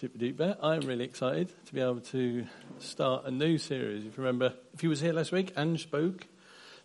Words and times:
super 0.00 0.16
duper. 0.16 0.56
I'm 0.62 0.80
really 0.80 1.04
excited 1.04 1.52
to 1.66 1.74
be 1.74 1.80
able 1.82 2.00
to 2.00 2.46
start 2.78 3.26
a 3.26 3.30
new 3.30 3.58
series. 3.58 4.06
If 4.06 4.16
you 4.16 4.22
remember, 4.22 4.54
if 4.72 4.82
you 4.82 4.88
was 4.88 5.02
here 5.02 5.12
last 5.12 5.30
week, 5.30 5.52
Ange 5.58 5.82
spoke 5.82 6.26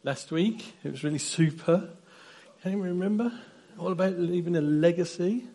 last 0.04 0.34
week. 0.34 0.74
It 0.84 0.92
was 0.92 1.02
really 1.02 1.20
super. 1.20 1.92
Can 2.62 2.74
you 2.74 2.82
remember? 2.82 3.32
All 3.80 3.94
about 3.94 4.20
leaving 4.20 4.58
a 4.58 4.62
legacy. 4.62 5.48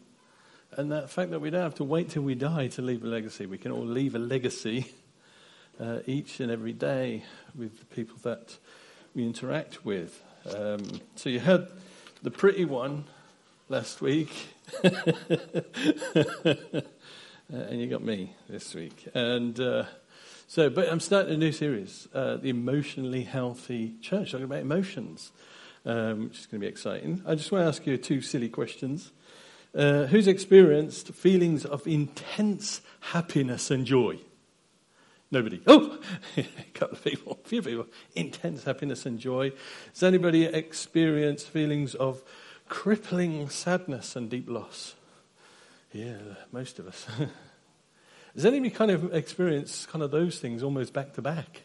And 0.72 0.90
that 0.90 1.10
fact 1.10 1.32
that 1.32 1.40
we 1.40 1.50
don't 1.50 1.60
have 1.60 1.74
to 1.74 1.84
wait 1.84 2.08
till 2.08 2.22
we 2.22 2.34
die 2.34 2.68
to 2.68 2.80
leave 2.80 3.04
a 3.04 3.06
legacy. 3.06 3.44
We 3.44 3.58
can 3.58 3.72
all 3.72 3.84
leave 3.84 4.14
a 4.14 4.18
legacy 4.18 4.90
uh, 5.78 5.98
each 6.06 6.40
and 6.40 6.50
every 6.50 6.72
day 6.72 7.24
with 7.54 7.78
the 7.78 7.84
people 7.94 8.16
that 8.22 8.56
we 9.14 9.26
interact 9.26 9.84
with. 9.84 10.24
Um, 10.56 10.80
so 11.14 11.28
you 11.28 11.40
heard 11.40 11.68
the 12.22 12.30
pretty 12.30 12.64
one 12.64 13.04
last 13.68 14.00
week. 14.00 14.32
Uh, 17.52 17.56
and 17.56 17.80
you 17.80 17.88
got 17.88 18.02
me 18.02 18.32
this 18.48 18.74
week. 18.74 19.08
And 19.12 19.58
uh, 19.58 19.84
so, 20.46 20.70
but 20.70 20.88
I'm 20.88 21.00
starting 21.00 21.34
a 21.34 21.36
new 21.36 21.50
series, 21.50 22.06
uh, 22.14 22.36
the 22.36 22.48
Emotionally 22.48 23.24
Healthy 23.24 23.96
Church, 24.00 24.30
talking 24.30 24.44
about 24.44 24.60
emotions, 24.60 25.32
um, 25.84 26.28
which 26.28 26.38
is 26.38 26.46
going 26.46 26.60
to 26.60 26.64
be 26.64 26.70
exciting. 26.70 27.22
I 27.26 27.34
just 27.34 27.50
want 27.50 27.64
to 27.64 27.68
ask 27.68 27.84
you 27.86 27.96
two 27.96 28.20
silly 28.20 28.48
questions. 28.48 29.10
Uh, 29.74 30.06
who's 30.06 30.28
experienced 30.28 31.08
feelings 31.08 31.64
of 31.64 31.88
intense 31.88 32.82
happiness 33.00 33.68
and 33.72 33.84
joy? 33.84 34.18
Nobody. 35.32 35.60
Oh, 35.66 35.98
a 36.36 36.44
couple 36.74 36.98
of 36.98 37.04
people, 37.04 37.40
a 37.44 37.48
few 37.48 37.62
people. 37.62 37.86
Intense 38.14 38.62
happiness 38.62 39.06
and 39.06 39.18
joy. 39.18 39.50
Has 39.92 40.04
anybody 40.04 40.44
experienced 40.44 41.48
feelings 41.48 41.96
of 41.96 42.22
crippling 42.68 43.48
sadness 43.48 44.14
and 44.14 44.30
deep 44.30 44.48
loss? 44.48 44.94
Yeah, 45.92 46.18
most 46.52 46.78
of 46.78 46.86
us. 46.86 47.04
Has 48.34 48.46
anybody 48.46 48.70
kind 48.70 48.92
of 48.92 49.12
experienced 49.12 49.88
kind 49.88 50.04
of 50.04 50.12
those 50.12 50.38
things 50.38 50.62
almost 50.62 50.92
back 50.92 51.14
to 51.14 51.22
back 51.22 51.62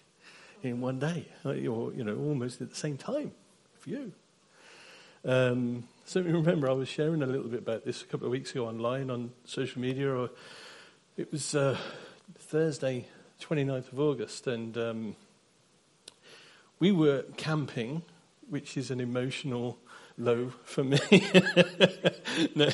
in 0.64 0.82
one 0.82 0.98
day, 0.98 1.28
or 1.44 1.54
you 1.54 2.04
know, 2.04 2.18
almost 2.18 2.60
at 2.60 2.72
the 2.72 2.76
same 2.76 2.98
time 2.98 3.32
for 3.80 3.92
you? 3.92 4.12
Um, 5.24 5.84
so 6.06 6.22
remember, 6.24 6.68
I 6.68 6.74
was 6.74 6.90
sharing 6.90 7.22
a 7.22 7.28
little 7.28 7.48
bit 7.48 7.60
about 7.60 7.86
this 7.86 8.02
a 8.02 8.06
couple 8.06 8.26
of 8.26 8.32
weeks 8.32 8.50
ago 8.50 8.68
online 8.68 9.12
on 9.12 9.32
social 9.46 9.80
media, 9.80 10.12
or 10.12 10.32
it 11.18 11.32
was 11.32 11.54
uh, 11.54 11.78
Thursday, 12.40 13.06
29th 13.42 13.92
of 13.92 14.00
August, 14.00 14.48
and 14.48 14.76
um, 14.76 15.16
we 16.80 16.92
were 16.92 17.26
camping, 17.38 18.02
which 18.50 18.76
is 18.76 18.90
an 18.90 19.00
emotional 19.00 19.78
low 20.18 20.52
for 20.64 20.84
me. 20.84 21.00
no, 22.56 22.70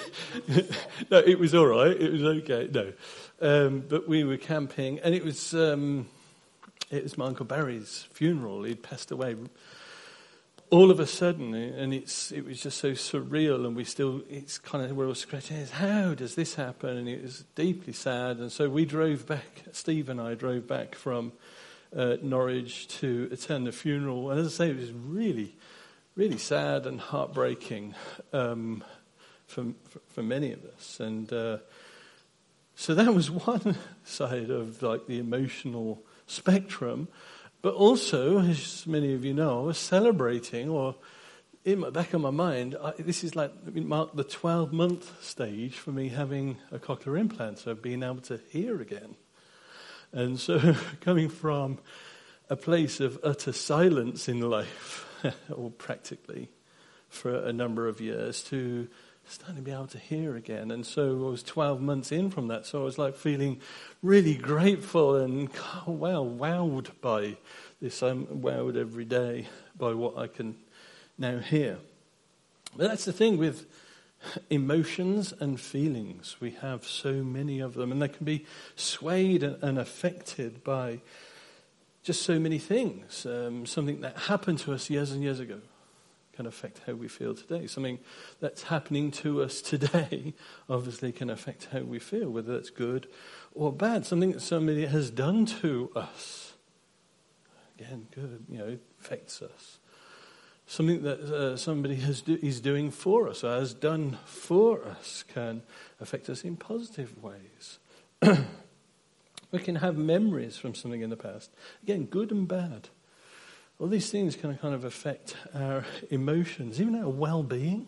no, 1.10 1.18
it 1.18 1.40
was 1.40 1.56
all 1.56 1.68
right. 1.68 2.00
It 2.00 2.12
was 2.12 2.24
okay. 2.24 2.70
No, 2.72 2.94
um, 3.42 3.84
but 3.88 4.08
we 4.08 4.24
were 4.24 4.38
camping, 4.38 5.00
and 5.00 5.14
it 5.16 5.24
was 5.24 5.54
um, 5.54 6.08
it 6.90 7.04
was 7.04 7.18
my 7.18 7.26
uncle 7.26 7.46
Barry's 7.46 8.08
funeral. 8.12 8.64
He'd 8.64 8.84
passed 8.84 9.12
away. 9.12 9.36
All 10.70 10.90
of 10.90 11.02
a 11.02 11.08
sudden, 11.08 11.54
and 11.54 11.94
it's 11.94 12.32
it 12.32 12.46
was 12.46 12.62
just 12.62 12.78
so 12.78 12.92
surreal, 12.92 13.66
and 13.66 13.76
we 13.76 13.84
still 13.84 14.22
it's 14.30 14.58
kind 14.58 14.86
of 14.86 14.96
we're 14.96 15.08
all 15.08 15.16
scratching 15.16 15.58
heads. 15.58 15.72
How 15.72 16.14
does 16.14 16.36
this 16.36 16.56
happen? 16.56 16.96
And 16.96 17.10
it 17.10 17.22
was 17.22 17.44
deeply 17.56 17.92
sad. 17.92 18.38
And 18.38 18.52
so 18.52 18.70
we 18.70 18.86
drove 18.86 19.28
back. 19.28 19.64
Steve 19.74 20.08
and 20.08 20.22
I 20.22 20.34
drove 20.34 20.68
back 20.68 20.96
from 20.96 21.34
uh, 21.94 22.16
Norwich 22.22 22.88
to 23.00 23.28
attend 23.34 23.68
the 23.68 23.74
funeral. 23.74 24.32
And 24.32 24.40
as 24.40 24.48
I 24.48 24.66
say, 24.66 24.70
it 24.72 24.78
was 24.78 24.94
really 24.94 25.56
really 26.16 26.38
sad 26.38 26.86
and 26.86 27.00
heartbreaking 27.00 27.96
um, 28.34 28.84
for, 29.48 29.66
for 30.10 30.24
many 30.24 30.52
of 30.52 30.64
us. 30.66 31.00
And 31.00 31.32
uh, 31.32 31.58
so 32.76 32.96
that 32.96 33.14
was 33.14 33.30
one 33.48 33.76
side 34.04 34.50
of 34.50 34.82
like 34.82 35.08
the 35.08 35.20
emotional 35.20 36.04
spectrum. 36.28 37.08
But 37.62 37.76
also, 37.76 38.40
as 38.40 38.88
many 38.88 39.14
of 39.14 39.24
you 39.24 39.34
know, 39.34 39.62
I 39.62 39.66
was 39.68 39.78
celebrating, 39.78 40.68
or 40.68 40.96
in 41.64 41.82
the 41.82 41.92
back 41.92 42.14
of 42.14 42.22
my 42.22 42.32
mind, 42.32 42.76
I, 42.82 42.94
this 42.98 43.24
is 43.24 43.36
like 43.36 43.52
marked 43.76 44.16
the 44.16 44.24
12 44.24 44.74
month 44.74 45.24
stage 45.24 45.78
for 45.78 45.92
me 45.92 46.10
having 46.10 46.58
a 46.72 46.80
cochlear 46.80 47.20
implant, 47.20 47.60
so 47.60 47.76
being 47.76 48.02
able 48.02 48.22
to 48.22 48.40
hear 48.50 48.82
again. 48.82 49.16
And 50.12 50.40
so, 50.40 50.76
coming 51.02 51.30
from 51.30 51.78
a 52.50 52.56
place 52.56 53.00
of 53.00 53.20
utter 53.24 53.54
silence 53.54 54.28
in 54.28 54.42
life, 54.42 55.06
or 55.52 55.72
practically, 55.72 56.50
for 57.10 57.36
a 57.36 57.54
number 57.54 57.88
of 57.88 58.00
years 58.00 58.44
to 58.44 58.88
starting 59.26 59.58
to 59.58 59.62
be 59.62 59.72
able 59.72 59.88
to 59.88 59.98
hear 59.98 60.36
again. 60.36 60.72
And 60.72 60.86
so 60.86 61.28
I 61.28 61.30
was 61.30 61.44
12 61.44 61.82
months 61.82 62.12
in 62.12 62.30
from 62.32 62.48
that, 62.48 62.66
so 62.66 62.82
I 62.82 62.84
was 62.84 62.98
like 62.98 63.16
feeling 63.16 63.62
really 64.02 64.36
grateful 64.36 65.16
and 65.16 65.50
oh, 65.88 65.92
wow, 65.92 66.26
wowed 66.26 66.90
by 67.02 67.38
this. 67.82 68.02
I'm 68.02 68.26
wowed 68.26 68.76
every 68.78 69.06
day 69.06 69.48
by 69.78 69.94
what 69.94 70.18
I 70.18 70.28
can 70.28 70.56
now 71.18 71.40
hear. 71.40 71.78
But 72.76 72.90
that's 72.90 73.06
the 73.06 73.14
thing 73.14 73.38
with 73.38 73.66
emotions 74.50 75.34
and 75.40 75.60
feelings. 75.60 76.38
We 76.40 76.52
have 76.62 76.86
so 76.86 77.24
many 77.24 77.60
of 77.60 77.74
them, 77.74 77.92
and 77.92 78.02
they 78.02 78.08
can 78.08 78.26
be 78.26 78.46
swayed 78.76 79.44
and 79.44 79.78
affected 79.78 80.64
by 80.64 81.00
just 82.04 82.24
so 82.24 82.40
many 82.40 82.58
things. 82.58 83.26
Um, 83.26 83.66
something 83.66 84.02
that 84.02 84.18
happened 84.18 84.60
to 84.60 84.74
us 84.74 84.90
years 84.90 85.12
and 85.12 85.22
years 85.22 85.40
ago 85.40 85.60
can 86.34 86.46
affect 86.46 86.82
how 86.88 86.94
we 86.94 87.08
feel 87.08 87.36
today. 87.36 87.68
Something 87.68 88.00
that's 88.40 88.64
happening 88.64 89.12
to 89.12 89.44
us 89.44 89.62
today 89.62 90.34
obviously 90.70 91.12
can 91.12 91.30
affect 91.30 91.68
how 91.72 91.82
we 91.82 92.00
feel, 92.00 92.30
whether 92.30 92.54
that's 92.54 92.70
good 92.70 93.08
or 93.54 93.72
bad. 93.72 94.06
Something 94.06 94.32
that 94.32 94.42
somebody 94.42 94.86
has 94.86 95.12
done 95.12 95.46
to 95.62 95.92
us, 95.96 96.54
again, 97.78 98.08
good, 98.16 98.46
you 98.50 98.58
know, 98.58 98.78
affects 99.00 99.42
us. 99.42 99.80
Something 100.66 101.04
that 101.04 101.20
uh, 101.20 101.58
somebody 101.58 101.96
has 101.96 102.22
do, 102.22 102.40
is 102.42 102.62
doing 102.62 102.92
for 102.92 103.28
us 103.28 103.44
or 103.44 103.52
has 103.52 103.74
done 103.74 104.18
for 104.26 104.86
us 104.86 105.24
can 105.28 105.64
affect 106.00 106.30
us 106.30 106.44
in 106.44 106.56
positive 106.56 107.22
ways. 107.22 107.80
We 109.52 109.60
can 109.60 109.76
have 109.76 109.98
memories 109.98 110.58
from 110.58 110.76
something 110.76 111.02
in 111.02 111.10
the 111.10 111.18
past. 111.18 111.52
Again, 111.84 112.06
good 112.06 112.32
and 112.32 112.48
bad. 112.48 112.90
All 113.80 113.88
these 113.88 114.10
things 114.10 114.36
can 114.36 114.58
kind 114.58 114.74
of 114.74 114.86
affect 114.86 115.36
our 115.54 115.86
emotions, 116.10 116.80
even 116.80 116.96
our 116.96 117.10
well 117.10 117.44
being. 117.44 117.88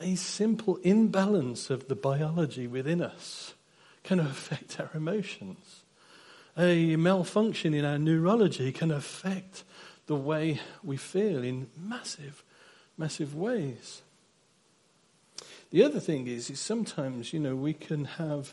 A 0.00 0.16
simple 0.16 0.76
imbalance 0.82 1.70
of 1.70 1.88
the 1.88 1.94
biology 1.94 2.66
within 2.66 3.00
us 3.00 3.54
can 4.02 4.18
affect 4.18 4.80
our 4.80 4.90
emotions. 4.94 5.82
A 6.58 6.96
malfunction 6.96 7.72
in 7.72 7.84
our 7.84 7.98
neurology 7.98 8.72
can 8.72 8.90
affect 8.90 9.64
the 10.06 10.16
way 10.16 10.60
we 10.82 10.96
feel 10.96 11.42
in 11.42 11.68
massive, 11.78 12.42
massive 12.98 13.34
ways. 13.34 14.02
The 15.70 15.84
other 15.84 16.00
thing 16.00 16.26
is, 16.26 16.50
is 16.50 16.60
sometimes, 16.60 17.32
you 17.32 17.40
know, 17.40 17.56
we 17.56 17.72
can 17.72 18.04
have 18.04 18.52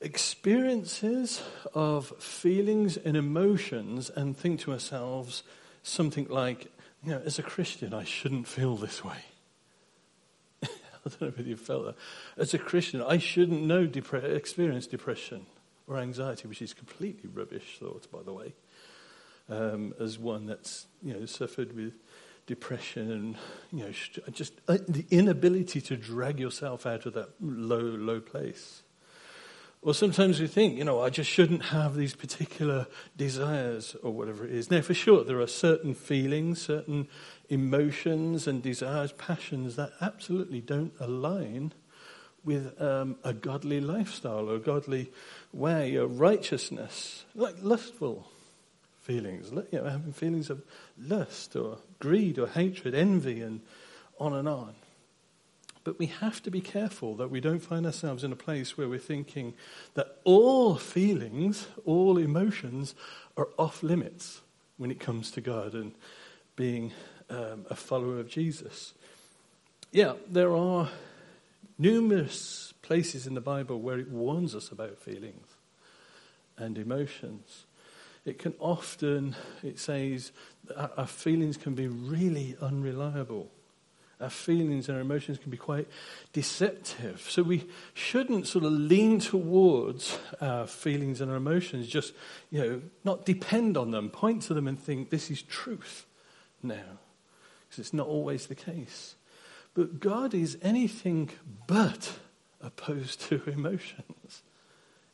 experiences 0.00 1.42
of 1.74 2.08
feelings 2.18 2.96
and 2.96 3.16
emotions 3.16 4.10
and 4.10 4.36
think 4.36 4.60
to 4.60 4.72
ourselves 4.72 5.42
something 5.82 6.26
like, 6.28 6.70
you 7.04 7.12
know, 7.12 7.22
as 7.24 7.38
a 7.38 7.42
Christian, 7.42 7.94
I 7.94 8.04
shouldn't 8.04 8.46
feel 8.46 8.76
this 8.76 9.04
way. 9.04 9.18
I 10.62 10.68
don't 11.04 11.22
know 11.22 11.32
if 11.38 11.46
you 11.46 11.56
felt 11.56 11.86
that. 11.86 11.96
As 12.36 12.52
a 12.52 12.58
Christian, 12.58 13.02
I 13.02 13.18
shouldn't 13.18 13.62
know 13.62 13.86
depre- 13.86 14.34
experience 14.36 14.86
depression 14.86 15.46
or 15.86 15.98
anxiety, 15.98 16.48
which 16.48 16.62
is 16.62 16.74
completely 16.74 17.30
rubbish 17.32 17.78
thought, 17.78 18.10
by 18.10 18.22
the 18.22 18.32
way. 18.32 18.54
Um, 19.48 19.94
as 20.00 20.18
one 20.18 20.46
that's 20.46 20.86
you 21.04 21.14
know 21.14 21.24
suffered 21.24 21.76
with 21.76 21.92
depression 22.48 23.12
and 23.12 23.36
you 23.72 23.84
know 23.84 24.30
just 24.32 24.54
uh, 24.66 24.78
the 24.88 25.06
inability 25.08 25.80
to 25.82 25.96
drag 25.96 26.40
yourself 26.40 26.84
out 26.84 27.06
of 27.06 27.14
that 27.14 27.28
low 27.40 27.78
low 27.78 28.20
place. 28.20 28.82
Or 29.86 29.94
sometimes 29.94 30.40
we 30.40 30.48
think, 30.48 30.76
you 30.76 30.82
know, 30.82 31.00
I 31.00 31.10
just 31.10 31.30
shouldn't 31.30 31.66
have 31.66 31.94
these 31.94 32.12
particular 32.12 32.88
desires 33.16 33.94
or 34.02 34.10
whatever 34.10 34.44
it 34.44 34.50
is. 34.50 34.68
Now, 34.68 34.80
for 34.80 34.94
sure, 34.94 35.22
there 35.22 35.40
are 35.40 35.46
certain 35.46 35.94
feelings, 35.94 36.60
certain 36.60 37.06
emotions 37.48 38.48
and 38.48 38.60
desires, 38.60 39.12
passions 39.12 39.76
that 39.76 39.92
absolutely 40.00 40.60
don't 40.60 40.92
align 40.98 41.72
with 42.44 42.82
um, 42.82 43.14
a 43.22 43.32
godly 43.32 43.80
lifestyle 43.80 44.50
or 44.50 44.56
a 44.56 44.58
godly 44.58 45.12
way 45.52 45.94
of 45.94 46.18
righteousness, 46.18 47.24
like 47.36 47.54
lustful 47.62 48.26
feelings, 49.02 49.52
you 49.70 49.78
know, 49.78 49.88
having 49.88 50.12
feelings 50.12 50.50
of 50.50 50.62
lust 50.98 51.54
or 51.54 51.78
greed 52.00 52.40
or 52.40 52.48
hatred, 52.48 52.92
envy, 52.92 53.40
and 53.40 53.60
on 54.18 54.34
and 54.34 54.48
on. 54.48 54.74
But 55.86 56.00
we 56.00 56.06
have 56.06 56.42
to 56.42 56.50
be 56.50 56.60
careful 56.60 57.14
that 57.14 57.30
we 57.30 57.40
don't 57.40 57.60
find 57.60 57.86
ourselves 57.86 58.24
in 58.24 58.32
a 58.32 58.36
place 58.36 58.76
where 58.76 58.88
we're 58.88 58.98
thinking 58.98 59.54
that 59.94 60.16
all 60.24 60.74
feelings, 60.74 61.68
all 61.84 62.18
emotions 62.18 62.96
are 63.36 63.50
off 63.56 63.84
limits 63.84 64.40
when 64.78 64.90
it 64.90 64.98
comes 64.98 65.30
to 65.30 65.40
God 65.40 65.74
and 65.74 65.92
being 66.56 66.92
um, 67.30 67.66
a 67.70 67.76
follower 67.76 68.18
of 68.18 68.28
Jesus. 68.28 68.94
Yeah, 69.92 70.14
there 70.28 70.52
are 70.56 70.88
numerous 71.78 72.74
places 72.82 73.28
in 73.28 73.34
the 73.34 73.40
Bible 73.40 73.80
where 73.80 74.00
it 74.00 74.10
warns 74.10 74.56
us 74.56 74.72
about 74.72 74.98
feelings 74.98 75.46
and 76.58 76.76
emotions. 76.78 77.64
It 78.24 78.40
can 78.40 78.54
often, 78.58 79.36
it 79.62 79.78
says, 79.78 80.32
our 80.76 81.06
feelings 81.06 81.56
can 81.56 81.76
be 81.76 81.86
really 81.86 82.56
unreliable. 82.60 83.52
Our 84.20 84.30
feelings 84.30 84.88
and 84.88 84.96
our 84.96 85.02
emotions 85.02 85.38
can 85.38 85.50
be 85.50 85.58
quite 85.58 85.86
deceptive. 86.32 87.26
So 87.28 87.42
we 87.42 87.66
shouldn't 87.92 88.46
sort 88.46 88.64
of 88.64 88.72
lean 88.72 89.20
towards 89.20 90.18
our 90.40 90.66
feelings 90.66 91.20
and 91.20 91.30
our 91.30 91.36
emotions, 91.36 91.86
just, 91.86 92.14
you 92.50 92.60
know, 92.60 92.82
not 93.04 93.26
depend 93.26 93.76
on 93.76 93.90
them, 93.90 94.08
point 94.08 94.42
to 94.42 94.54
them 94.54 94.66
and 94.66 94.80
think 94.80 95.10
this 95.10 95.30
is 95.30 95.42
truth 95.42 96.06
now. 96.62 96.98
Because 97.68 97.78
it's 97.78 97.92
not 97.92 98.06
always 98.06 98.46
the 98.46 98.54
case. 98.54 99.16
But 99.74 100.00
God 100.00 100.32
is 100.32 100.56
anything 100.62 101.30
but 101.66 102.18
opposed 102.62 103.20
to 103.28 103.42
emotions. 103.46 104.42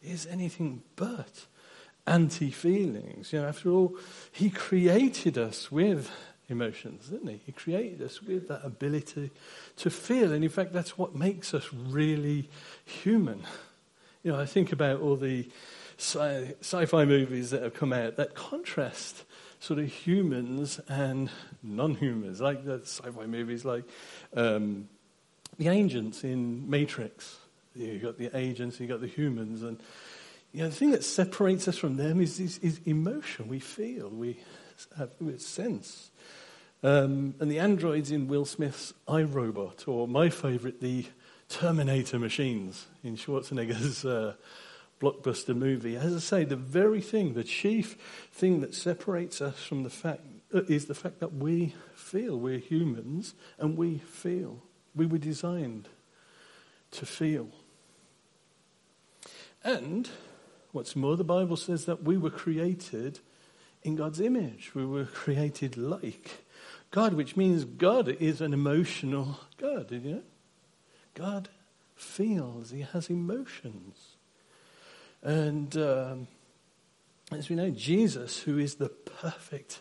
He 0.01 0.13
is 0.13 0.27
anything 0.27 0.83
but 0.95 1.47
anti 2.07 2.51
feelings. 2.51 3.33
You 3.33 3.41
know, 3.41 3.49
after 3.49 3.71
all, 3.71 3.97
He 4.31 4.51
created 4.51 5.37
us 5.37 5.73
with 5.73 6.11
emotions, 6.49 7.09
didn't 7.09 7.29
he? 7.29 7.41
He 7.47 7.53
created 7.53 8.03
us 8.03 8.23
with 8.23 8.49
that 8.49 8.65
ability 8.65 9.31
to 9.77 9.91
feel. 9.91 10.33
And 10.33 10.45
in 10.45 10.51
fact, 10.51 10.73
that's 10.73 10.99
what 10.99 11.15
makes 11.15 11.55
us 11.55 11.69
really 11.73 12.49
human. 12.85 13.43
You 14.23 14.33
know, 14.33 14.41
I 14.41 14.47
think 14.47 14.73
about 14.73 15.01
all 15.01 15.17
the 15.17 15.49
sci 15.99 16.87
fi 16.87 17.05
movies 17.05 17.51
that 17.51 17.63
have 17.63 17.75
come 17.75 17.93
out 17.93 18.17
that 18.17 18.35
contrast 18.35 19.25
sort 19.61 19.79
of 19.79 19.87
humans 19.87 20.81
and 20.89 21.31
non 21.63 21.95
humans, 21.95 22.41
like 22.41 22.65
the 22.65 22.81
sci 22.81 23.11
fi 23.11 23.27
movies 23.27 23.65
like 23.65 23.85
um, 24.35 24.89
the 25.59 25.69
agents 25.69 26.25
in 26.25 26.69
Matrix. 26.69 27.39
You've 27.75 28.03
got 28.03 28.19
the 28.19 28.37
agents, 28.37 28.81
you've 28.81 28.91
got 28.91 29.01
the 29.01 29.07
humans. 29.07 29.63
And 29.63 29.81
you 30.53 30.63
know, 30.63 30.69
the 30.69 30.75
thing 30.75 30.91
that 30.91 31.05
separates 31.05 31.67
us 31.69 31.79
from 31.79 31.97
them 31.97 32.21
is, 32.21 32.39
is, 32.39 32.59
is 32.59 32.81
emotion. 32.85 33.49
We 33.49 33.61
feel, 33.61 34.09
we 34.11 34.39
have 34.99 35.11
we 35.21 35.39
sense. 35.39 36.11
Um, 36.83 37.35
and 37.39 37.51
the 37.51 37.61
androids 37.61 38.11
in 38.11 38.27
Will 38.27 38.45
Smith's 38.45 38.93
I, 39.07 39.23
Robot, 39.23 39.87
or 39.87 40.09
my 40.09 40.31
favourite, 40.31 40.81
the 40.81 41.07
Terminator 41.49 42.19
machines 42.19 42.87
in 43.05 43.17
Schwarzenegger's 43.17 44.05
uh, 44.05 44.35
blockbuster 45.01 45.55
movie. 45.55 45.97
As 45.97 46.15
I 46.15 46.19
say, 46.19 46.45
the 46.45 46.57
very 46.57 47.01
thing, 47.01 47.35
the 47.35 47.45
chief 47.45 47.97
thing 48.33 48.61
that 48.61 48.75
separates 48.75 49.41
us 49.41 49.63
from 49.63 49.85
the 49.85 49.91
fact 49.91 50.23
uh, 50.55 50.63
is 50.69 50.87
the 50.87 50.95
fact 50.95 51.21
that 51.21 51.35
we 51.35 51.75
feel. 51.95 52.39
We're 52.39 52.59
humans 52.59 53.35
and 53.59 53.77
we 53.77 53.99
feel. 53.99 54.63
We 54.95 55.07
were 55.07 55.19
designed 55.19 55.89
to 56.93 57.07
feel. 57.07 57.49
And 59.63 60.11
what's 60.73 60.97
more, 60.97 61.17
the 61.17 61.25
Bible 61.25 61.57
says 61.57 61.85
that 61.85 62.03
we 62.03 62.17
were 62.17 62.31
created 62.31 63.21
in 63.83 63.95
God's 63.97 64.21
image. 64.21 64.75
We 64.75 64.85
were 64.85 65.05
created 65.05 65.77
like 65.77 66.42
God, 66.93 67.15
which 67.15 67.37
means 67.37 67.65
God 67.65 68.07
is 68.09 68.41
an 68.41 68.53
emotional 68.53 69.41
God, 69.57 69.91
you 69.91 69.99
know? 69.99 70.23
God 71.15 71.49
feels, 71.97 72.71
He 72.71 72.83
has 72.83 73.09
emotions. 73.09 74.17
And 75.23 75.75
um, 75.77 76.29
as 77.33 77.49
we 77.49 77.57
know, 77.57 77.71
Jesus, 77.71 78.41
who 78.41 78.59
is 78.59 78.75
the 78.75 78.91
perfect 78.91 79.81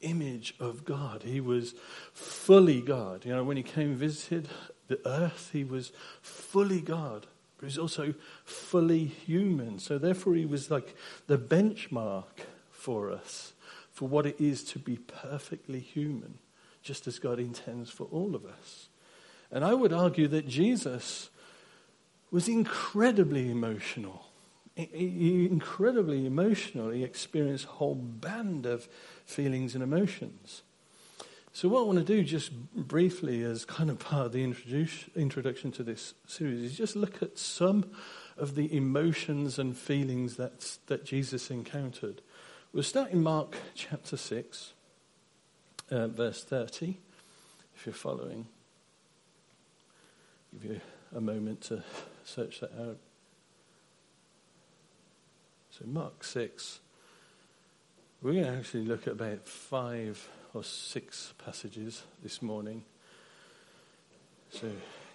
image 0.00 0.54
of 0.58 0.84
God, 0.84 1.22
He 1.22 1.40
was 1.40 1.74
fully 2.14 2.80
God. 2.80 3.26
You 3.26 3.34
know, 3.34 3.44
when 3.44 3.58
He 3.58 3.62
came 3.62 3.90
and 3.90 3.98
visited 3.98 4.48
the 4.88 5.06
earth, 5.06 5.50
He 5.52 5.64
was 5.64 5.92
fully 6.22 6.80
God. 6.80 7.26
But 7.58 7.64
he 7.64 7.66
was 7.66 7.78
also 7.78 8.14
fully 8.44 9.04
human. 9.04 9.80
So 9.80 9.98
therefore, 9.98 10.36
he 10.36 10.46
was 10.46 10.70
like 10.70 10.94
the 11.26 11.36
benchmark 11.36 12.46
for 12.70 13.10
us 13.10 13.52
for 13.98 14.06
what 14.06 14.26
it 14.26 14.40
is 14.40 14.62
to 14.62 14.78
be 14.78 14.96
perfectly 14.96 15.80
human, 15.80 16.38
just 16.82 17.08
as 17.08 17.18
God 17.18 17.40
intends 17.40 17.90
for 17.90 18.04
all 18.12 18.36
of 18.36 18.46
us. 18.46 18.88
And 19.50 19.64
I 19.64 19.74
would 19.74 19.92
argue 19.92 20.28
that 20.28 20.46
Jesus 20.46 21.30
was 22.30 22.48
incredibly 22.48 23.50
emotional. 23.50 24.26
Incredibly 24.76 26.26
emotional. 26.26 26.90
He 26.90 27.02
experienced 27.02 27.64
a 27.64 27.70
whole 27.70 27.96
band 27.96 28.66
of 28.66 28.88
feelings 29.24 29.74
and 29.74 29.82
emotions. 29.82 30.62
So, 31.52 31.68
what 31.68 31.80
I 31.80 31.82
want 31.82 31.98
to 31.98 32.04
do, 32.04 32.22
just 32.22 32.52
briefly, 32.76 33.42
as 33.42 33.64
kind 33.64 33.90
of 33.90 33.98
part 33.98 34.26
of 34.26 34.32
the 34.32 34.44
introduction 34.44 35.72
to 35.72 35.82
this 35.82 36.14
series, 36.24 36.60
is 36.60 36.76
just 36.76 36.94
look 36.94 37.20
at 37.20 37.36
some 37.36 37.84
of 38.36 38.54
the 38.54 38.72
emotions 38.72 39.58
and 39.58 39.76
feelings 39.76 40.36
that, 40.36 40.78
that 40.86 41.04
Jesus 41.04 41.50
encountered. 41.50 42.22
We'll 42.78 42.84
start 42.84 43.10
in 43.10 43.24
Mark 43.24 43.56
chapter 43.74 44.16
6, 44.16 44.72
uh, 45.90 46.06
verse 46.06 46.44
30, 46.44 46.96
if 47.74 47.84
you're 47.84 47.92
following. 47.92 48.46
Give 50.52 50.70
you 50.70 50.80
a 51.12 51.20
moment 51.20 51.62
to 51.62 51.82
search 52.24 52.60
that 52.60 52.70
out. 52.80 52.98
So, 55.72 55.86
Mark 55.86 56.22
6, 56.22 56.78
we're 58.22 58.34
going 58.34 58.44
to 58.44 58.52
actually 58.52 58.84
look 58.84 59.08
at 59.08 59.14
about 59.14 59.48
five 59.48 60.28
or 60.54 60.62
six 60.62 61.34
passages 61.44 62.04
this 62.22 62.40
morning. 62.40 62.84
So, 64.50 64.70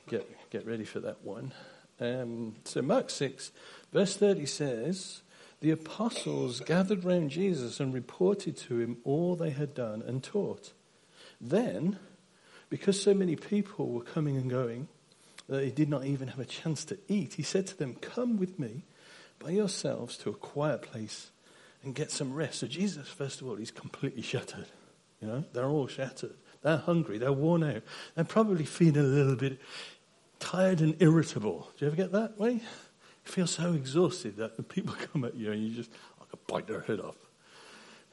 get, 0.10 0.30
get 0.50 0.68
ready 0.68 0.84
for 0.84 1.00
that 1.00 1.24
one. 1.24 1.54
Um, 2.02 2.56
so, 2.66 2.82
Mark 2.82 3.10
6, 3.10 3.54
verse 3.94 4.18
30 4.18 4.48
says, 4.48 5.22
the 5.64 5.72
apostles 5.72 6.60
gathered 6.60 7.06
round 7.06 7.30
Jesus 7.30 7.80
and 7.80 7.94
reported 7.94 8.58
to 8.58 8.82
him 8.82 8.98
all 9.06 9.38
they 9.38 9.52
had 9.52 9.74
done 9.74 10.04
and 10.06 10.22
taught. 10.22 10.74
Then, 11.40 12.00
because 12.70 13.02
so 13.02 13.14
many 13.14 13.38
people 13.38 13.88
were 13.88 14.02
coming 14.02 14.36
and 14.36 14.50
going 14.50 14.90
that 15.48 15.64
he 15.64 15.72
did 15.72 15.88
not 15.88 16.04
even 16.04 16.28
have 16.28 16.40
a 16.40 16.46
chance 16.46 16.84
to 16.86 16.98
eat, 17.08 17.36
he 17.36 17.44
said 17.44 17.66
to 17.68 17.78
them, 17.78 17.96
Come 17.96 18.36
with 18.36 18.60
me 18.60 18.84
by 19.40 19.52
yourselves 19.52 20.18
to 20.18 20.32
a 20.32 20.34
quiet 20.34 20.82
place 20.82 21.32
and 21.82 21.96
get 21.96 22.12
some 22.12 22.34
rest. 22.34 22.60
So, 22.60 22.68
Jesus, 22.68 23.08
first 23.08 23.40
of 23.40 23.48
all, 23.48 23.56
he's 23.56 23.72
completely 23.72 24.22
shattered. 24.22 24.68
You 25.22 25.30
know, 25.30 25.46
they're 25.54 25.70
all 25.70 25.88
shattered. 25.88 26.36
They're 26.62 26.76
hungry. 26.76 27.20
They're 27.20 27.32
worn 27.32 27.64
out. 27.64 27.84
They're 28.16 28.26
probably 28.26 28.66
feeling 28.66 28.98
a 28.98 29.04
little 29.04 29.38
bit 29.38 29.62
tired 30.40 30.82
and 30.82 31.02
irritable. 31.02 31.70
Do 31.78 31.86
you 31.86 31.88
ever 31.88 31.96
get 31.96 32.12
that 32.12 32.38
way? 32.38 32.60
You 33.26 33.32
feel 33.32 33.48
so 33.48 33.74
exhausted 33.74 34.38
that 34.38 34.58
the 34.58 34.64
people 34.64 34.94
come 35.14 35.26
at 35.26 35.36
you 35.36 35.52
and 35.52 35.64
you 35.64 35.76
just 35.76 35.92
I 36.22 36.26
could 36.26 36.46
bite 36.48 36.68
their 36.68 36.82
head 36.82 37.00
off. 37.00 37.18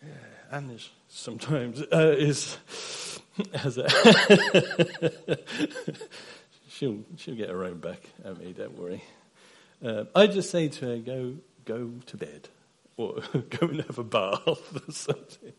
Yeah, 0.02 0.12
and 0.50 0.80
sometimes 1.08 1.82
uh, 1.92 2.14
is 2.16 2.56
as 3.52 3.78
a 3.78 3.88
she'll 6.68 7.00
she'll 7.16 7.36
get 7.36 7.50
her 7.50 7.64
own 7.64 7.78
back 7.78 8.00
at 8.24 8.38
me. 8.38 8.52
Don't 8.52 8.78
worry. 8.78 9.04
Uh, 9.84 10.04
I 10.14 10.26
just 10.26 10.50
say 10.50 10.68
to 10.68 10.86
her, 10.86 10.96
go 10.98 11.34
go 11.64 11.90
to 12.06 12.16
bed 12.16 12.48
or 12.96 13.20
go 13.50 13.66
and 13.66 13.82
have 13.82 13.98
a 13.98 14.04
bath 14.04 14.46
or 14.46 14.56
something. 14.92 15.52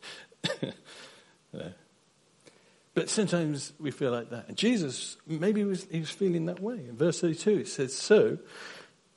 But 2.93 3.09
sometimes 3.09 3.71
we 3.79 3.91
feel 3.91 4.11
like 4.11 4.29
that. 4.31 4.49
And 4.49 4.57
Jesus, 4.57 5.15
maybe 5.25 5.61
he 5.61 5.65
was, 5.65 5.87
he 5.89 5.99
was 5.99 6.09
feeling 6.09 6.45
that 6.47 6.59
way. 6.59 6.85
In 6.89 6.97
verse 6.97 7.21
32, 7.21 7.59
it 7.59 7.67
says, 7.67 7.95
So 7.95 8.37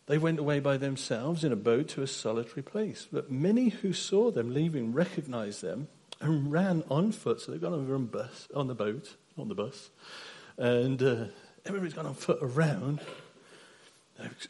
they 0.06 0.18
went 0.18 0.38
away 0.38 0.60
by 0.60 0.76
themselves 0.76 1.44
in 1.44 1.52
a 1.52 1.56
boat 1.56 1.88
to 1.88 2.02
a 2.02 2.06
solitary 2.06 2.62
place. 2.62 3.06
But 3.10 3.30
many 3.30 3.70
who 3.70 3.92
saw 3.92 4.30
them 4.30 4.52
leaving 4.52 4.92
recognized 4.92 5.62
them 5.62 5.88
and 6.20 6.52
ran 6.52 6.84
on 6.90 7.12
foot. 7.12 7.40
So 7.40 7.52
they've 7.52 7.64
over 7.64 7.94
on, 7.94 8.06
bus, 8.06 8.48
on 8.54 8.66
the 8.66 8.74
boat, 8.74 9.16
on 9.38 9.48
the 9.48 9.54
bus. 9.54 9.90
And 10.58 11.02
uh, 11.02 11.24
everybody's 11.64 11.94
gone 11.94 12.06
on 12.06 12.14
foot 12.14 12.38
around, 12.42 13.00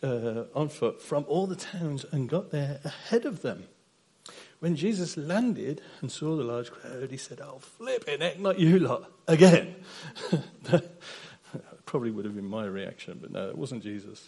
uh, 0.02 0.44
on 0.54 0.68
foot 0.68 1.00
from 1.00 1.24
all 1.28 1.46
the 1.46 1.56
towns 1.56 2.04
and 2.10 2.28
got 2.28 2.50
there 2.50 2.80
ahead 2.84 3.24
of 3.24 3.42
them. 3.42 3.64
When 4.58 4.76
Jesus 4.76 5.16
landed 5.16 5.82
and 6.00 6.10
saw 6.10 6.36
the 6.36 6.44
large 6.44 6.70
crowd, 6.70 7.10
he 7.10 7.16
said, 7.16 7.40
Oh, 7.40 7.58
flipping 7.58 8.20
heck, 8.20 8.40
not 8.40 8.58
you 8.58 8.78
lot, 8.78 9.10
again. 9.28 9.76
Probably 11.86 12.10
would 12.10 12.24
have 12.24 12.34
been 12.34 12.46
my 12.46 12.64
reaction, 12.64 13.18
but 13.20 13.30
no, 13.30 13.50
it 13.50 13.58
wasn't 13.58 13.82
Jesus. 13.82 14.26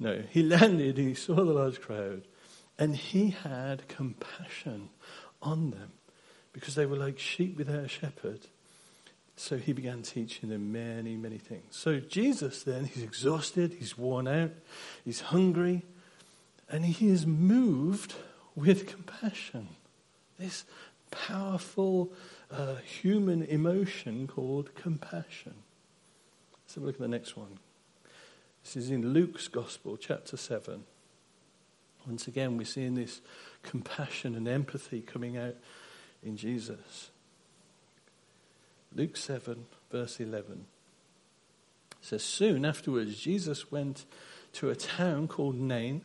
No, 0.00 0.22
he 0.30 0.42
landed, 0.42 0.96
he 0.96 1.12
saw 1.12 1.34
the 1.34 1.44
large 1.44 1.80
crowd, 1.80 2.22
and 2.78 2.96
he 2.96 3.30
had 3.30 3.86
compassion 3.86 4.88
on 5.42 5.70
them 5.70 5.92
because 6.54 6.74
they 6.74 6.86
were 6.86 6.96
like 6.96 7.18
sheep 7.18 7.58
without 7.58 7.84
a 7.84 7.88
shepherd. 7.88 8.40
So 9.36 9.58
he 9.58 9.72
began 9.72 10.02
teaching 10.02 10.48
them 10.48 10.72
many, 10.72 11.16
many 11.16 11.38
things. 11.38 11.64
So 11.70 12.00
Jesus 12.00 12.62
then, 12.62 12.86
he's 12.86 13.02
exhausted, 13.02 13.76
he's 13.78 13.96
worn 13.96 14.26
out, 14.26 14.52
he's 15.04 15.20
hungry, 15.20 15.82
and 16.68 16.84
he 16.84 17.08
is 17.08 17.26
moved 17.26 18.14
with 18.54 18.86
compassion. 18.86 19.68
This 20.38 20.64
powerful 21.10 22.12
uh, 22.50 22.76
human 22.76 23.42
emotion 23.42 24.26
called 24.26 24.74
compassion. 24.74 25.54
Let's 26.64 26.74
have 26.74 26.84
a 26.84 26.86
look 26.86 26.96
at 26.96 27.00
the 27.00 27.08
next 27.08 27.36
one. 27.36 27.58
This 28.62 28.76
is 28.76 28.90
in 28.90 29.12
Luke's 29.12 29.48
Gospel, 29.48 29.96
chapter 29.96 30.36
7. 30.36 30.84
Once 32.06 32.28
again, 32.28 32.56
we're 32.56 32.64
seeing 32.64 32.94
this 32.94 33.20
compassion 33.62 34.34
and 34.34 34.46
empathy 34.46 35.00
coming 35.00 35.36
out 35.36 35.56
in 36.22 36.36
Jesus. 36.36 37.10
Luke 38.94 39.16
7, 39.16 39.66
verse 39.90 40.20
11 40.20 40.66
says, 42.00 42.22
Soon 42.22 42.64
afterwards, 42.64 43.18
Jesus 43.18 43.70
went 43.70 44.04
to 44.54 44.70
a 44.70 44.76
town 44.76 45.28
called 45.28 45.56
Nain, 45.56 46.02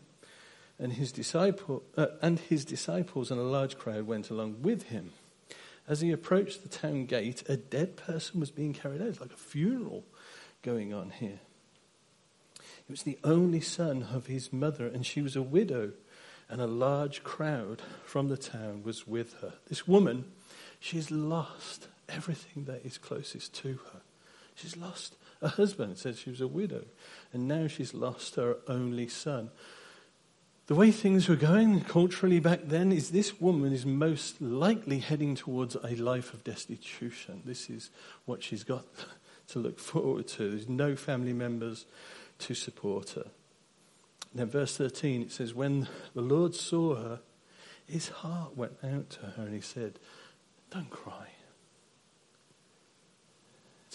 and 0.77 0.93
his, 0.93 1.11
disciple, 1.11 1.83
uh, 1.95 2.07
and 2.21 2.39
his 2.39 2.65
disciples 2.65 3.31
and 3.31 3.39
a 3.39 3.43
large 3.43 3.77
crowd 3.77 4.07
went 4.07 4.29
along 4.29 4.61
with 4.61 4.83
him. 4.83 5.11
As 5.87 6.01
he 6.01 6.11
approached 6.11 6.63
the 6.63 6.69
town 6.69 7.05
gate, 7.05 7.43
a 7.47 7.55
dead 7.55 7.95
person 7.95 8.39
was 8.39 8.51
being 8.51 8.73
carried 8.73 9.01
out. 9.01 9.07
It's 9.07 9.21
like 9.21 9.31
a 9.31 9.37
funeral 9.37 10.03
going 10.63 10.93
on 10.93 11.11
here. 11.11 11.39
He 12.87 12.93
was 12.93 13.03
the 13.03 13.17
only 13.23 13.61
son 13.61 14.07
of 14.13 14.27
his 14.27 14.53
mother, 14.53 14.87
and 14.87 15.05
she 15.05 15.21
was 15.21 15.35
a 15.35 15.41
widow, 15.41 15.93
and 16.49 16.61
a 16.61 16.67
large 16.67 17.23
crowd 17.23 17.81
from 18.03 18.29
the 18.29 18.37
town 18.37 18.83
was 18.83 19.07
with 19.07 19.33
her. 19.41 19.53
This 19.67 19.87
woman, 19.87 20.25
she's 20.79 21.09
lost 21.09 21.87
everything 22.07 22.65
that 22.65 22.85
is 22.85 22.97
closest 22.97 23.53
to 23.55 23.79
her. 23.91 24.01
She's 24.53 24.77
lost 24.77 25.15
a 25.41 25.49
husband. 25.49 25.93
It 25.93 25.97
says 25.97 26.19
she 26.19 26.29
was 26.29 26.41
a 26.41 26.47
widow, 26.47 26.85
and 27.33 27.47
now 27.47 27.67
she's 27.67 27.93
lost 27.93 28.35
her 28.35 28.57
only 28.67 29.07
son. 29.07 29.49
The 30.67 30.75
way 30.75 30.89
things 30.89 31.29
were 31.29 31.35
going 31.35 31.81
culturally 31.81 32.39
back 32.39 32.61
then 32.65 32.91
is 32.91 33.11
this 33.11 33.39
woman 33.39 33.71
is 33.71 33.85
most 33.85 34.41
likely 34.41 34.97
heading 34.99 35.35
towards 35.35 35.75
a 35.75 35.95
life 35.95 36.33
of 36.33 36.43
destitution. 36.43 37.43
This 37.45 37.69
is 37.69 37.91
what 38.25 38.41
she's 38.41 38.63
got 38.63 38.85
to 39.49 39.59
look 39.59 39.79
forward 39.79 40.27
to. 40.29 40.49
There's 40.49 40.69
no 40.69 40.95
family 40.95 41.33
members 41.33 41.85
to 42.39 42.53
support 42.53 43.11
her. 43.11 43.27
Then, 44.33 44.47
verse 44.47 44.75
13, 44.77 45.21
it 45.21 45.31
says, 45.31 45.53
When 45.53 45.87
the 46.13 46.21
Lord 46.21 46.53
saw 46.53 46.95
her, 46.95 47.19
his 47.87 48.09
heart 48.09 48.57
went 48.57 48.77
out 48.83 49.09
to 49.11 49.19
her 49.21 49.43
and 49.43 49.53
he 49.53 49.61
said, 49.61 49.99
Don't 50.71 50.89
cry. 50.89 51.29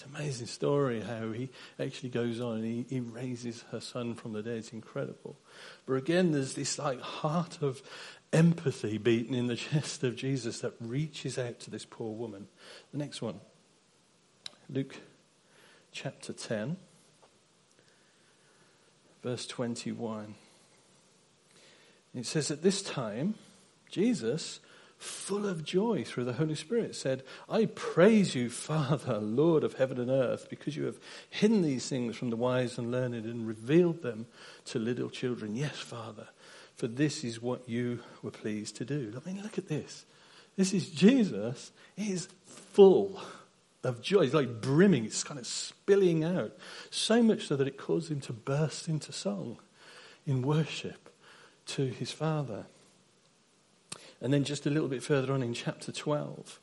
It's 0.01 0.09
an 0.09 0.15
amazing 0.15 0.47
story 0.47 1.01
how 1.01 1.31
he 1.31 1.49
actually 1.79 2.09
goes 2.09 2.41
on 2.41 2.55
and 2.55 2.65
he, 2.65 2.85
he 2.89 2.99
raises 3.01 3.65
her 3.71 3.79
son 3.79 4.15
from 4.15 4.33
the 4.33 4.41
dead. 4.41 4.57
It's 4.57 4.73
incredible. 4.73 5.37
But 5.85 5.93
again, 5.93 6.31
there's 6.31 6.55
this 6.55 6.79
like 6.79 6.99
heart 6.99 7.59
of 7.61 7.83
empathy 8.33 8.97
beating 8.97 9.35
in 9.35 9.45
the 9.45 9.55
chest 9.57 10.03
of 10.03 10.15
Jesus 10.15 10.61
that 10.61 10.73
reaches 10.79 11.37
out 11.37 11.59
to 11.59 11.69
this 11.69 11.85
poor 11.85 12.15
woman. 12.15 12.47
The 12.91 12.97
next 12.97 13.21
one, 13.21 13.41
Luke 14.69 14.95
chapter 15.91 16.33
10, 16.33 16.77
verse 19.23 19.45
21. 19.47 20.35
It 22.13 22.25
says, 22.25 22.51
At 22.51 22.61
this 22.61 22.81
time, 22.81 23.35
Jesus 23.89 24.59
full 25.01 25.47
of 25.47 25.63
joy 25.63 26.03
through 26.03 26.23
the 26.25 26.33
Holy 26.33 26.53
Spirit, 26.53 26.95
said, 26.95 27.23
I 27.49 27.65
praise 27.65 28.35
you, 28.35 28.51
Father, 28.51 29.17
Lord 29.17 29.63
of 29.63 29.73
heaven 29.73 29.99
and 29.99 30.11
earth, 30.11 30.47
because 30.47 30.77
you 30.77 30.85
have 30.85 30.99
hidden 31.31 31.63
these 31.63 31.89
things 31.89 32.15
from 32.15 32.29
the 32.29 32.35
wise 32.35 32.77
and 32.77 32.91
learned 32.91 33.25
and 33.25 33.47
revealed 33.47 34.03
them 34.03 34.27
to 34.65 34.77
little 34.77 35.09
children. 35.09 35.55
Yes, 35.55 35.75
Father, 35.75 36.27
for 36.75 36.87
this 36.87 37.23
is 37.23 37.41
what 37.41 37.67
you 37.67 38.01
were 38.21 38.29
pleased 38.29 38.75
to 38.75 38.85
do. 38.85 39.11
I 39.17 39.27
mean, 39.27 39.41
look 39.41 39.57
at 39.57 39.67
this. 39.67 40.05
This 40.55 40.71
is 40.71 40.87
Jesus. 40.89 41.71
He 41.95 42.13
is 42.13 42.27
full 42.45 43.19
of 43.83 44.01
joy. 44.01 44.23
He's 44.23 44.33
like 44.33 44.61
brimming, 44.61 45.05
it's 45.05 45.23
kind 45.23 45.39
of 45.39 45.47
spilling 45.47 46.23
out. 46.23 46.55
So 46.89 47.23
much 47.23 47.47
so 47.47 47.55
that 47.55 47.67
it 47.67 47.77
caused 47.77 48.11
him 48.11 48.21
to 48.21 48.33
burst 48.33 48.87
into 48.87 49.11
song 49.11 49.57
in 50.25 50.41
worship 50.41 51.09
to 51.67 51.85
his 51.85 52.11
Father. 52.11 52.65
And 54.21 54.31
then 54.31 54.43
just 54.43 54.67
a 54.67 54.69
little 54.69 54.89
bit 54.89 55.01
further 55.01 55.33
on 55.33 55.41
in 55.41 55.53
chapter 55.53 55.91
12. 55.91 56.59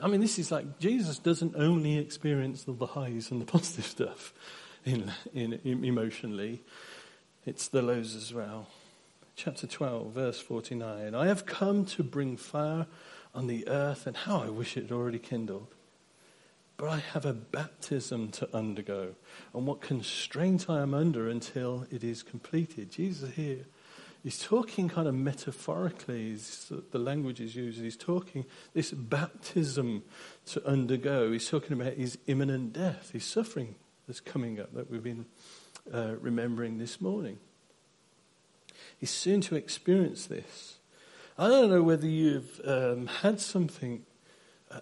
I 0.00 0.06
mean, 0.06 0.20
this 0.20 0.38
is 0.38 0.52
like 0.52 0.78
Jesus 0.78 1.18
doesn't 1.18 1.56
only 1.56 1.98
experience 1.98 2.64
the 2.64 2.86
highs 2.86 3.32
and 3.32 3.40
the 3.40 3.44
positive 3.44 3.84
stuff 3.86 4.32
in, 4.84 5.12
in, 5.34 5.84
emotionally, 5.84 6.62
it's 7.44 7.68
the 7.68 7.82
lows 7.82 8.14
as 8.14 8.32
well. 8.32 8.68
Chapter 9.38 9.68
12, 9.68 10.10
verse 10.10 10.40
49. 10.40 11.14
I 11.14 11.28
have 11.28 11.46
come 11.46 11.84
to 11.84 12.02
bring 12.02 12.36
fire 12.36 12.88
on 13.32 13.46
the 13.46 13.68
earth, 13.68 14.08
and 14.08 14.16
how 14.16 14.42
I 14.42 14.48
wish 14.48 14.76
it 14.76 14.82
had 14.82 14.92
already 14.92 15.20
kindled. 15.20 15.68
But 16.76 16.88
I 16.88 16.96
have 16.98 17.24
a 17.24 17.34
baptism 17.34 18.32
to 18.32 18.52
undergo, 18.52 19.14
and 19.54 19.64
what 19.64 19.80
constraint 19.80 20.68
I 20.68 20.82
am 20.82 20.92
under 20.92 21.28
until 21.28 21.86
it 21.88 22.02
is 22.02 22.24
completed. 22.24 22.90
Jesus 22.90 23.30
here 23.36 23.66
he's 24.24 24.42
talking 24.42 24.88
kind 24.88 25.06
of 25.06 25.14
metaphorically, 25.14 26.36
the 26.90 26.98
language 26.98 27.40
is 27.40 27.54
used. 27.54 27.80
He's 27.80 27.96
talking 27.96 28.44
this 28.74 28.90
baptism 28.90 30.02
to 30.46 30.66
undergo. 30.66 31.30
He's 31.30 31.48
talking 31.48 31.80
about 31.80 31.92
his 31.92 32.18
imminent 32.26 32.72
death, 32.72 33.12
his 33.12 33.24
suffering 33.24 33.76
that's 34.08 34.18
coming 34.18 34.58
up 34.58 34.74
that 34.74 34.90
we've 34.90 35.04
been 35.04 35.26
uh, 35.94 36.16
remembering 36.20 36.78
this 36.78 37.00
morning. 37.00 37.38
He's 38.98 39.10
soon 39.10 39.40
to 39.42 39.56
experience 39.56 40.26
this. 40.26 40.78
I 41.38 41.48
don't 41.48 41.70
know 41.70 41.82
whether 41.82 42.06
you've 42.06 42.60
um, 42.64 43.06
had 43.06 43.40
something, 43.40 44.04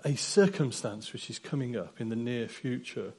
a 0.04 0.16
circumstance 0.16 1.12
which 1.12 1.28
is 1.28 1.38
coming 1.38 1.76
up 1.76 2.00
in 2.00 2.08
the 2.08 2.16
near 2.16 2.48
future, 2.48 3.12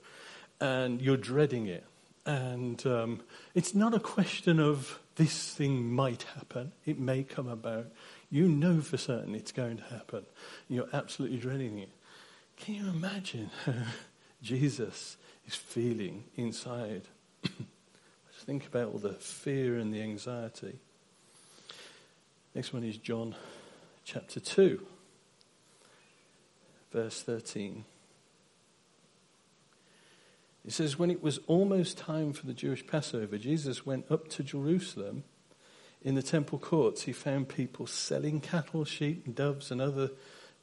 and 0.60 1.00
you're 1.02 1.18
dreading 1.18 1.68
it. 1.68 1.86
And 2.26 2.86
um, 2.88 3.22
it's 3.54 3.76
not 3.76 3.94
a 3.94 4.00
question 4.00 4.60
of 4.60 5.00
this 5.16 5.54
thing 5.54 5.92
might 5.92 6.24
happen, 6.36 6.74
it 6.86 7.00
may 7.00 7.24
come 7.24 7.48
about. 7.48 7.88
You 8.30 8.48
know 8.48 8.82
for 8.82 8.98
certain 8.98 9.36
it's 9.36 9.52
going 9.52 9.78
to 9.78 9.84
happen. 9.84 10.26
You're 10.68 10.90
absolutely 10.92 11.38
dreading 11.38 11.80
it. 11.80 11.90
Can 12.58 12.76
you 12.76 12.90
imagine 12.90 13.52
how 13.66 13.74
Jesus 14.42 15.18
is 15.46 15.56
feeling 15.56 16.26
inside? 16.36 17.04
Just 17.44 18.46
think 18.46 18.66
about 18.66 18.94
all 18.94 19.00
the 19.00 19.14
fear 19.14 19.78
and 19.78 19.94
the 19.94 20.02
anxiety. 20.02 20.80
Next 22.58 22.74
one 22.74 22.84
is 22.84 22.98
John 22.98 23.36
chapter 24.04 24.40
2, 24.40 24.84
verse 26.92 27.22
13. 27.22 27.86
It 30.66 30.74
says, 30.74 30.98
When 30.98 31.12
it 31.12 31.22
was 31.22 31.38
almost 31.46 32.00
time 32.00 32.34
for 32.34 32.48
the 32.48 32.56
Jewish 32.56 32.88
Passover, 32.88 33.38
Jesus 33.38 33.86
went 33.86 34.12
up 34.12 34.28
to 34.30 34.42
Jerusalem. 34.42 35.24
In 36.02 36.16
the 36.16 36.24
temple 36.24 36.58
courts, 36.58 37.04
he 37.04 37.12
found 37.12 37.48
people 37.48 37.86
selling 37.86 38.42
cattle, 38.42 38.86
sheep, 38.86 39.28
and 39.28 39.36
doves, 39.36 39.70
and, 39.70 39.80
other, 39.80 40.10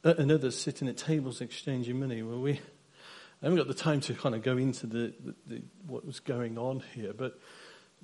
uh, 0.04 0.14
and 0.18 0.32
others 0.32 0.58
sitting 0.58 0.88
at 0.88 0.96
tables 0.96 1.40
exchanging 1.40 2.00
money. 2.00 2.24
Well, 2.24 2.40
we 2.40 2.54
I 3.40 3.46
haven't 3.46 3.58
got 3.58 3.68
the 3.68 3.74
time 3.74 4.00
to 4.00 4.14
kind 4.14 4.34
of 4.34 4.42
go 4.42 4.56
into 4.56 4.88
the, 4.88 5.14
the, 5.24 5.34
the, 5.46 5.62
what 5.86 6.04
was 6.04 6.18
going 6.18 6.58
on 6.58 6.82
here, 6.92 7.12
but 7.12 7.38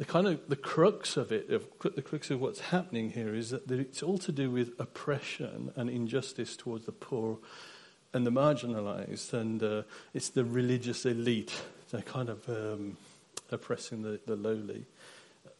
the 0.00 0.06
kind 0.06 0.26
of 0.26 0.40
the 0.48 0.56
crux 0.56 1.18
of 1.18 1.30
it, 1.30 1.50
of, 1.50 1.66
the 1.94 2.00
crux 2.00 2.30
of 2.30 2.40
what's 2.40 2.60
happening 2.60 3.10
here, 3.10 3.34
is 3.34 3.50
that 3.50 3.70
it's 3.70 4.02
all 4.02 4.16
to 4.16 4.32
do 4.32 4.50
with 4.50 4.72
oppression 4.80 5.72
and 5.76 5.90
injustice 5.90 6.56
towards 6.56 6.86
the 6.86 6.92
poor 6.92 7.36
and 8.14 8.26
the 8.26 8.30
marginalized, 8.30 9.34
and 9.34 9.62
uh, 9.62 9.82
it's 10.14 10.30
the 10.30 10.42
religious 10.42 11.04
elite. 11.04 11.52
They're 11.90 12.00
kind 12.00 12.30
of 12.30 12.48
um, 12.48 12.96
oppressing 13.50 14.00
the, 14.00 14.18
the 14.26 14.36
lowly, 14.36 14.86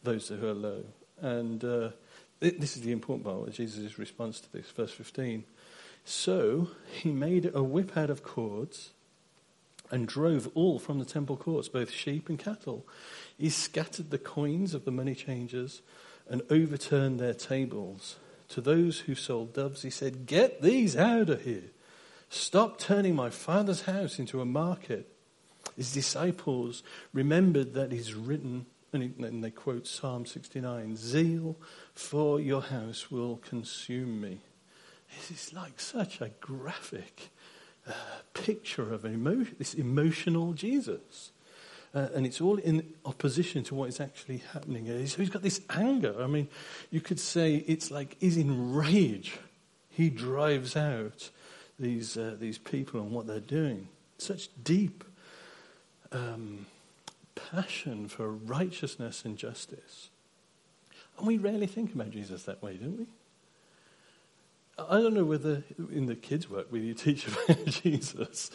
those 0.01 0.29
who 0.29 0.47
are 0.47 0.55
low. 0.55 0.85
And 1.21 1.63
uh, 1.63 1.89
this 2.39 2.75
is 2.75 2.81
the 2.81 2.93
important 2.93 3.25
part, 3.27 3.47
of 3.47 3.53
Jesus' 3.53 3.99
response 3.99 4.39
to 4.39 4.51
this, 4.51 4.71
verse 4.71 4.91
15. 4.91 5.43
So 6.03 6.71
he 6.91 7.11
made 7.11 7.51
a 7.53 7.61
whip 7.61 7.95
out 7.95 8.09
of 8.09 8.23
cords 8.23 8.89
and 9.91 10.07
drove 10.07 10.49
all 10.55 10.79
from 10.79 10.99
the 10.99 11.05
temple 11.05 11.37
courts, 11.37 11.67
both 11.67 11.91
sheep 11.91 12.29
and 12.29 12.39
cattle. 12.39 12.87
He 13.37 13.49
scattered 13.49 14.09
the 14.09 14.17
coins 14.17 14.73
of 14.73 14.85
the 14.85 14.91
money 14.91 15.13
changers 15.13 15.81
and 16.29 16.41
overturned 16.49 17.19
their 17.19 17.33
tables. 17.33 18.15
To 18.49 18.61
those 18.61 18.99
who 18.99 19.15
sold 19.15 19.53
doves, 19.53 19.81
he 19.81 19.89
said, 19.89 20.25
Get 20.25 20.61
these 20.61 20.95
out 20.95 21.29
of 21.29 21.43
here. 21.43 21.71
Stop 22.29 22.79
turning 22.79 23.15
my 23.15 23.29
father's 23.29 23.81
house 23.81 24.17
into 24.17 24.39
a 24.39 24.45
market. 24.45 25.13
His 25.75 25.93
disciples 25.93 26.83
remembered 27.13 27.73
that 27.73 27.91
he's 27.91 28.13
written, 28.13 28.65
and 28.93 29.43
they 29.43 29.51
quote 29.51 29.87
Psalm 29.87 30.25
69 30.25 30.95
Zeal 30.95 31.57
for 31.93 32.39
your 32.39 32.61
house 32.61 33.11
will 33.11 33.37
consume 33.37 34.21
me. 34.21 34.39
This 35.15 35.47
is 35.47 35.53
like 35.53 35.79
such 35.79 36.21
a 36.21 36.31
graphic 36.39 37.29
picture 38.33 38.93
of 38.93 39.05
emotion, 39.05 39.55
this 39.57 39.73
emotional 39.73 40.53
Jesus. 40.53 41.31
Uh, 41.93 42.07
and 42.13 42.25
it's 42.25 42.39
all 42.39 42.57
in 42.57 42.93
opposition 43.05 43.63
to 43.65 43.75
what 43.75 43.89
is 43.89 43.99
actually 43.99 44.37
happening. 44.53 44.85
So 45.07 45.17
he's 45.17 45.29
got 45.29 45.41
this 45.41 45.59
anger. 45.69 46.15
I 46.21 46.27
mean, 46.27 46.47
you 46.89 47.01
could 47.01 47.19
say 47.19 47.55
it's 47.67 47.91
like 47.91 48.15
he's 48.19 48.37
in 48.37 48.73
rage. 48.73 49.37
He 49.89 50.09
drives 50.09 50.77
out 50.77 51.29
these, 51.77 52.15
uh, 52.15 52.37
these 52.39 52.57
people 52.57 53.01
and 53.01 53.11
what 53.11 53.27
they're 53.27 53.41
doing. 53.41 53.89
Such 54.17 54.49
deep 54.63 55.03
um, 56.13 56.65
passion 57.35 58.07
for 58.07 58.29
righteousness 58.29 59.25
and 59.25 59.37
justice. 59.37 60.09
And 61.17 61.27
we 61.27 61.37
rarely 61.37 61.67
think 61.67 61.93
about 61.93 62.11
Jesus 62.11 62.43
that 62.43 62.63
way, 62.63 62.77
don't 62.77 62.99
we? 62.99 63.05
I 64.77 65.01
don't 65.01 65.13
know 65.13 65.25
whether 65.25 65.63
in 65.91 66.05
the 66.05 66.15
kids' 66.15 66.49
work, 66.49 66.71
whether 66.71 66.83
you 66.83 66.93
teach 66.93 67.27
about 67.49 67.65
Jesus, 67.65 68.51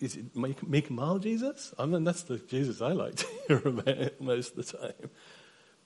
is 0.00 0.16
it 0.16 0.36
make, 0.36 0.66
make 0.66 0.90
mild 0.90 1.22
Jesus? 1.22 1.72
I 1.78 1.86
mean, 1.86 2.04
that's 2.04 2.22
the 2.22 2.38
Jesus 2.38 2.80
I 2.80 2.92
like 2.92 3.16
to 3.16 3.26
hear 3.48 3.62
about 3.64 4.20
most 4.20 4.56
of 4.56 4.66
the 4.66 4.78
time. 4.78 5.10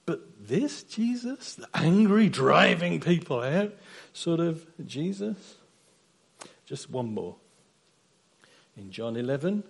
But 0.04 0.48
this 0.48 0.82
Jesus, 0.82 1.54
the 1.54 1.68
angry, 1.74 2.28
driving 2.28 3.00
people 3.00 3.40
out 3.40 3.72
sort 4.12 4.40
of 4.40 4.66
Jesus, 4.84 5.56
just 6.66 6.90
one 6.90 7.14
more. 7.14 7.36
In 8.76 8.90
John 8.90 9.16
11, 9.16 9.62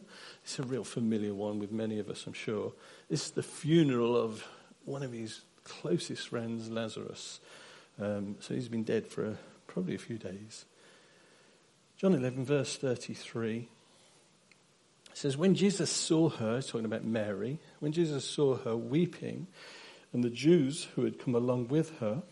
it's 0.44 0.58
a 0.58 0.62
real 0.62 0.84
familiar 0.84 1.34
one 1.34 1.58
with 1.58 1.72
many 1.72 1.98
of 1.98 2.08
us, 2.08 2.26
I'm 2.26 2.32
sure. 2.32 2.72
It's 3.10 3.30
the 3.30 3.42
funeral 3.42 4.16
of 4.16 4.46
one 4.84 5.02
of 5.02 5.12
his 5.12 5.42
closest 5.64 6.28
friends, 6.28 6.70
Lazarus. 6.70 7.40
Um, 8.02 8.36
so 8.40 8.54
he's 8.54 8.68
been 8.68 8.82
dead 8.82 9.06
for 9.06 9.24
a, 9.24 9.38
probably 9.66 9.94
a 9.94 9.98
few 9.98 10.18
days. 10.18 10.64
John 11.96 12.14
11, 12.14 12.44
verse 12.44 12.76
33. 12.76 13.68
Says, 15.14 15.36
When 15.36 15.54
Jesus 15.54 15.90
saw 15.90 16.30
her, 16.30 16.60
talking 16.62 16.84
about 16.84 17.04
Mary, 17.04 17.58
when 17.80 17.92
Jesus 17.92 18.24
saw 18.24 18.56
her 18.56 18.76
weeping, 18.76 19.46
and 20.12 20.24
the 20.24 20.30
Jews 20.30 20.88
who 20.94 21.04
had 21.04 21.18
come 21.18 21.34
along 21.34 21.68
with 21.68 21.98
her 22.00 22.22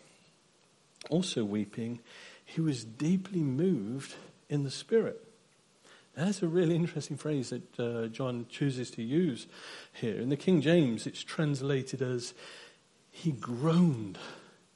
also 1.08 1.44
weeping, 1.44 2.00
he 2.44 2.60
was 2.60 2.84
deeply 2.84 3.40
moved 3.40 4.14
in 4.48 4.64
the 4.64 4.70
Spirit. 4.70 5.22
Now, 6.16 6.24
that's 6.24 6.42
a 6.42 6.48
really 6.48 6.74
interesting 6.74 7.16
phrase 7.16 7.50
that 7.50 7.78
uh, 7.78 8.08
John 8.08 8.46
chooses 8.50 8.90
to 8.92 9.02
use 9.02 9.46
here. 9.92 10.20
In 10.20 10.28
the 10.28 10.36
King 10.36 10.60
James, 10.60 11.06
it's 11.06 11.22
translated 11.22 12.02
as 12.02 12.34
he 13.10 13.30
groaned 13.30 14.18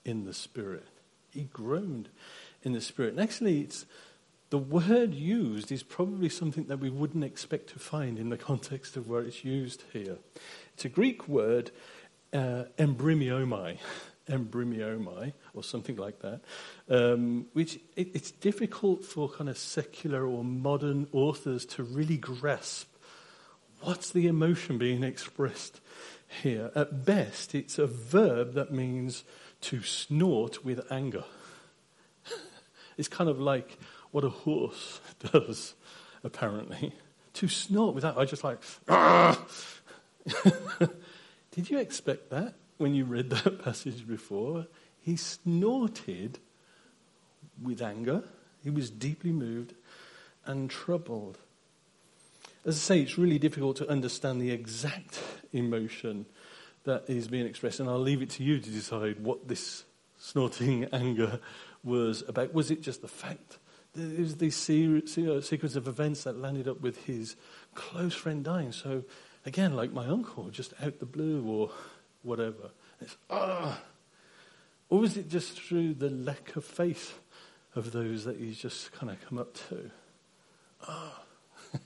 in 0.05 0.25
the 0.25 0.35
Spirit. 0.35 0.87
He 1.31 1.45
groaned 1.45 2.09
in 2.63 2.73
the 2.73 2.81
Spirit. 2.81 3.13
And 3.13 3.21
actually, 3.21 3.61
it's 3.61 3.87
the 4.51 4.59
word 4.59 5.15
used 5.15 5.73
is 5.73 5.83
probably 5.83 6.29
something 6.29 6.67
that 6.67 6.79
we 6.79 6.91
wouldn't 6.91 7.25
expect 7.25 7.71
to 7.71 7.79
find 7.79 8.19
in 8.19 8.29
the 8.29 8.37
context 8.51 8.97
of 8.97 9.09
where 9.09 9.23
it's 9.23 9.45
used 9.45 9.85
here. 9.93 10.19
It's 10.75 10.85
a 10.85 10.89
Greek 10.89 11.27
word, 11.29 11.71
uh, 12.33 12.65
embryomai, 12.79 13.79
embryomai, 14.29 15.33
or 15.55 15.63
something 15.63 15.97
like 15.97 16.21
that, 16.21 16.41
um, 16.89 17.47
which 17.53 17.81
it, 17.97 18.11
it's 18.15 18.31
difficult 18.31 19.05
for 19.05 19.29
kind 19.29 19.51
of 19.51 19.59
secular 19.59 20.27
or 20.27 20.45
modern 20.45 21.09
authors 21.13 21.67
to 21.67 21.83
really 21.83 22.17
grasp 22.17 22.89
what's 23.85 24.11
the 24.11 24.27
emotion 24.27 24.79
being 24.79 25.03
expressed 25.13 25.81
here. 26.43 26.71
At 26.75 27.05
best, 27.05 27.55
it's 27.55 27.79
a 27.79 27.87
verb 27.87 28.55
that 28.55 28.73
means 28.73 29.25
to 29.65 29.83
snort 29.83 30.65
with 30.65 30.81
anger. 30.93 31.25
it's 32.99 33.09
kind 33.09 33.31
of 33.31 33.41
like 33.41 33.79
what 34.11 34.23
a 34.23 34.29
horse 34.29 35.01
does, 35.33 35.75
apparently. 36.23 36.93
To 37.35 37.49
snort 37.49 37.95
with 37.95 38.05
without, 38.05 38.19
I 38.19 38.27
just 38.27 38.45
like, 38.45 38.59
ah! 38.89 39.43
Did 41.51 41.71
you 41.71 41.79
expect 41.79 42.31
that 42.31 42.55
when 42.77 42.95
you 42.95 43.05
read 43.05 43.31
that 43.31 43.59
passage 43.65 44.07
before? 44.07 44.67
He 45.01 45.17
snorted 45.17 46.39
with 47.63 47.81
anger. 47.81 48.25
He 48.63 48.71
was 48.71 48.91
deeply 48.91 49.33
moved 49.33 49.75
and 50.45 50.69
troubled. 50.69 51.39
As 52.67 52.77
I 52.77 52.79
say, 52.79 53.01
it's 53.01 53.19
really 53.19 53.39
difficult 53.39 53.77
to 53.79 53.89
understand 53.89 54.41
the 54.41 54.51
exact 54.51 55.21
emotion 55.53 56.27
that 56.85 57.05
is 57.09 57.29
being 57.29 57.47
expressed, 57.47 57.81
and 57.81 57.89
I'll 57.89 57.99
leave 57.99 58.23
it 58.23 58.31
to 58.31 58.45
you 58.45 58.61
to 58.61 58.71
decide 58.71 59.21
what 59.21 59.49
this 59.49 59.85
snorting 60.19 60.85
anger 60.93 61.41
was 61.83 62.23
about. 62.27 62.55
Was 62.55 62.71
it 62.71 62.83
just 62.83 63.03
the 63.03 63.09
fact 63.09 63.59
that 63.95 64.01
there 64.01 64.21
was 64.21 64.37
this 64.37 64.57
sequence 64.57 65.77
of 65.77 65.89
events 65.89 66.25
that 66.25 66.39
landed 66.39 66.69
up 66.69 66.81
with 66.81 67.05
his 67.05 67.37
close 67.75 68.15
friend 68.15 68.45
dying. 68.45 68.73
So, 68.73 69.05
again, 69.47 69.75
like 69.77 69.93
my 69.93 70.07
uncle, 70.07 70.51
just 70.51 70.75
out 70.83 70.99
the 70.99 71.07
blue 71.07 71.45
or 71.47 71.71
whatever. 72.23 72.71
It's, 73.01 73.17
ah. 73.31 73.81
Or 74.89 75.01
was 75.01 75.17
it 75.17 75.29
just 75.29 75.61
through 75.61 75.95
the 75.95 76.11
lack 76.11 76.57
of 76.57 76.65
faith 76.65 77.19
of 77.75 77.93
those 77.93 78.25
that 78.25 78.39
he's 78.39 78.59
just 78.59 78.93
kind 78.93 79.11
of 79.11 79.21
come 79.29 79.39
up 79.39 79.55
to? 79.69 79.91
Ah. 80.89 81.23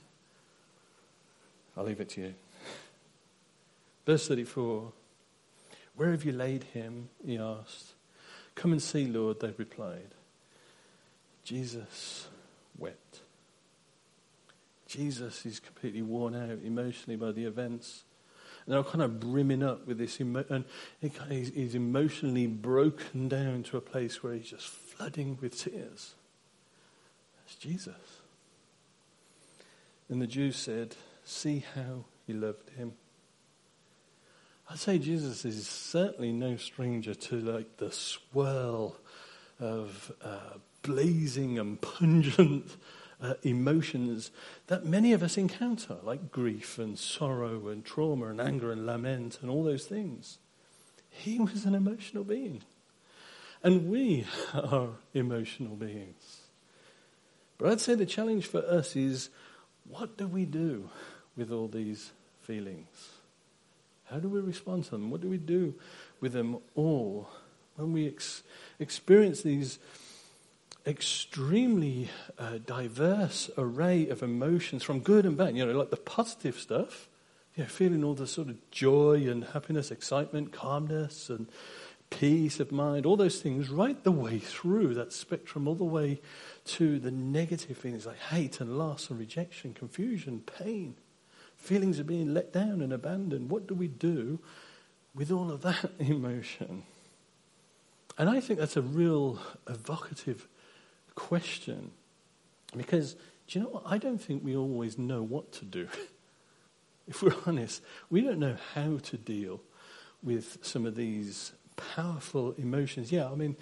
I'll 1.77 1.85
leave 1.85 2.01
it 2.01 2.09
to 2.09 2.21
you. 2.21 2.33
Verse 4.09 4.27
34 4.27 4.91
Where 5.95 6.09
have 6.09 6.25
you 6.25 6.31
laid 6.31 6.63
him? 6.63 7.09
He 7.23 7.37
asked. 7.37 7.93
Come 8.55 8.71
and 8.71 8.81
see, 8.81 9.05
Lord, 9.05 9.39
they 9.39 9.53
replied. 9.55 10.15
Jesus 11.43 12.27
wept. 12.75 13.19
Jesus 14.87 15.45
is 15.45 15.59
completely 15.59 16.01
worn 16.01 16.33
out 16.35 16.57
emotionally 16.65 17.17
by 17.17 17.31
the 17.31 17.45
events. 17.45 18.03
And 18.65 18.73
they're 18.73 18.83
kind 18.83 19.03
of 19.03 19.19
brimming 19.19 19.61
up 19.61 19.85
with 19.85 19.99
this, 19.99 20.19
emo- 20.19 20.43
and 20.49 20.65
he's 20.99 21.75
emotionally 21.75 22.47
broken 22.47 23.27
down 23.27 23.61
to 23.61 23.77
a 23.77 23.81
place 23.81 24.23
where 24.23 24.33
he's 24.33 24.49
just 24.49 24.65
flooding 24.65 25.37
with 25.39 25.55
tears. 25.55 26.15
That's 27.37 27.55
Jesus. 27.57 27.93
And 30.09 30.19
the 30.19 30.25
Jews 30.25 30.55
said, 30.55 30.95
See 31.23 31.63
how 31.75 32.05
he 32.25 32.33
loved 32.33 32.71
him. 32.71 32.93
I'd 34.71 34.77
say 34.77 34.99
Jesus 34.99 35.45
is 35.45 35.67
certainly 35.67 36.31
no 36.31 36.55
stranger 36.55 37.15
to 37.15 37.39
like 37.39 37.77
the 37.77 37.91
swirl 37.91 38.97
of 39.59 40.11
uh, 40.23 40.57
blazing 40.83 41.57
and 41.57 41.81
pungent 41.81 42.77
uh, 43.19 43.33
emotions 43.41 44.29
that 44.67 44.85
many 44.85 45.11
of 45.13 45.23
us 45.23 45.37
encounter, 45.37 45.97
like 46.03 46.31
grief 46.31 46.77
and 46.77 46.99
sorrow 46.99 47.67
and 47.69 47.83
trauma 47.83 48.27
and 48.27 48.39
anger 48.39 48.71
and 48.71 48.85
lament 48.85 49.39
and 49.41 49.49
all 49.49 49.63
those 49.63 49.85
things. 49.85 50.37
He 51.09 51.39
was 51.39 51.65
an 51.65 51.73
emotional 51.73 52.23
being. 52.23 52.61
And 53.63 53.89
we 53.89 54.27
are 54.53 54.89
emotional 55.15 55.77
beings. 55.77 56.41
But 57.57 57.71
I'd 57.71 57.81
say 57.81 57.95
the 57.95 58.05
challenge 58.05 58.45
for 58.45 58.63
us 58.63 58.95
is 58.95 59.31
what 59.87 60.15
do 60.15 60.27
we 60.27 60.45
do 60.45 60.91
with 61.35 61.51
all 61.51 61.67
these 61.67 62.11
feelings? 62.43 63.18
How 64.09 64.19
do 64.19 64.29
we 64.29 64.39
respond 64.39 64.85
to 64.85 64.91
them? 64.91 65.11
What 65.11 65.21
do 65.21 65.29
we 65.29 65.37
do 65.37 65.75
with 66.19 66.33
them 66.33 66.57
all 66.75 67.29
when 67.75 67.93
we 67.93 68.07
ex- 68.07 68.43
experience 68.79 69.41
these 69.41 69.79
extremely 70.85 72.09
uh, 72.37 72.57
diverse 72.65 73.49
array 73.57 74.09
of 74.09 74.23
emotions 74.23 74.83
from 74.83 74.99
good 74.99 75.25
and 75.25 75.37
bad. 75.37 75.55
You 75.55 75.65
know, 75.65 75.77
like 75.77 75.91
the 75.91 75.97
positive 75.97 76.57
stuff, 76.57 77.07
you 77.55 77.63
know, 77.63 77.69
feeling 77.69 78.03
all 78.03 78.15
the 78.15 78.27
sort 78.27 78.49
of 78.49 78.71
joy 78.71 79.27
and 79.27 79.43
happiness, 79.43 79.91
excitement, 79.91 80.51
calmness, 80.51 81.29
and 81.29 81.47
peace 82.09 82.59
of 82.59 82.71
mind, 82.71 83.05
all 83.05 83.17
those 83.17 83.41
things, 83.41 83.69
right 83.69 84.03
the 84.03 84.11
way 84.11 84.39
through 84.39 84.95
that 84.95 85.13
spectrum, 85.13 85.67
all 85.67 85.75
the 85.75 85.83
way 85.83 86.19
to 86.65 86.99
the 86.99 87.11
negative 87.11 87.77
feelings 87.77 88.05
like 88.05 88.17
hate 88.17 88.59
and 88.59 88.77
loss 88.77 89.09
and 89.09 89.19
rejection, 89.19 89.73
confusion, 89.73 90.41
pain, 90.41 90.95
feelings 91.59 91.99
of 91.99 92.07
being 92.07 92.33
let 92.33 92.51
down 92.51 92.81
and 92.81 92.91
abandoned. 92.91 93.51
What 93.51 93.67
do 93.67 93.75
we 93.75 93.87
do 93.87 94.39
with 95.13 95.31
all 95.31 95.51
of 95.51 95.61
that 95.61 95.91
emotion? 95.99 96.83
And 98.17 98.29
I 98.29 98.39
think 98.39 98.59
that's 98.59 98.77
a 98.77 98.81
real 98.81 99.39
evocative 99.67 100.47
question. 101.15 101.91
Because, 102.75 103.13
do 103.47 103.59
you 103.59 103.65
know 103.65 103.71
what? 103.71 103.83
I 103.85 103.97
don't 103.97 104.19
think 104.19 104.43
we 104.43 104.55
always 104.55 104.97
know 104.97 105.21
what 105.21 105.51
to 105.53 105.65
do. 105.65 105.87
if 107.07 107.21
we're 107.21 107.35
honest, 107.45 107.81
we 108.09 108.21
don't 108.21 108.39
know 108.39 108.57
how 108.73 108.97
to 108.97 109.17
deal 109.17 109.61
with 110.23 110.57
some 110.61 110.85
of 110.85 110.95
these 110.95 111.53
powerful 111.95 112.53
emotions. 112.57 113.11
Yeah, 113.11 113.29
I 113.29 113.35
mean, 113.35 113.55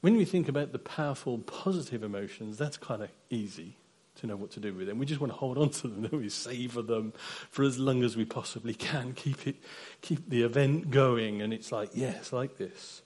when 0.00 0.16
we 0.16 0.24
think 0.24 0.48
about 0.48 0.72
the 0.72 0.78
powerful 0.78 1.38
positive 1.38 2.02
emotions, 2.02 2.56
that's 2.56 2.76
kind 2.76 3.02
of 3.02 3.10
easy 3.28 3.76
to 4.16 4.26
know 4.26 4.36
what 4.36 4.50
to 4.52 4.60
do 4.60 4.74
with 4.74 4.86
them. 4.86 4.98
We 4.98 5.06
just 5.06 5.20
want 5.20 5.32
to 5.32 5.38
hold 5.38 5.58
on 5.58 5.70
to 5.70 5.88
them, 5.88 6.08
we 6.12 6.28
savor 6.28 6.82
them 6.82 7.12
for 7.50 7.64
as 7.64 7.78
long 7.78 8.02
as 8.02 8.16
we 8.16 8.24
possibly 8.24 8.74
can, 8.74 9.12
keep 9.14 9.46
it, 9.46 9.56
keep 10.02 10.28
the 10.28 10.42
event 10.42 10.90
going, 10.90 11.42
and 11.42 11.52
it's 11.52 11.72
like, 11.72 11.90
yes, 11.94 12.32
like 12.32 12.58
this. 12.58 13.02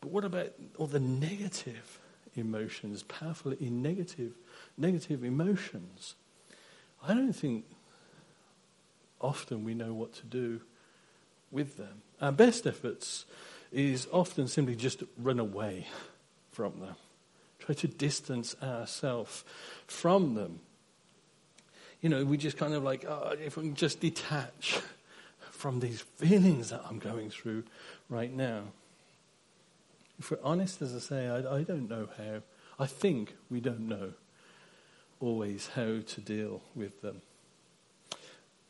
But 0.00 0.10
what 0.10 0.24
about 0.24 0.52
all 0.78 0.86
the 0.86 1.00
negative 1.00 2.00
emotions, 2.36 3.02
powerful 3.02 3.52
in 3.52 3.82
negative, 3.82 4.32
negative 4.76 5.24
emotions. 5.24 6.14
I 7.06 7.14
don't 7.14 7.32
think 7.32 7.64
often 9.20 9.64
we 9.64 9.74
know 9.74 9.92
what 9.94 10.14
to 10.14 10.26
do 10.26 10.60
with 11.50 11.76
them. 11.76 12.02
Our 12.20 12.32
best 12.32 12.66
efforts 12.66 13.24
is 13.72 14.06
often 14.12 14.48
simply 14.48 14.76
just 14.76 15.02
run 15.18 15.38
away 15.38 15.86
from 16.52 16.80
them, 16.80 16.94
try 17.64 17.74
to 17.74 17.88
distance 17.88 18.54
ourselves 18.62 19.44
from 19.86 20.34
them. 20.34 20.60
you 22.00 22.10
know, 22.10 22.22
we 22.24 22.36
just 22.36 22.58
kind 22.58 22.74
of 22.74 22.82
like, 22.82 23.06
oh, 23.08 23.34
if 23.42 23.56
we 23.56 23.62
can 23.62 23.74
just 23.74 24.00
detach 24.00 24.78
from 25.50 25.80
these 25.80 26.02
feelings 26.02 26.68
that 26.68 26.82
I'm 26.88 26.98
going 26.98 27.30
through 27.30 27.64
right 28.10 28.30
now. 28.30 28.64
If 30.18 30.30
we're 30.30 30.38
honest, 30.44 30.82
as 30.82 30.94
I 30.94 30.98
say, 30.98 31.28
I, 31.28 31.56
I 31.56 31.62
don't 31.62 31.88
know 31.88 32.08
how. 32.18 32.42
I 32.78 32.86
think 32.86 33.34
we 33.50 33.60
don't 33.60 33.88
know 33.88 34.12
always 35.20 35.68
how 35.68 36.00
to 36.06 36.20
deal 36.20 36.60
with 36.74 37.00
them. 37.00 37.22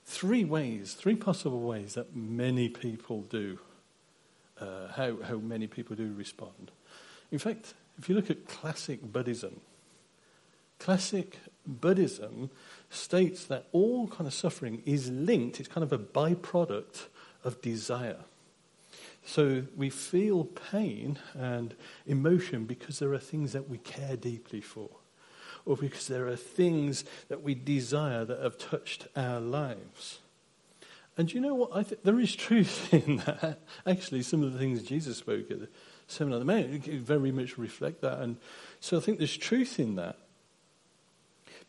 Three 0.05 0.45
ways, 0.45 0.95
three 0.95 1.17
possible 1.17 1.61
ways 1.61 1.95
that 1.95 2.15
many 2.15 2.69
people 2.69 3.23
do, 3.23 3.59
uh, 4.61 4.89
how, 4.95 5.17
how 5.23 5.37
many 5.39 5.67
people 5.67 5.97
do 5.97 6.15
respond. 6.17 6.71
In 7.33 7.41
fact, 7.41 7.75
if 7.99 8.09
you 8.09 8.15
look 8.15 8.31
at 8.31 8.49
classic 8.49 9.03
Buddhism, 9.03 9.61
classic 10.79 11.39
Buddhism 11.67 12.51
states 12.91 13.45
that 13.47 13.67
all 13.73 14.09
kind 14.09 14.27
of 14.27 14.35
suffering 14.35 14.83
is 14.85 15.11
linked, 15.11 15.61
it's 15.61 15.69
kind 15.69 15.85
of 15.85 15.93
a 15.93 15.99
byproduct 15.99 17.07
of 17.43 17.61
desire. 17.61 18.25
So 19.25 19.65
we 19.77 19.89
feel 19.91 20.45
pain 20.45 21.19
and 21.35 21.75
emotion 22.07 22.65
because 22.67 22.99
there 22.99 23.13
are 23.13 23.19
things 23.19 23.53
that 23.53 23.69
we 23.71 23.79
care 23.79 24.17
deeply 24.17 24.61
for, 24.61 24.91
or 25.65 25.77
because 25.77 26.09
there 26.09 26.29
are 26.29 26.37
things 26.37 27.05
that 27.29 27.43
we 27.43 27.55
desire 27.55 28.25
that 28.25 28.41
have 28.41 28.59
touched 28.59 29.09
our 29.17 29.41
lives. 29.41 30.19
And 31.17 31.33
you 31.33 31.41
know 31.41 31.55
what? 31.55 31.71
I 31.75 31.85
think 31.85 32.03
there 32.03 32.21
is 32.21 32.35
truth 32.35 32.93
in 33.07 33.19
that. 33.19 33.61
Actually, 33.87 34.23
some 34.23 34.43
of 34.43 34.53
the 34.53 34.59
things 34.59 34.83
Jesus 34.83 35.19
spoke 35.19 35.49
the 35.49 35.69
Sermon 36.07 36.35
on 36.35 36.41
the 36.41 36.45
Mount 36.45 36.85
very 36.85 37.33
much 37.33 37.59
reflect 37.59 38.01
that. 38.03 38.21
And 38.21 38.37
so 38.81 38.97
I 38.97 39.01
think 39.01 39.19
there's 39.19 39.37
truth 39.37 39.79
in 39.79 39.97
that. 39.97 40.19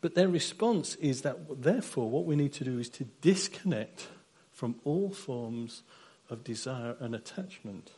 But 0.00 0.14
their 0.14 0.28
response 0.28 0.94
is 0.96 1.22
that, 1.22 1.62
therefore, 1.62 2.10
what 2.10 2.26
we 2.26 2.36
need 2.36 2.52
to 2.54 2.64
do 2.64 2.78
is 2.78 2.88
to 2.90 3.04
disconnect 3.22 4.08
from 4.52 4.76
all 4.84 5.10
forms 5.10 5.82
of 6.28 6.44
desire 6.44 6.96
and 7.00 7.14
attachment. 7.14 7.92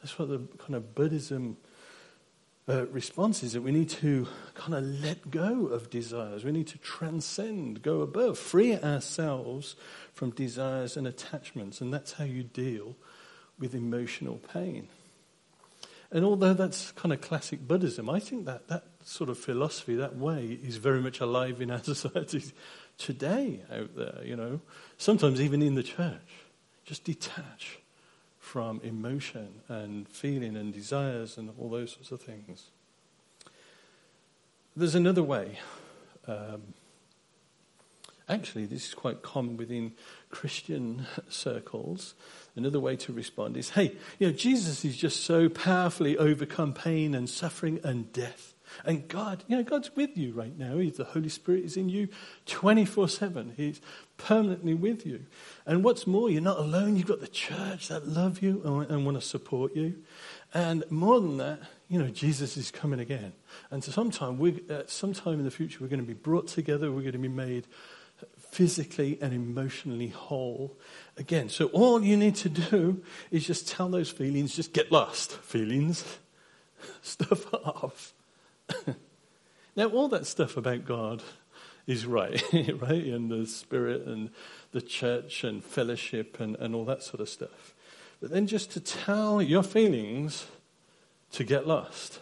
That's 0.00 0.18
what 0.18 0.28
the 0.28 0.40
kind 0.58 0.74
of 0.74 0.94
Buddhism 0.94 1.56
uh, 2.68 2.86
response 2.86 3.42
is 3.42 3.52
that 3.52 3.62
we 3.62 3.72
need 3.72 3.88
to 3.88 4.26
kind 4.54 4.74
of 4.74 4.84
let 4.84 5.30
go 5.30 5.66
of 5.66 5.88
desires. 5.88 6.44
We 6.44 6.52
need 6.52 6.66
to 6.68 6.78
transcend, 6.78 7.82
go 7.82 8.00
above, 8.00 8.38
free 8.38 8.76
ourselves 8.76 9.76
from 10.12 10.30
desires 10.30 10.96
and 10.96 11.06
attachments. 11.06 11.80
And 11.80 11.94
that's 11.94 12.14
how 12.14 12.24
you 12.24 12.42
deal 12.42 12.96
with 13.58 13.74
emotional 13.74 14.36
pain. 14.52 14.88
And 16.10 16.24
although 16.24 16.54
that's 16.54 16.92
kind 16.92 17.12
of 17.12 17.20
classic 17.20 17.66
Buddhism, 17.66 18.08
I 18.08 18.20
think 18.20 18.46
that 18.46 18.68
that 18.68 18.84
sort 19.04 19.30
of 19.30 19.38
philosophy, 19.38 19.96
that 19.96 20.16
way, 20.16 20.58
is 20.62 20.76
very 20.76 21.00
much 21.00 21.20
alive 21.20 21.60
in 21.60 21.70
our 21.70 21.78
society 21.82 22.44
today 22.98 23.62
out 23.72 23.96
there, 23.96 24.20
you 24.24 24.36
know. 24.36 24.60
Sometimes 24.98 25.40
even 25.40 25.62
in 25.62 25.74
the 25.74 25.82
church. 25.82 26.44
Just 26.84 27.02
detach 27.02 27.80
from 28.38 28.80
emotion 28.84 29.48
and 29.68 30.08
feeling 30.08 30.56
and 30.56 30.72
desires 30.72 31.36
and 31.36 31.50
all 31.58 31.68
those 31.68 31.90
sorts 31.90 32.12
of 32.12 32.22
things. 32.22 32.70
There's 34.76 34.94
another 34.94 35.24
way. 35.24 35.58
Um, 36.28 36.62
actually, 38.28 38.66
this 38.66 38.88
is 38.88 38.94
quite 38.94 39.22
common 39.22 39.56
within 39.56 39.92
Christian 40.30 41.06
circles. 41.28 42.14
Another 42.54 42.80
way 42.80 42.96
to 42.96 43.12
respond 43.12 43.56
is 43.56 43.70
hey, 43.70 43.96
you 44.18 44.28
know, 44.28 44.32
Jesus 44.32 44.84
is 44.84 44.96
just 44.96 45.24
so 45.24 45.48
powerfully 45.48 46.16
overcome 46.16 46.72
pain 46.72 47.14
and 47.14 47.28
suffering 47.28 47.80
and 47.84 48.12
death. 48.12 48.54
And 48.84 49.08
God, 49.08 49.44
you 49.46 49.56
know, 49.56 49.62
God's 49.62 49.94
with 49.94 50.16
you 50.16 50.32
right 50.32 50.56
now. 50.56 50.76
the 50.76 51.08
Holy 51.08 51.28
Spirit 51.28 51.64
is 51.64 51.76
in 51.76 51.88
you 51.88 52.08
24 52.46 53.08
7. 53.08 53.54
He's 53.56 53.80
permanently 54.16 54.74
with 54.74 55.06
you. 55.06 55.24
And 55.64 55.84
what's 55.84 56.06
more, 56.06 56.30
you're 56.30 56.42
not 56.42 56.58
alone. 56.58 56.96
You've 56.96 57.06
got 57.06 57.20
the 57.20 57.28
church 57.28 57.88
that 57.88 58.08
love 58.08 58.42
you 58.42 58.62
and, 58.64 58.90
and 58.90 59.04
want 59.04 59.20
to 59.20 59.26
support 59.26 59.74
you. 59.74 60.02
And 60.52 60.84
more 60.90 61.20
than 61.20 61.36
that, 61.38 61.60
you 61.88 62.00
know, 62.00 62.08
Jesus 62.08 62.56
is 62.56 62.70
coming 62.70 63.00
again. 63.00 63.32
And 63.70 63.82
so 63.84 63.92
sometime, 63.92 64.38
we, 64.38 64.62
uh, 64.70 64.82
sometime 64.86 65.34
in 65.34 65.44
the 65.44 65.50
future, 65.50 65.78
we're 65.80 65.88
going 65.88 66.00
to 66.00 66.06
be 66.06 66.14
brought 66.14 66.48
together. 66.48 66.90
We're 66.90 67.02
going 67.02 67.12
to 67.12 67.18
be 67.18 67.28
made 67.28 67.66
physically 68.56 69.18
and 69.20 69.34
emotionally 69.34 70.08
whole 70.08 70.74
again. 71.18 71.50
So 71.50 71.66
all 71.66 72.02
you 72.02 72.16
need 72.16 72.36
to 72.36 72.48
do 72.48 73.02
is 73.30 73.46
just 73.46 73.68
tell 73.68 73.90
those 73.90 74.08
feelings, 74.08 74.56
just 74.56 74.72
get 74.72 74.90
lost, 74.90 75.32
feelings, 75.32 76.02
stuff 77.02 77.52
off. 77.52 78.14
now, 79.76 79.88
all 79.88 80.08
that 80.08 80.26
stuff 80.26 80.56
about 80.56 80.86
God 80.86 81.22
is 81.86 82.06
right, 82.06 82.42
right? 82.52 83.04
And 83.04 83.30
the 83.30 83.46
Spirit 83.46 84.06
and 84.06 84.30
the 84.72 84.80
church 84.80 85.44
and 85.44 85.62
fellowship 85.62 86.40
and, 86.40 86.56
and 86.56 86.74
all 86.74 86.86
that 86.86 87.02
sort 87.02 87.20
of 87.20 87.28
stuff. 87.28 87.74
But 88.22 88.30
then 88.30 88.46
just 88.46 88.70
to 88.70 88.80
tell 88.80 89.42
your 89.42 89.64
feelings 89.64 90.46
to 91.32 91.44
get 91.44 91.66
lost. 91.66 92.20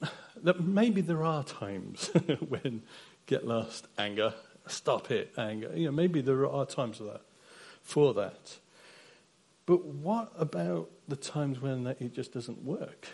That 0.44 0.60
maybe 0.60 1.02
there 1.02 1.22
are 1.22 1.44
times 1.44 2.10
when 2.48 2.82
get 3.32 3.46
lost, 3.46 3.86
anger, 3.96 4.34
stop 4.66 5.10
it, 5.10 5.32
anger. 5.38 5.70
You 5.74 5.86
know, 5.86 5.92
maybe 5.92 6.20
there 6.20 6.46
are 6.46 6.66
times 6.66 6.98
for 6.98 7.04
that. 7.04 7.22
For 7.82 8.12
that. 8.14 8.58
But 9.64 9.86
what 9.86 10.32
about 10.38 10.90
the 11.08 11.16
times 11.16 11.60
when 11.60 11.84
that, 11.84 12.00
it 12.02 12.14
just 12.14 12.34
doesn't 12.34 12.62
work? 12.62 13.08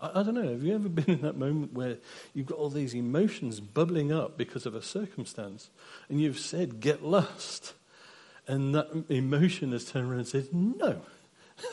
I, 0.00 0.20
I 0.20 0.22
don't 0.22 0.34
know. 0.34 0.48
Have 0.48 0.62
you 0.62 0.76
ever 0.76 0.88
been 0.88 1.10
in 1.10 1.22
that 1.22 1.36
moment 1.36 1.72
where 1.72 1.96
you've 2.34 2.46
got 2.46 2.58
all 2.58 2.70
these 2.70 2.94
emotions 2.94 3.58
bubbling 3.58 4.12
up 4.12 4.38
because 4.38 4.64
of 4.64 4.76
a 4.76 4.82
circumstance, 4.82 5.70
and 6.08 6.20
you've 6.20 6.38
said, 6.38 6.78
"Get 6.78 7.02
lost," 7.02 7.74
and 8.46 8.74
that 8.76 9.06
emotion 9.08 9.72
has 9.72 9.86
turned 9.86 10.08
around 10.08 10.20
and 10.20 10.28
said, 10.28 10.48
"No, 10.52 11.02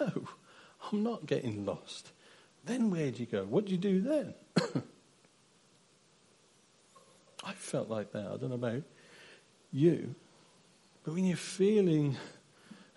no, 0.00 0.22
I'm 0.90 1.02
not 1.04 1.26
getting 1.26 1.64
lost." 1.64 2.10
Then 2.64 2.90
where 2.90 3.10
do 3.10 3.20
you 3.20 3.26
go? 3.26 3.44
What 3.44 3.66
do 3.66 3.72
you 3.72 3.78
do 3.78 4.00
then? 4.00 4.34
I 7.44 7.52
felt 7.52 7.88
like 7.88 8.12
that. 8.12 8.26
I 8.26 8.36
don't 8.36 8.50
know 8.50 8.54
about 8.54 8.82
you. 9.72 10.14
But 11.04 11.14
when 11.14 11.24
you're 11.24 11.36
feeling 11.36 12.16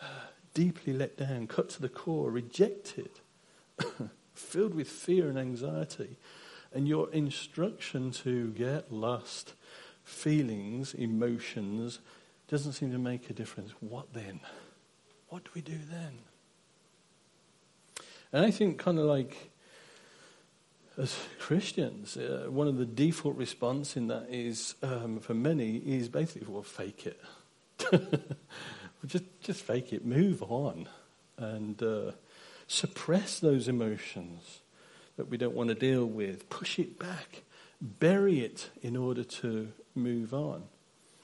uh, 0.02 0.06
deeply 0.54 0.94
let 0.94 1.18
down, 1.18 1.48
cut 1.48 1.70
to 1.70 1.82
the 1.82 1.90
core, 1.90 2.30
rejected, 2.30 3.10
filled 4.34 4.76
with 4.76 4.88
fear 4.88 5.30
and 5.30 5.40
anxiety, 5.40 6.18
and 6.74 6.88
your 6.88 7.10
instruction 7.12 8.12
to 8.12 8.50
get 8.52 8.92
lost, 8.92 9.54
feelings, 10.04 10.94
emotions, 10.94 12.00
doesn't 12.48 12.74
seem 12.74 12.92
to 12.92 12.98
make 12.98 13.30
a 13.30 13.34
difference, 13.34 13.72
what 13.80 14.14
then? 14.14 14.42
What 15.30 15.46
do 15.46 15.52
we 15.56 15.62
do 15.62 15.78
then? 15.90 16.20
And 18.32 18.46
I 18.46 18.52
think, 18.52 18.80
kind 18.80 19.00
of 19.00 19.06
like 19.06 19.52
as 20.98 21.18
Christians, 21.40 22.18
uh, 22.18 22.46
one 22.50 22.68
of 22.68 22.78
the 22.78 22.86
default 22.86 23.36
response 23.36 23.98
in 23.98 24.08
that 24.08 24.28
is, 24.30 24.76
um, 24.84 25.20
for 25.20 25.34
many, 25.34 25.78
is 25.78 26.08
basically, 26.08 26.48
well, 26.48 26.64
fake 26.64 27.08
it. 27.08 27.20
just, 29.06 29.24
just 29.42 29.62
fake 29.64 29.92
it. 29.92 30.06
Move 30.06 30.44
on, 30.44 30.88
and 31.38 31.82
uh, 31.82 32.12
suppress 32.68 33.40
those 33.40 33.68
emotions 33.68 34.60
that 35.18 35.30
we 35.30 35.38
don't 35.38 35.56
want 35.56 35.70
to 35.70 35.76
deal 35.76 36.06
with. 36.06 36.50
Push 36.50 36.78
it 36.78 37.00
back, 37.00 37.42
bury 37.82 38.42
it 38.42 38.70
in 38.82 38.96
order 38.96 39.24
to 39.24 39.72
move 39.96 40.34
on. 40.34 40.64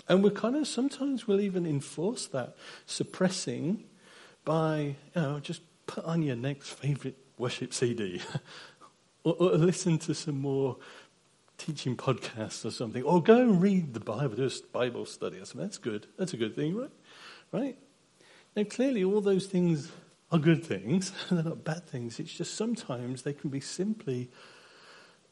And 0.08 0.24
we're 0.24 0.32
kind 0.32 0.56
of 0.56 0.68
sometimes 0.68 1.28
we'll 1.28 1.42
even 1.42 1.68
enforce 1.68 2.26
that 2.28 2.56
suppressing 2.88 3.84
by, 4.44 4.96
you 5.16 5.22
know, 5.22 5.40
just 5.40 5.62
put 5.86 6.04
on 6.06 6.24
your 6.24 6.36
next 6.36 6.70
favorite 6.70 7.18
worship 7.38 7.74
CD 7.74 8.22
or, 9.24 9.36
or 9.40 9.52
listen 9.52 9.98
to 10.00 10.14
some 10.14 10.40
more 10.40 10.78
teaching 11.58 11.96
podcasts 11.96 12.66
or 12.66 12.72
something, 12.72 13.04
or 13.04 13.22
go 13.22 13.38
and 13.38 13.62
read 13.62 13.94
the 13.94 14.00
Bible, 14.00 14.42
a 14.42 14.50
Bible 14.72 15.06
study 15.06 15.38
or 15.38 15.46
something. 15.46 15.62
That's 15.62 15.78
good. 15.78 16.08
That's 16.18 16.34
a 16.34 16.38
good 16.38 16.56
thing, 16.56 16.76
right? 16.76 16.92
Right? 17.52 17.78
Now, 18.56 18.64
clearly, 18.64 19.04
all 19.04 19.22
those 19.22 19.46
things 19.46 19.92
are 20.32 20.40
good 20.40 20.64
things. 20.64 21.12
They're 21.30 21.44
not 21.44 21.64
bad 21.64 21.88
things. 21.88 22.20
It's 22.20 22.34
just 22.34 22.56
sometimes 22.56 23.24
they 23.24 23.34
can 23.34 23.50
be 23.50 23.60
simply 23.60 24.30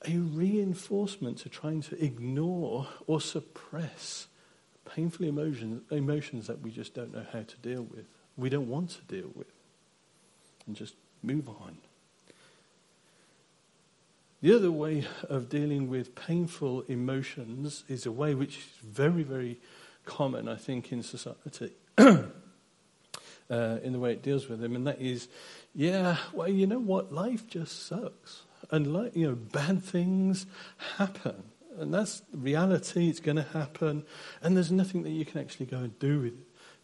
a 0.06 0.18
reinforcement 0.18 1.40
to 1.40 1.50
trying 1.50 1.82
to 1.82 2.04
ignore 2.04 2.88
or 3.08 3.20
suppress 3.20 4.28
painful 4.86 5.26
emotions, 5.26 5.82
emotions 5.92 6.48
that 6.48 6.62
we 6.62 6.72
just 6.72 6.94
don't 6.94 7.14
know 7.14 7.26
how 7.34 7.44
to 7.44 7.58
deal 7.58 7.84
with. 7.84 8.06
We 8.36 8.50
don't 8.50 8.68
want 8.68 8.92
to 8.92 9.02
deal 9.04 9.32
with. 9.34 9.48
And 10.66 10.76
just 10.76 10.96
move 11.24 11.50
on. 11.50 11.78
The 14.42 14.56
other 14.56 14.72
way 14.72 15.06
of 15.30 15.50
dealing 15.50 15.90
with 15.90 16.14
painful 16.14 16.82
emotions 16.84 17.84
is 17.88 18.06
a 18.06 18.12
way 18.12 18.36
which 18.36 18.58
is 18.58 18.66
very, 18.84 19.24
very 19.24 19.60
common, 20.06 20.48
I 20.48 20.56
think, 20.56 20.92
in 20.92 21.02
society, 21.02 21.74
uh, 21.98 22.28
in 23.50 23.94
the 23.94 24.00
way 24.00 24.14
it 24.14 24.22
deals 24.22 24.48
with 24.48 24.60
them, 24.60 24.76
and 24.76 24.86
that 24.86 25.02
is, 25.02 25.28
yeah, 25.74 26.18
well, 26.34 26.50
you 26.50 26.68
know 26.68 26.80
what? 26.80 27.12
Life 27.12 27.48
just 27.48 27.88
sucks. 27.88 28.44
And, 28.70 28.94
like, 28.94 29.16
you 29.16 29.28
know, 29.28 29.36
bad 29.36 29.84
things 29.84 30.46
happen. 30.98 31.44
And 31.80 31.94
that's 31.94 32.22
reality. 32.32 33.10
It's 33.10 33.20
going 33.20 33.38
to 33.38 33.44
happen. 33.44 34.04
And 34.42 34.56
there's 34.56 34.72
nothing 34.72 35.04
that 35.04 35.12
you 35.12 35.26
can 35.26 35.42
actually 35.42 35.68
go 35.68 35.78
and 35.78 35.98
do 36.00 36.20
with, 36.20 36.34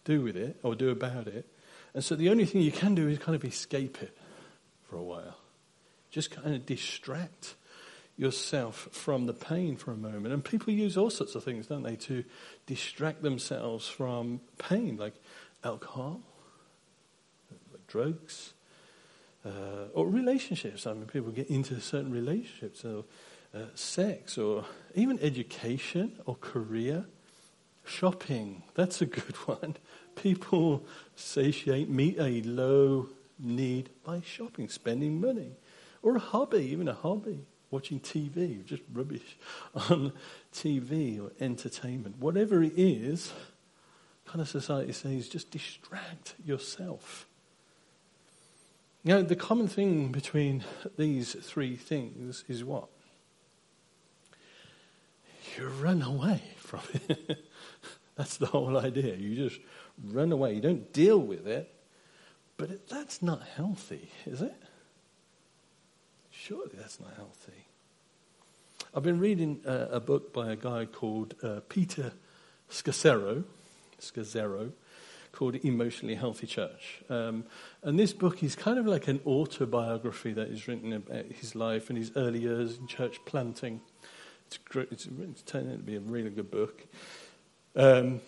do 0.06 0.22
with 0.22 0.38
it 0.38 0.58
or 0.64 0.76
do 0.76 0.90
about 0.90 1.28
it. 1.28 1.48
And 1.94 2.04
so 2.04 2.16
the 2.16 2.30
only 2.30 2.46
thing 2.46 2.62
you 2.62 2.72
can 2.72 2.96
do 2.96 3.08
is 3.08 3.20
kind 3.20 3.36
of 3.36 3.44
escape 3.44 4.02
it 4.02 4.18
for 4.84 4.96
a 4.96 5.04
while. 5.04 5.38
Just 6.14 6.30
kind 6.30 6.54
of 6.54 6.68
distract 6.68 7.56
yourself 8.18 8.88
from 8.92 9.26
the 9.26 9.34
pain 9.34 9.76
for 9.76 9.92
a 9.92 9.98
moment. 9.98 10.32
And 10.32 10.46
people 10.46 10.72
use 10.72 10.96
all 10.96 11.10
sorts 11.10 11.34
of 11.34 11.44
things, 11.44 11.66
don't 11.66 11.82
they, 11.82 11.96
to 11.96 12.24
distract 12.68 13.24
themselves 13.24 13.88
from 13.88 14.40
pain, 14.60 14.98
like 14.98 15.16
alcohol, 15.64 16.22
like 17.72 17.88
drugs, 17.88 18.54
uh, 19.44 19.88
or 19.96 20.08
relationships. 20.08 20.86
I 20.86 20.94
mean, 20.94 21.08
people 21.08 21.32
get 21.32 21.50
into 21.50 21.80
certain 21.82 22.12
relationships, 22.12 22.86
or 22.86 23.06
uh, 23.56 23.66
sex, 23.74 24.38
or 24.38 24.66
even 24.94 25.20
education 25.20 26.20
or 26.28 26.36
career. 26.36 27.06
Shopping, 27.86 28.62
that's 28.76 29.02
a 29.02 29.08
good 29.08 29.36
one. 29.48 29.78
People 30.16 30.86
satiate, 31.16 31.90
meet 31.90 32.20
a 32.20 32.44
low 32.44 33.10
need 33.40 33.90
by 34.04 34.22
shopping, 34.22 34.70
spending 34.70 35.20
money 35.20 35.54
or 36.04 36.18
a 36.18 36.20
hobby, 36.20 36.60
even 36.72 36.88
a 36.88 36.94
hobby, 36.94 37.40
watching 37.72 38.00
TV, 38.00 38.64
just 38.64 38.84
rubbish 38.94 39.38
on 39.90 40.14
TV 40.54 41.20
or 41.20 41.32
entertainment. 41.40 42.18
Whatever 42.20 42.62
it 42.62 42.74
is, 42.78 43.34
kind 44.26 44.42
of 44.42 44.50
society 44.50 44.92
says 44.92 45.28
just 45.28 45.50
distract 45.50 46.36
yourself. 46.46 47.26
Now, 49.06 49.22
the 49.22 49.36
common 49.36 49.68
thing 49.68 50.12
between 50.12 50.64
these 50.98 51.34
three 51.34 51.76
things 51.76 52.46
is 52.48 52.64
what? 52.64 52.88
You 55.58 55.68
run 55.68 56.02
away 56.02 56.42
from 56.58 56.82
it. 56.94 57.44
that's 58.16 58.38
the 58.38 58.46
whole 58.46 58.78
idea. 58.78 59.16
You 59.16 59.36
just 59.36 59.60
run 60.06 60.32
away. 60.32 60.54
You 60.54 60.62
don't 60.62 60.92
deal 60.94 61.20
with 61.20 61.48
it. 61.48 61.70
But 62.56 62.88
that's 62.88 63.22
not 63.22 63.42
healthy, 63.56 64.10
is 64.26 64.42
it? 64.42 64.56
Surely 66.46 66.72
that's 66.74 67.00
not 67.00 67.14
healthy. 67.16 67.68
I've 68.94 69.04
been 69.04 69.20
reading 69.20 69.62
uh, 69.66 69.88
a 69.92 70.02
book 70.02 70.34
by 70.34 70.52
a 70.52 70.58
guy 70.58 70.84
called 70.84 71.36
uh, 71.42 71.62
Peter 71.70 72.12
Scazzero, 72.70 73.46
Scazzero, 74.02 74.74
called 75.32 75.56
Emotionally 75.64 76.16
Healthy 76.16 76.48
Church. 76.48 77.02
Um, 77.10 77.46
and 77.82 77.98
this 77.98 78.12
book 78.12 78.44
is 78.44 78.58
kind 78.58 78.78
of 78.78 78.86
like 78.86 79.08
an 79.08 79.22
autobiography 79.26 80.34
that 80.34 80.50
is 80.50 80.68
written 80.68 80.92
about 80.92 81.28
his 81.28 81.56
life 81.56 81.90
and 81.90 81.98
his 81.98 82.12
early 82.18 82.40
years 82.40 82.78
in 82.78 82.88
church 82.88 83.24
planting. 83.24 83.80
It's, 84.48 84.58
great, 84.58 84.90
it's, 84.92 85.06
it's 85.06 85.44
turned 85.44 85.72
out 85.72 85.78
to 85.78 85.84
be 85.84 85.96
a 85.96 86.02
really 86.02 86.30
good 86.30 86.52
book. 86.52 86.86
Um, 87.74 88.20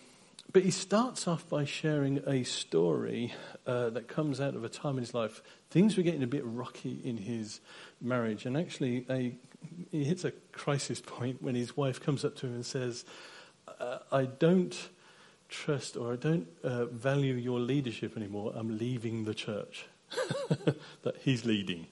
but 0.56 0.64
he 0.64 0.70
starts 0.70 1.28
off 1.28 1.46
by 1.50 1.66
sharing 1.66 2.26
a 2.26 2.42
story 2.42 3.34
uh, 3.66 3.90
that 3.90 4.08
comes 4.08 4.40
out 4.40 4.54
of 4.54 4.64
a 4.64 4.70
time 4.70 4.96
in 4.96 5.00
his 5.00 5.12
life. 5.12 5.42
Things 5.68 5.98
were 5.98 6.02
getting 6.02 6.22
a 6.22 6.26
bit 6.26 6.40
rocky 6.46 6.98
in 7.04 7.18
his 7.18 7.60
marriage, 8.00 8.46
and 8.46 8.56
actually, 8.56 9.04
a, 9.10 9.34
he 9.90 10.04
hits 10.04 10.24
a 10.24 10.30
crisis 10.52 11.02
point 11.02 11.42
when 11.42 11.54
his 11.54 11.76
wife 11.76 12.00
comes 12.00 12.24
up 12.24 12.36
to 12.36 12.46
him 12.46 12.54
and 12.54 12.64
says, 12.64 13.04
"I 14.10 14.24
don't 14.24 14.74
trust 15.50 15.94
or 15.94 16.14
I 16.14 16.16
don't 16.16 16.48
uh, 16.64 16.86
value 16.86 17.34
your 17.34 17.60
leadership 17.60 18.16
anymore. 18.16 18.54
I'm 18.56 18.78
leaving 18.78 19.26
the 19.26 19.34
church 19.34 19.84
that 21.02 21.16
he's 21.18 21.44
leading." 21.44 21.86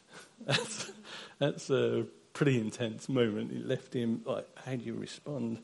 that's, 0.46 0.92
that's 1.38 1.70
a 1.70 2.04
pretty 2.34 2.60
intense 2.60 3.08
moment. 3.08 3.50
It 3.50 3.66
left 3.66 3.94
him 3.94 4.20
like, 4.26 4.46
how 4.66 4.76
do 4.76 4.84
you 4.84 4.92
respond 4.92 5.62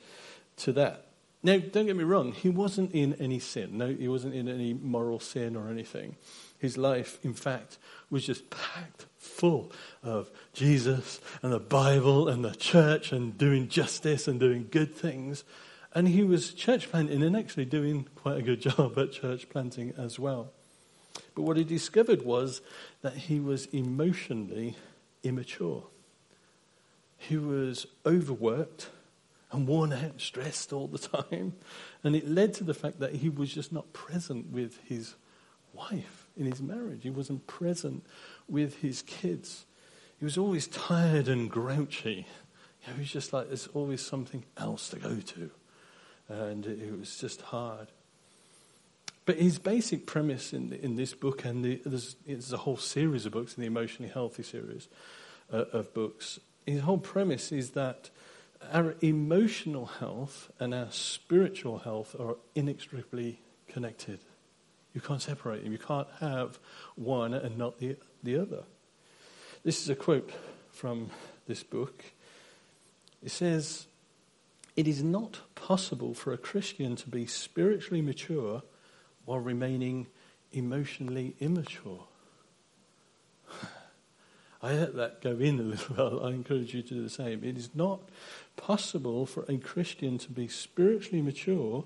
to 0.56 0.72
that? 0.72 1.05
Now, 1.46 1.58
don't 1.58 1.86
get 1.86 1.94
me 1.94 2.02
wrong, 2.02 2.32
he 2.32 2.48
wasn't 2.48 2.90
in 2.90 3.14
any 3.20 3.38
sin. 3.38 3.78
No, 3.78 3.86
he 3.86 4.08
wasn't 4.08 4.34
in 4.34 4.48
any 4.48 4.74
moral 4.74 5.20
sin 5.20 5.54
or 5.54 5.68
anything. 5.68 6.16
His 6.58 6.76
life, 6.76 7.20
in 7.22 7.34
fact, 7.34 7.78
was 8.10 8.26
just 8.26 8.50
packed 8.50 9.06
full 9.16 9.70
of 10.02 10.28
Jesus 10.54 11.20
and 11.42 11.52
the 11.52 11.60
Bible 11.60 12.28
and 12.28 12.44
the 12.44 12.50
church 12.50 13.12
and 13.12 13.38
doing 13.38 13.68
justice 13.68 14.26
and 14.26 14.40
doing 14.40 14.66
good 14.72 14.92
things. 14.92 15.44
And 15.94 16.08
he 16.08 16.24
was 16.24 16.52
church 16.52 16.90
planting 16.90 17.22
and 17.22 17.36
actually 17.36 17.66
doing 17.66 18.08
quite 18.16 18.38
a 18.38 18.42
good 18.42 18.60
job 18.62 18.98
at 18.98 19.12
church 19.12 19.48
planting 19.48 19.94
as 19.96 20.18
well. 20.18 20.50
But 21.36 21.42
what 21.42 21.56
he 21.56 21.62
discovered 21.62 22.22
was 22.22 22.60
that 23.02 23.14
he 23.14 23.38
was 23.38 23.66
emotionally 23.66 24.74
immature. 25.22 25.84
He 27.16 27.36
was 27.36 27.86
overworked 28.04 28.88
and 29.56 29.66
worn 29.66 29.92
out, 29.92 30.02
and 30.02 30.20
stressed 30.20 30.72
all 30.72 30.86
the 30.86 30.98
time. 31.22 31.54
And 32.04 32.14
it 32.14 32.28
led 32.28 32.54
to 32.54 32.64
the 32.64 32.74
fact 32.74 33.00
that 33.00 33.16
he 33.16 33.28
was 33.28 33.52
just 33.52 33.72
not 33.72 33.92
present 33.92 34.50
with 34.50 34.78
his 34.84 35.14
wife 35.72 36.28
in 36.36 36.46
his 36.46 36.62
marriage. 36.62 37.02
He 37.02 37.10
wasn't 37.10 37.46
present 37.46 38.04
with 38.48 38.78
his 38.78 39.02
kids. 39.02 39.66
He 40.18 40.24
was 40.24 40.38
always 40.38 40.66
tired 40.66 41.28
and 41.28 41.50
grouchy. 41.50 42.26
You 42.82 42.88
know, 42.88 42.94
he 42.94 43.00
was 43.00 43.12
just 43.12 43.32
like, 43.32 43.48
there's 43.48 43.66
always 43.68 44.00
something 44.00 44.44
else 44.56 44.88
to 44.90 44.96
go 44.96 45.16
to. 45.16 45.50
And 46.28 46.66
it 46.66 46.98
was 46.98 47.18
just 47.18 47.40
hard. 47.40 47.88
But 49.24 49.38
his 49.38 49.58
basic 49.58 50.06
premise 50.06 50.52
in, 50.52 50.72
in 50.72 50.94
this 50.94 51.12
book, 51.12 51.44
and 51.44 51.64
the, 51.64 51.82
there's, 51.84 52.14
there's, 52.26 52.52
a 52.52 52.58
whole 52.58 52.76
series 52.76 53.26
of 53.26 53.32
books 53.32 53.56
in 53.56 53.60
the 53.60 53.66
Emotionally 53.66 54.10
Healthy 54.10 54.44
series 54.44 54.88
uh, 55.52 55.64
of 55.72 55.92
books, 55.92 56.38
his 56.64 56.82
whole 56.82 56.98
premise 56.98 57.50
is 57.50 57.70
that 57.70 58.10
our 58.72 58.94
emotional 59.00 59.86
health 59.86 60.50
and 60.58 60.74
our 60.74 60.90
spiritual 60.90 61.78
health 61.78 62.16
are 62.18 62.36
inextricably 62.54 63.40
connected. 63.68 64.20
You 64.94 65.00
can't 65.00 65.20
separate 65.20 65.62
them. 65.62 65.72
You 65.72 65.78
can't 65.78 66.08
have 66.20 66.58
one 66.94 67.34
and 67.34 67.58
not 67.58 67.78
the, 67.78 67.96
the 68.22 68.38
other. 68.38 68.64
This 69.62 69.82
is 69.82 69.88
a 69.90 69.94
quote 69.94 70.30
from 70.70 71.10
this 71.46 71.62
book. 71.62 72.04
It 73.22 73.30
says, 73.30 73.86
It 74.76 74.88
is 74.88 75.02
not 75.02 75.40
possible 75.54 76.14
for 76.14 76.32
a 76.32 76.38
Christian 76.38 76.96
to 76.96 77.08
be 77.08 77.26
spiritually 77.26 78.00
mature 78.00 78.62
while 79.24 79.40
remaining 79.40 80.06
emotionally 80.52 81.34
immature. 81.40 82.04
I 84.66 84.74
let 84.74 84.96
that 84.96 85.22
go 85.22 85.30
in 85.38 85.60
a 85.60 85.62
little 85.62 85.94
while. 85.96 86.26
I 86.26 86.30
encourage 86.30 86.74
you 86.74 86.82
to 86.82 86.94
do 86.94 87.02
the 87.02 87.08
same. 87.08 87.44
It 87.44 87.56
is 87.56 87.70
not 87.74 88.00
possible 88.56 89.24
for 89.24 89.44
a 89.48 89.58
Christian 89.58 90.18
to 90.18 90.32
be 90.32 90.48
spiritually 90.48 91.22
mature 91.22 91.84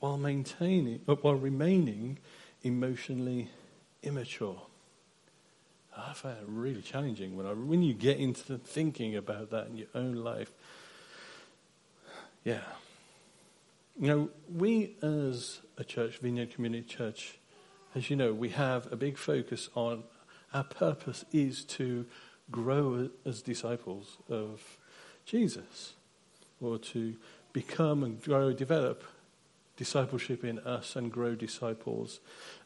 while 0.00 0.18
maintaining, 0.18 0.98
while 1.06 1.34
remaining 1.36 2.18
emotionally 2.64 3.50
immature. 4.02 4.62
Ah, 5.96 6.10
I 6.10 6.14
find 6.14 6.38
it 6.38 6.44
really 6.48 6.82
challenging 6.82 7.36
when 7.36 7.46
I, 7.46 7.52
when 7.52 7.84
you 7.84 7.94
get 7.94 8.18
into 8.18 8.58
thinking 8.58 9.14
about 9.14 9.50
that 9.50 9.68
in 9.68 9.76
your 9.76 9.88
own 9.94 10.16
life. 10.16 10.50
Yeah. 12.42 12.62
You 13.98 14.08
know, 14.08 14.30
we 14.52 14.96
as 15.02 15.60
a 15.78 15.84
church, 15.84 16.18
Vineyard 16.18 16.52
Community 16.52 16.82
Church, 16.82 17.38
as 17.94 18.10
you 18.10 18.16
know, 18.16 18.34
we 18.34 18.48
have 18.50 18.92
a 18.92 18.96
big 18.96 19.16
focus 19.16 19.68
on 19.76 20.02
our 20.56 20.64
purpose 20.64 21.24
is 21.32 21.64
to 21.64 22.06
grow 22.50 23.10
as 23.26 23.42
disciples 23.42 24.16
of 24.30 24.78
Jesus, 25.26 25.92
or 26.62 26.78
to 26.78 27.16
become 27.52 28.02
and 28.02 28.22
grow, 28.22 28.52
develop 28.52 29.04
discipleship 29.76 30.44
in 30.44 30.58
us 30.60 30.96
and 30.96 31.12
grow 31.12 31.34
disciples 31.34 32.20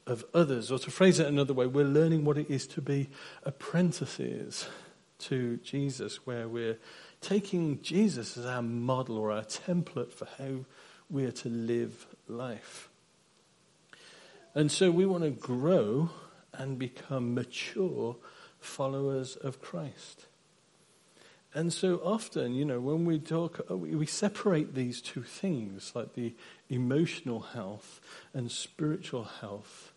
of 0.06 0.24
others. 0.32 0.70
Or 0.70 0.78
to 0.78 0.90
phrase 0.90 1.18
it 1.18 1.26
another 1.26 1.52
way, 1.52 1.66
we're 1.66 1.84
learning 1.84 2.24
what 2.24 2.38
it 2.38 2.48
is 2.48 2.66
to 2.68 2.80
be 2.80 3.08
apprentices 3.42 4.68
to 5.20 5.56
Jesus, 5.56 6.24
where 6.24 6.46
we're 6.46 6.78
taking 7.20 7.82
Jesus 7.82 8.36
as 8.36 8.46
our 8.46 8.62
model 8.62 9.18
or 9.18 9.32
our 9.32 9.42
template 9.42 10.12
for 10.12 10.28
how 10.38 10.64
we're 11.10 11.32
to 11.32 11.48
live 11.48 12.06
life. 12.28 12.88
And 14.54 14.70
so 14.70 14.92
we 14.92 15.06
want 15.06 15.24
to 15.24 15.30
grow 15.30 16.10
and 16.54 16.78
become 16.78 17.34
mature 17.34 18.16
followers 18.58 19.36
of 19.36 19.60
Christ. 19.60 20.26
And 21.52 21.72
so 21.72 22.00
often, 22.04 22.54
you 22.54 22.64
know, 22.64 22.78
when 22.78 23.04
we 23.04 23.18
talk, 23.18 23.60
uh, 23.68 23.76
we 23.76 24.06
separate 24.06 24.74
these 24.74 25.00
two 25.00 25.22
things, 25.22 25.92
like 25.94 26.14
the 26.14 26.34
emotional 26.68 27.40
health 27.40 28.00
and 28.32 28.50
spiritual 28.50 29.24
health. 29.24 29.92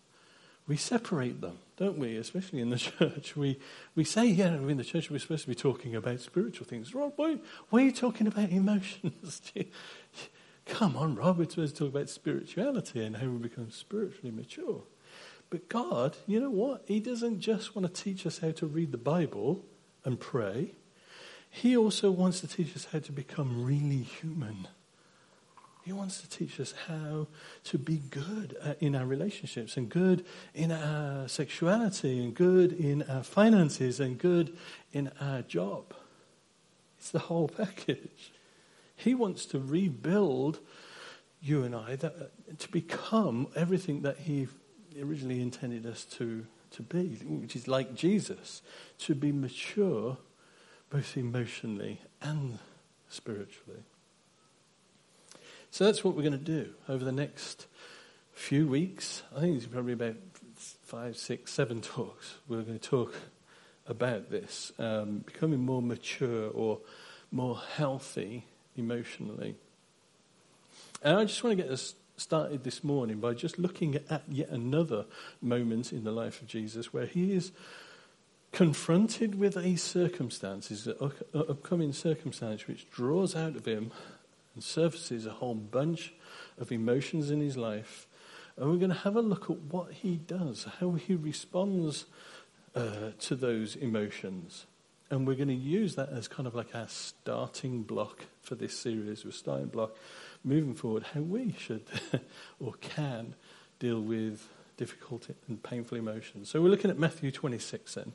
We 0.66 0.78
separate 0.78 1.42
them, 1.42 1.60
don't 1.78 2.00
we? 2.00 2.16
Especially 2.16 2.60
in 2.60 2.70
the 2.72 2.78
church. 3.00 3.36
We, 3.36 3.60
we 3.96 4.04
say, 4.04 4.26
yeah, 4.26 4.56
in 4.56 4.78
the 4.78 4.84
church 4.84 5.12
we're 5.12 5.20
supposed 5.20 5.44
to 5.44 5.50
be 5.50 5.56
talking 5.56 5.96
about 5.96 6.22
spiritual 6.22 6.66
things. 6.66 6.96
Rob, 6.96 7.14
why, 7.18 7.38
why 7.70 7.82
are 7.82 7.86
you 7.86 7.92
talking 7.92 8.26
about 8.26 8.50
emotions? 8.52 9.42
Come 10.66 10.96
on, 10.96 11.16
Rob, 11.16 11.38
we're 11.38 11.50
supposed 11.50 11.76
to 11.76 11.84
talk 11.84 11.94
about 11.94 12.10
spirituality 12.10 13.04
and 13.04 13.18
how 13.18 13.28
we 13.28 13.38
become 13.38 13.70
spiritually 13.70 14.32
mature. 14.32 14.82
But 15.54 15.70
God, 15.70 16.18
you 16.26 16.40
know 16.40 16.50
what? 16.50 16.82
He 16.88 17.00
doesn't 17.00 17.40
just 17.40 17.76
want 17.76 17.86
to 17.86 18.04
teach 18.04 18.26
us 18.26 18.40
how 18.40 18.50
to 18.54 18.66
read 18.66 18.92
the 18.92 18.98
Bible 18.98 19.64
and 20.04 20.20
pray, 20.20 20.72
he 21.48 21.78
also 21.78 22.10
wants 22.10 22.40
to 22.40 22.48
teach 22.48 22.76
us 22.76 22.88
how 22.92 22.98
to 22.98 23.12
become 23.12 23.64
really 23.64 24.02
human. 24.02 24.68
He 25.86 25.94
wants 25.94 26.20
to 26.22 26.28
teach 26.28 26.60
us 26.60 26.74
how 26.88 27.28
to 27.66 27.78
be 27.78 27.98
good 27.98 28.58
in 28.80 28.96
our 28.96 29.06
relationships 29.06 29.78
and 29.78 29.90
good 29.90 30.26
in 30.56 30.72
our 30.72 31.28
sexuality 31.28 32.18
and 32.18 32.34
good 32.34 32.72
in 32.72 33.04
our 33.04 33.22
finances 33.22 34.00
and 34.00 34.18
good 34.18 34.58
in 34.92 35.12
our 35.22 35.44
job. 35.44 35.94
It's 36.98 37.12
the 37.12 37.20
whole 37.20 37.48
package. 37.58 38.32
He 38.96 39.14
wants 39.14 39.46
to 39.46 39.60
rebuild 39.60 40.62
you 41.44 41.62
and 41.62 41.76
I 41.76 41.98
that, 41.98 42.58
to 42.58 42.72
become 42.72 43.50
everything 43.56 44.02
that 44.02 44.18
He 44.18 44.48
originally 45.02 45.42
intended 45.42 45.86
us 45.86 46.06
to, 46.06 46.46
to 46.72 46.82
be, 46.82 47.18
which 47.26 47.56
is 47.56 47.68
like 47.68 47.96
Jesus, 47.96 48.62
to 49.00 49.16
be 49.16 49.32
mature 49.32 50.18
both 50.90 51.18
emotionally 51.18 52.02
and 52.22 52.60
spiritually. 53.10 53.84
So 55.72 55.86
that's 55.86 56.04
what 56.04 56.16
we're 56.16 56.22
going 56.22 56.34
to 56.34 56.38
do 56.38 56.70
over 56.88 57.04
the 57.04 57.12
next 57.12 57.66
few 58.32 58.68
weeks. 58.68 59.24
I 59.36 59.40
think 59.40 59.58
it's 59.58 59.66
probably 59.66 59.94
about 59.94 60.16
five, 60.84 61.18
six, 61.18 61.52
seven 61.52 61.82
talks. 61.82 62.36
We're 62.48 62.62
going 62.62 62.78
to 62.78 62.90
talk 62.90 63.16
about 63.88 64.30
this, 64.30 64.72
um, 64.78 65.20
becoming 65.20 65.60
more 65.60 65.82
mature 65.82 66.50
or 66.52 66.80
more 67.32 67.60
healthy 67.76 68.46
emotionally. 68.78 69.56
And 71.02 71.18
I 71.18 71.26
just 71.26 71.44
want 71.44 71.58
to 71.58 71.64
get 71.64 71.72
us 71.72 71.96
started 72.18 72.64
this 72.64 72.84
morning 72.84 73.20
by 73.20 73.34
just 73.34 73.58
looking 73.58 73.96
at 74.10 74.24
yet 74.28 74.50
another 74.50 75.06
moment 75.42 75.92
in 75.92 76.04
the 76.04 76.12
life 76.12 76.42
of 76.42 76.48
Jesus 76.48 76.94
where 76.94 77.06
he 77.06 77.34
is 77.34 77.52
confronted 78.52 79.36
with 79.36 79.58
a 79.58 79.76
circumstance, 79.76 80.86
an 80.86 81.12
upcoming 81.34 81.92
circumstance 81.92 82.68
which 82.68 82.90
draws 82.92 83.36
out 83.36 83.56
of 83.56 83.66
him 83.66 83.92
and 84.54 84.64
surfaces 84.64 85.26
a 85.26 85.32
whole 85.32 85.56
bunch 85.56 86.14
of 86.60 86.72
emotions 86.72 87.32
in 87.32 87.42
his 87.42 87.58
life. 87.58 88.08
And 88.56 88.70
we're 88.70 88.78
going 88.78 88.92
to 88.92 88.98
have 88.98 89.16
a 89.16 89.22
look 89.22 89.50
at 89.50 89.58
what 89.58 89.92
he 89.92 90.18
does, 90.18 90.68
how 90.80 90.92
he 90.92 91.16
responds 91.16 92.06
uh, 92.76 93.12
to 93.22 93.36
those 93.36 93.76
emotions. 93.76 94.68
And 95.10 95.28
we're 95.28 95.36
going 95.36 95.48
to 95.48 95.54
use 95.54 95.96
that 95.96 96.10
as 96.10 96.28
kind 96.28 96.48
of 96.48 96.54
like 96.54 96.76
our 96.76 96.88
starting 96.88 97.82
block 97.82 98.26
for 98.42 98.54
this 98.54 98.78
series. 98.78 99.26
We're 99.26 99.32
starting 99.32 99.68
block 99.68 99.96
moving 100.44 100.74
forward 100.74 101.04
how 101.14 101.22
we 101.22 101.56
should 101.58 101.84
or 102.60 102.74
can 102.82 103.36
deal 103.80 104.02
with 104.02 104.48
difficult 104.78 105.28
and 105.48 105.62
painful 105.64 105.98
emotions. 105.98 106.50
So 106.50 106.62
we're 106.62 106.70
looking 106.70 106.92
at 106.92 106.98
Matthew 106.98 107.32
26 107.32 107.96
then. 107.96 108.14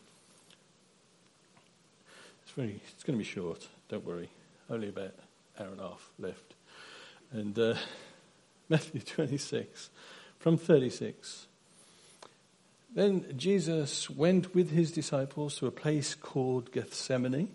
It's, 2.42 2.52
very, 2.52 2.80
it's 2.94 3.04
going 3.04 3.18
to 3.18 3.24
be 3.24 3.28
short, 3.28 3.68
don't 3.88 4.04
worry. 4.04 4.30
Only 4.70 4.88
about 4.88 5.14
an 5.56 5.66
hour 5.66 5.68
and 5.68 5.80
a 5.80 5.82
half 5.84 6.10
left. 6.18 6.54
And 7.32 7.58
uh, 7.58 7.74
Matthew 8.68 9.00
26, 9.00 9.90
from 10.38 10.56
36. 10.56 11.46
Then 12.94 13.34
Jesus 13.36 14.08
went 14.08 14.54
with 14.54 14.70
his 14.70 14.90
disciples 14.90 15.56
to 15.58 15.66
a 15.66 15.70
place 15.70 16.14
called 16.14 16.72
Gethsemane, 16.72 17.50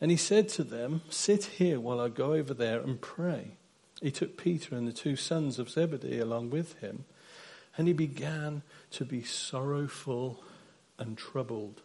and 0.00 0.10
he 0.10 0.16
said 0.16 0.48
to 0.50 0.64
them, 0.64 1.02
Sit 1.10 1.44
here 1.44 1.80
while 1.80 2.00
I 2.00 2.08
go 2.08 2.34
over 2.34 2.54
there 2.54 2.80
and 2.80 3.00
pray. 3.00 3.57
He 4.00 4.10
took 4.10 4.36
Peter 4.36 4.76
and 4.76 4.86
the 4.86 4.92
two 4.92 5.16
sons 5.16 5.58
of 5.58 5.70
Zebedee 5.70 6.18
along 6.18 6.50
with 6.50 6.78
him, 6.80 7.04
and 7.76 7.86
he 7.86 7.92
began 7.92 8.62
to 8.92 9.04
be 9.04 9.22
sorrowful 9.22 10.42
and 10.98 11.16
troubled. 11.16 11.82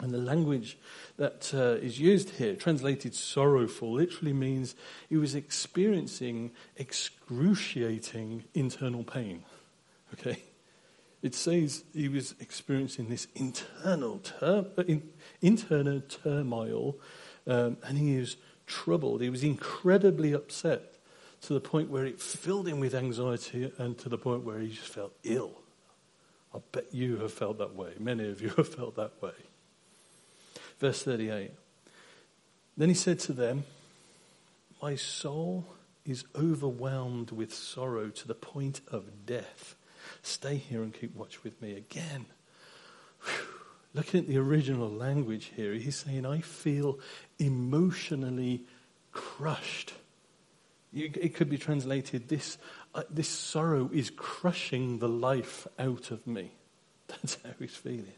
And 0.00 0.12
the 0.12 0.18
language 0.18 0.78
that 1.16 1.52
uh, 1.52 1.84
is 1.84 1.98
used 1.98 2.30
here, 2.30 2.54
translated 2.54 3.14
sorrowful, 3.14 3.94
literally 3.94 4.32
means 4.32 4.76
he 5.08 5.16
was 5.16 5.34
experiencing 5.34 6.52
excruciating 6.76 8.44
internal 8.54 9.02
pain. 9.02 9.42
Okay? 10.14 10.42
It 11.20 11.34
says 11.34 11.82
he 11.92 12.08
was 12.08 12.36
experiencing 12.38 13.08
this 13.08 13.26
internal, 13.34 14.20
ter- 14.20 14.66
uh, 14.78 14.82
in, 14.82 15.02
internal 15.42 16.00
turmoil, 16.00 16.96
um, 17.48 17.76
and 17.82 17.98
he 17.98 18.18
was 18.18 18.36
troubled. 18.68 19.20
He 19.20 19.30
was 19.30 19.42
incredibly 19.42 20.32
upset 20.32 20.94
to 21.42 21.54
the 21.54 21.60
point 21.60 21.90
where 21.90 22.04
it 22.04 22.20
filled 22.20 22.68
him 22.68 22.78
with 22.78 22.94
anxiety 22.94 23.72
and 23.78 23.98
to 23.98 24.08
the 24.08 24.18
point 24.18 24.44
where 24.44 24.60
he 24.60 24.68
just 24.68 24.88
felt 24.88 25.14
ill. 25.24 25.52
I 26.54 26.58
bet 26.72 26.86
you 26.92 27.18
have 27.18 27.32
felt 27.32 27.58
that 27.58 27.74
way. 27.74 27.92
Many 27.98 28.28
of 28.28 28.40
you 28.40 28.48
have 28.56 28.68
felt 28.68 28.96
that 28.96 29.20
way. 29.20 29.32
Verse 30.78 31.02
38. 31.02 31.52
Then 32.76 32.88
he 32.88 32.94
said 32.94 33.18
to 33.20 33.32
them, 33.32 33.64
My 34.80 34.94
soul 34.94 35.66
is 36.04 36.24
overwhelmed 36.36 37.32
with 37.32 37.52
sorrow 37.52 38.08
to 38.08 38.28
the 38.28 38.34
point 38.34 38.80
of 38.88 39.26
death. 39.26 39.74
Stay 40.22 40.56
here 40.56 40.82
and 40.82 40.94
keep 40.94 41.14
watch 41.14 41.42
with 41.42 41.60
me 41.60 41.74
again. 41.74 42.26
Whew. 43.22 43.57
Looking 43.98 44.20
at 44.20 44.28
the 44.28 44.38
original 44.38 44.88
language 44.88 45.50
here, 45.56 45.72
he's 45.72 45.96
saying, 45.96 46.24
I 46.24 46.40
feel 46.40 47.00
emotionally 47.40 48.62
crushed. 49.10 49.92
It 50.92 51.34
could 51.34 51.50
be 51.50 51.58
translated, 51.58 52.28
this, 52.28 52.58
uh, 52.94 53.02
this 53.10 53.28
sorrow 53.28 53.90
is 53.92 54.10
crushing 54.10 55.00
the 55.00 55.08
life 55.08 55.66
out 55.80 56.12
of 56.12 56.28
me. 56.28 56.52
That's 57.08 57.38
how 57.44 57.50
he's 57.58 57.74
feeling. 57.74 58.12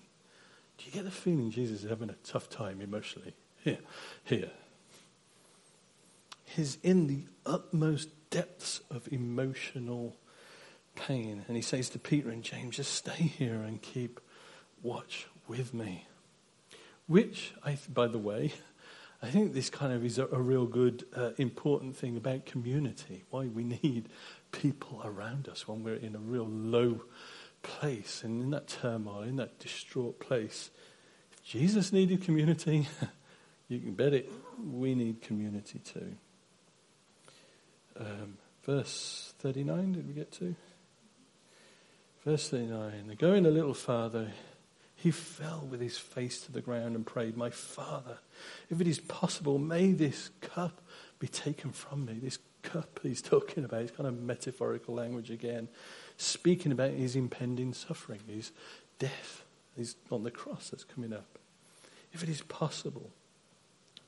Do 0.77 0.85
you 0.85 0.93
get 0.93 1.05
the 1.05 1.11
feeling 1.11 1.51
Jesus 1.51 1.83
is 1.83 1.89
having 1.89 2.11
a 2.11 2.17
tough 2.25 2.51
time 2.51 2.83
emotionally? 2.83 3.33
Here, 3.65 3.79
here. 4.25 4.51
He's 6.45 6.77
in 6.83 7.07
the 7.07 7.25
utmost 7.47 8.11
depths 8.29 8.83
of 8.91 9.11
emotional 9.11 10.15
pain. 10.95 11.43
And 11.49 11.57
he 11.57 11.63
says 11.63 11.89
to 11.89 11.99
Peter 11.99 12.29
and 12.29 12.43
James, 12.43 12.77
just 12.77 12.93
stay 12.93 13.13
here 13.13 13.63
and 13.63 13.81
keep 13.81 14.21
watch 14.83 15.27
with 15.51 15.75
me. 15.75 16.07
Which, 17.09 17.53
I, 17.65 17.77
by 17.93 18.07
the 18.07 18.19
way, 18.19 18.53
I 19.23 19.27
think 19.27 19.53
this 19.53 19.69
kind 19.69 19.93
of 19.93 20.05
is 20.05 20.17
a, 20.17 20.27
a 20.27 20.41
real 20.41 20.65
good, 20.65 21.05
uh, 21.15 21.33
important 21.39 21.97
thing 21.97 22.17
about 22.17 22.47
community. 22.47 23.25
Why 23.31 23.47
we 23.47 23.65
need 23.65 24.09
people 24.53 25.03
around 25.05 25.49
us 25.49 25.67
when 25.67 25.83
we're 25.83 25.97
in 25.97 26.15
a 26.15 26.21
real 26.21 26.47
low 26.49 27.03
place 27.63 28.23
and 28.23 28.41
in 28.41 28.51
that 28.51 28.69
turmoil, 28.69 29.23
in 29.23 29.37
that 29.37 29.59
distraught 29.59 30.21
place. 30.21 30.71
If 31.33 31.43
Jesus 31.45 31.93
needed 31.93 32.23
community, 32.23 32.89
you 33.69 33.81
can 33.81 33.95
bet 33.95 34.15
it, 34.15 34.31
we 34.65 34.95
need 34.95 35.21
community 35.21 35.81
too. 35.81 36.15
Um, 37.99 38.39
verse 38.65 39.35
39, 39.41 39.93
did 39.93 40.07
we 40.07 40.15
get 40.15 40.31
to? 40.33 40.55
Verse 42.25 42.49
39. 42.49 43.17
Going 43.19 43.47
a 43.47 43.51
little 43.51 43.75
farther, 43.75 44.31
he 45.03 45.11
fell 45.11 45.67
with 45.71 45.81
his 45.81 45.97
face 45.97 46.43
to 46.43 46.53
the 46.53 46.61
ground 46.61 46.95
and 46.95 47.07
prayed, 47.07 47.35
My 47.35 47.49
Father, 47.49 48.19
if 48.69 48.83
it 48.83 48.87
is 48.87 49.01
possible, 49.01 49.59
may 49.59 49.93
this 49.93 50.29
cup 50.43 50.83
be 51.19 51.27
taken 51.27 51.73
from 51.73 52.05
me. 52.05 52.19
This 52.23 52.39
cup 52.63 53.01
he's 53.03 53.23
talking 53.23 53.65
about 53.65 53.81
is 53.81 53.91
kind 53.91 54.07
of 54.07 54.21
metaphorical 54.21 54.95
language 54.95 55.31
again 55.31 55.69
speaking 56.19 56.71
about 56.71 56.91
his 56.91 57.17
impending 57.17 57.73
suffering, 57.73 58.21
his 58.29 58.53
death. 58.99 59.43
He's 59.75 59.97
on 60.11 60.23
the 60.23 60.31
cross 60.31 60.69
that's 60.69 60.85
coming 60.85 61.15
up. 61.15 61.39
If 62.13 62.23
it 62.23 62.29
is 62.29 62.43
possible, 62.43 63.11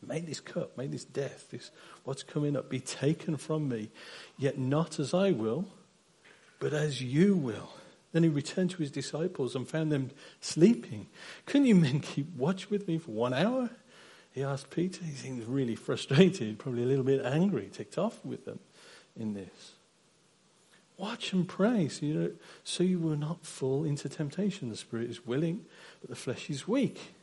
may 0.07 0.21
this 0.21 0.41
cup, 0.41 0.77
may 0.77 0.89
this 0.89 1.05
death, 1.05 1.47
this 1.51 1.71
what's 2.05 2.23
coming 2.23 2.55
up 2.55 2.69
be 2.69 2.81
taken 2.81 3.39
from 3.39 3.67
me, 3.67 3.89
yet 4.37 4.59
not 4.59 4.99
as 4.99 5.15
I 5.15 5.31
will, 5.31 5.69
but 6.59 6.75
as 6.75 7.01
you 7.01 7.35
will. 7.35 7.71
Then 8.13 8.23
he 8.23 8.29
returned 8.29 8.71
to 8.71 8.79
his 8.79 8.91
disciples 8.91 9.55
and 9.55 9.67
found 9.67 9.91
them 9.91 10.11
sleeping. 10.41 11.09
Couldn't 11.47 11.67
you 11.67 11.75
men 11.75 12.01
keep 12.01 12.35
watch 12.37 12.71
with 12.71 12.87
me 12.87 12.99
for 12.99 13.11
one 13.11 13.33
hour? 13.33 13.71
He 14.33 14.43
asked 14.43 14.71
Peter. 14.71 15.05
He 15.05 15.15
seemed 15.15 15.47
really 15.47 15.75
frustrated, 15.75 16.59
probably 16.59 16.83
a 16.83 16.87
little 16.87 17.05
bit 17.05 17.25
angry, 17.25 17.69
ticked 17.73 17.99
off 17.99 18.25
with 18.25 18.45
them 18.45 18.59
in 19.17 19.35
this. 19.35 19.73
Watch 20.99 21.33
and 21.33 21.49
pray 21.49 21.89
so 21.89 22.07
you, 22.07 22.15
know, 22.15 22.31
so 22.65 22.85
you 22.85 22.99
will 22.99 23.17
not 23.17 23.45
fall 23.45 23.85
into 23.85 24.09
temptation. 24.09 24.69
The 24.69 24.77
spirit 24.77 25.11
is 25.11 25.27
willing, 25.27 25.65
but 26.01 26.11
the 26.11 26.17
flesh 26.17 26.49
is 26.51 26.69
weak. 26.69 27.15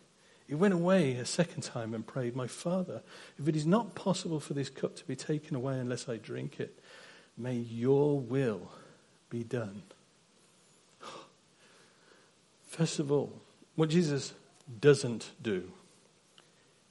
He 0.47 0.55
went 0.55 0.73
away 0.73 1.13
a 1.13 1.25
second 1.25 1.61
time 1.61 1.93
and 1.93 2.05
prayed, 2.05 2.35
My 2.35 2.47
Father, 2.47 3.03
if 3.37 3.47
it 3.47 3.55
is 3.55 3.67
not 3.67 3.93
possible 3.93 4.39
for 4.39 4.55
this 4.55 4.69
cup 4.69 4.95
to 4.95 5.05
be 5.05 5.15
taken 5.15 5.55
away 5.55 5.77
unless 5.77 6.09
I 6.09 6.17
drink 6.17 6.59
it, 6.59 6.79
may 7.37 7.55
your 7.55 8.19
will 8.19 8.71
be 9.29 9.43
done. 9.43 9.83
First 12.69 12.99
of 12.99 13.11
all, 13.11 13.33
what 13.75 13.89
Jesus 13.89 14.33
doesn't 14.79 15.31
do, 15.41 15.71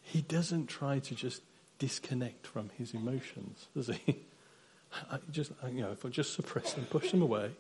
he 0.01 0.21
doesn't 0.21 0.67
try 0.67 0.99
to 0.99 1.15
just 1.15 1.41
disconnect 1.79 2.49
from 2.49 2.71
his 2.77 2.95
emotions, 2.95 3.69
does 3.77 3.87
he? 3.87 4.19
I 5.13 5.19
just, 5.31 5.53
you 5.73 5.83
know, 5.83 5.93
if 5.93 6.05
I 6.05 6.09
just 6.09 6.35
suppress 6.35 6.73
them, 6.73 6.85
push 6.87 7.13
them 7.13 7.23
away, 7.23 7.53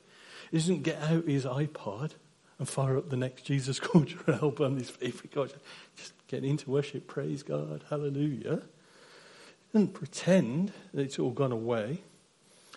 he 0.50 0.58
doesn't 0.58 0.82
get 0.82 1.00
out 1.00 1.26
his 1.28 1.44
iPod 1.44 2.10
and 2.58 2.68
fire 2.68 2.96
up 2.96 3.08
the 3.08 3.16
next 3.16 3.42
Jesus 3.42 3.78
culture 3.78 4.18
album, 4.42 4.78
his 4.78 4.90
favorite 4.90 5.30
culture. 5.30 5.60
Just 5.96 6.12
get 6.26 6.44
into 6.44 6.70
worship, 6.70 7.06
praise 7.06 7.44
God, 7.44 7.84
hallelujah. 7.88 8.62
Doesn't 9.72 9.94
pretend 9.94 10.72
that 10.92 11.02
it's 11.02 11.20
all 11.20 11.30
gone 11.30 11.52
away. 11.52 12.02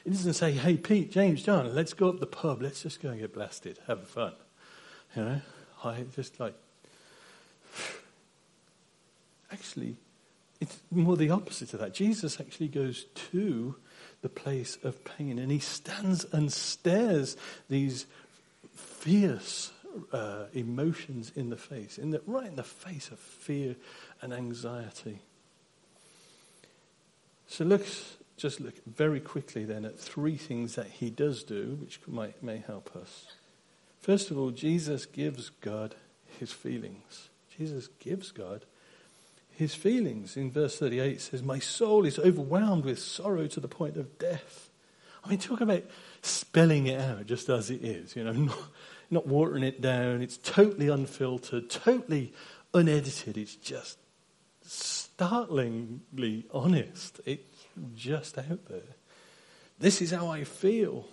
He 0.03 0.11
doesn't 0.11 0.33
say, 0.33 0.51
hey, 0.51 0.77
Pete, 0.77 1.11
James, 1.11 1.41
John, 1.41 1.73
let's 1.73 1.93
go 1.93 2.09
up 2.09 2.19
the 2.19 2.27
pub, 2.27 2.61
let's 2.61 2.83
just 2.83 3.01
go 3.01 3.09
and 3.09 3.19
get 3.19 3.33
blasted, 3.33 3.79
have 3.87 4.07
fun. 4.07 4.33
You 5.15 5.23
know, 5.23 5.41
I 5.83 6.05
just 6.15 6.39
like. 6.39 6.55
Actually, 9.51 9.97
it's 10.61 10.79
more 10.91 11.17
the 11.17 11.31
opposite 11.31 11.73
of 11.73 11.79
that. 11.81 11.93
Jesus 11.93 12.39
actually 12.39 12.69
goes 12.69 13.05
to 13.31 13.75
the 14.21 14.29
place 14.29 14.77
of 14.83 15.03
pain 15.03 15.39
and 15.39 15.51
he 15.51 15.59
stands 15.59 16.25
and 16.31 16.53
stares 16.53 17.35
these 17.67 18.05
fierce 18.73 19.71
uh, 20.13 20.45
emotions 20.53 21.31
in 21.35 21.49
the 21.49 21.57
face, 21.57 21.97
in 21.97 22.11
the, 22.11 22.21
right 22.25 22.47
in 22.47 22.55
the 22.55 22.63
face 22.63 23.09
of 23.09 23.19
fear 23.19 23.75
and 24.21 24.33
anxiety. 24.33 25.19
So 27.47 27.65
let's 27.65 28.17
just 28.37 28.61
look 28.61 28.75
very 28.85 29.19
quickly 29.19 29.65
then 29.65 29.83
at 29.83 29.99
three 29.99 30.37
things 30.37 30.75
that 30.75 30.87
he 30.87 31.09
does 31.09 31.43
do, 31.43 31.77
which 31.81 31.99
might, 32.07 32.41
may 32.41 32.63
help 32.65 32.95
us. 32.95 33.25
First 34.01 34.31
of 34.31 34.37
all, 34.37 34.51
Jesus 34.51 35.05
gives 35.05 35.49
God 35.49 35.95
his 36.39 36.51
feelings. 36.51 37.29
Jesus 37.55 37.87
gives 37.99 38.31
God 38.31 38.65
his 39.51 39.75
feelings. 39.75 40.35
In 40.37 40.51
verse 40.51 40.77
38 40.79 41.21
says, 41.21 41.43
My 41.43 41.59
soul 41.59 42.05
is 42.05 42.17
overwhelmed 42.17 42.85
with 42.85 42.97
sorrow 42.99 43.45
to 43.47 43.59
the 43.59 43.67
point 43.67 43.97
of 43.97 44.17
death. 44.17 44.69
I 45.23 45.29
mean, 45.29 45.37
talk 45.37 45.61
about 45.61 45.83
spelling 46.23 46.87
it 46.87 46.99
out 46.99 47.27
just 47.27 47.47
as 47.49 47.69
it 47.69 47.83
is, 47.83 48.15
you 48.15 48.23
know, 48.23 48.31
not, 48.31 48.57
not 49.11 49.27
watering 49.27 49.63
it 49.63 49.81
down. 49.81 50.23
It's 50.23 50.37
totally 50.37 50.87
unfiltered, 50.87 51.69
totally 51.69 52.33
unedited. 52.73 53.37
It's 53.37 53.55
just 53.55 53.99
startlingly 54.65 56.45
honest. 56.51 57.21
It's 57.25 57.67
just 57.95 58.37
out 58.39 58.65
there. 58.67 58.95
This 59.77 60.01
is 60.01 60.11
how 60.11 60.29
I 60.29 60.43
feel. 60.43 61.07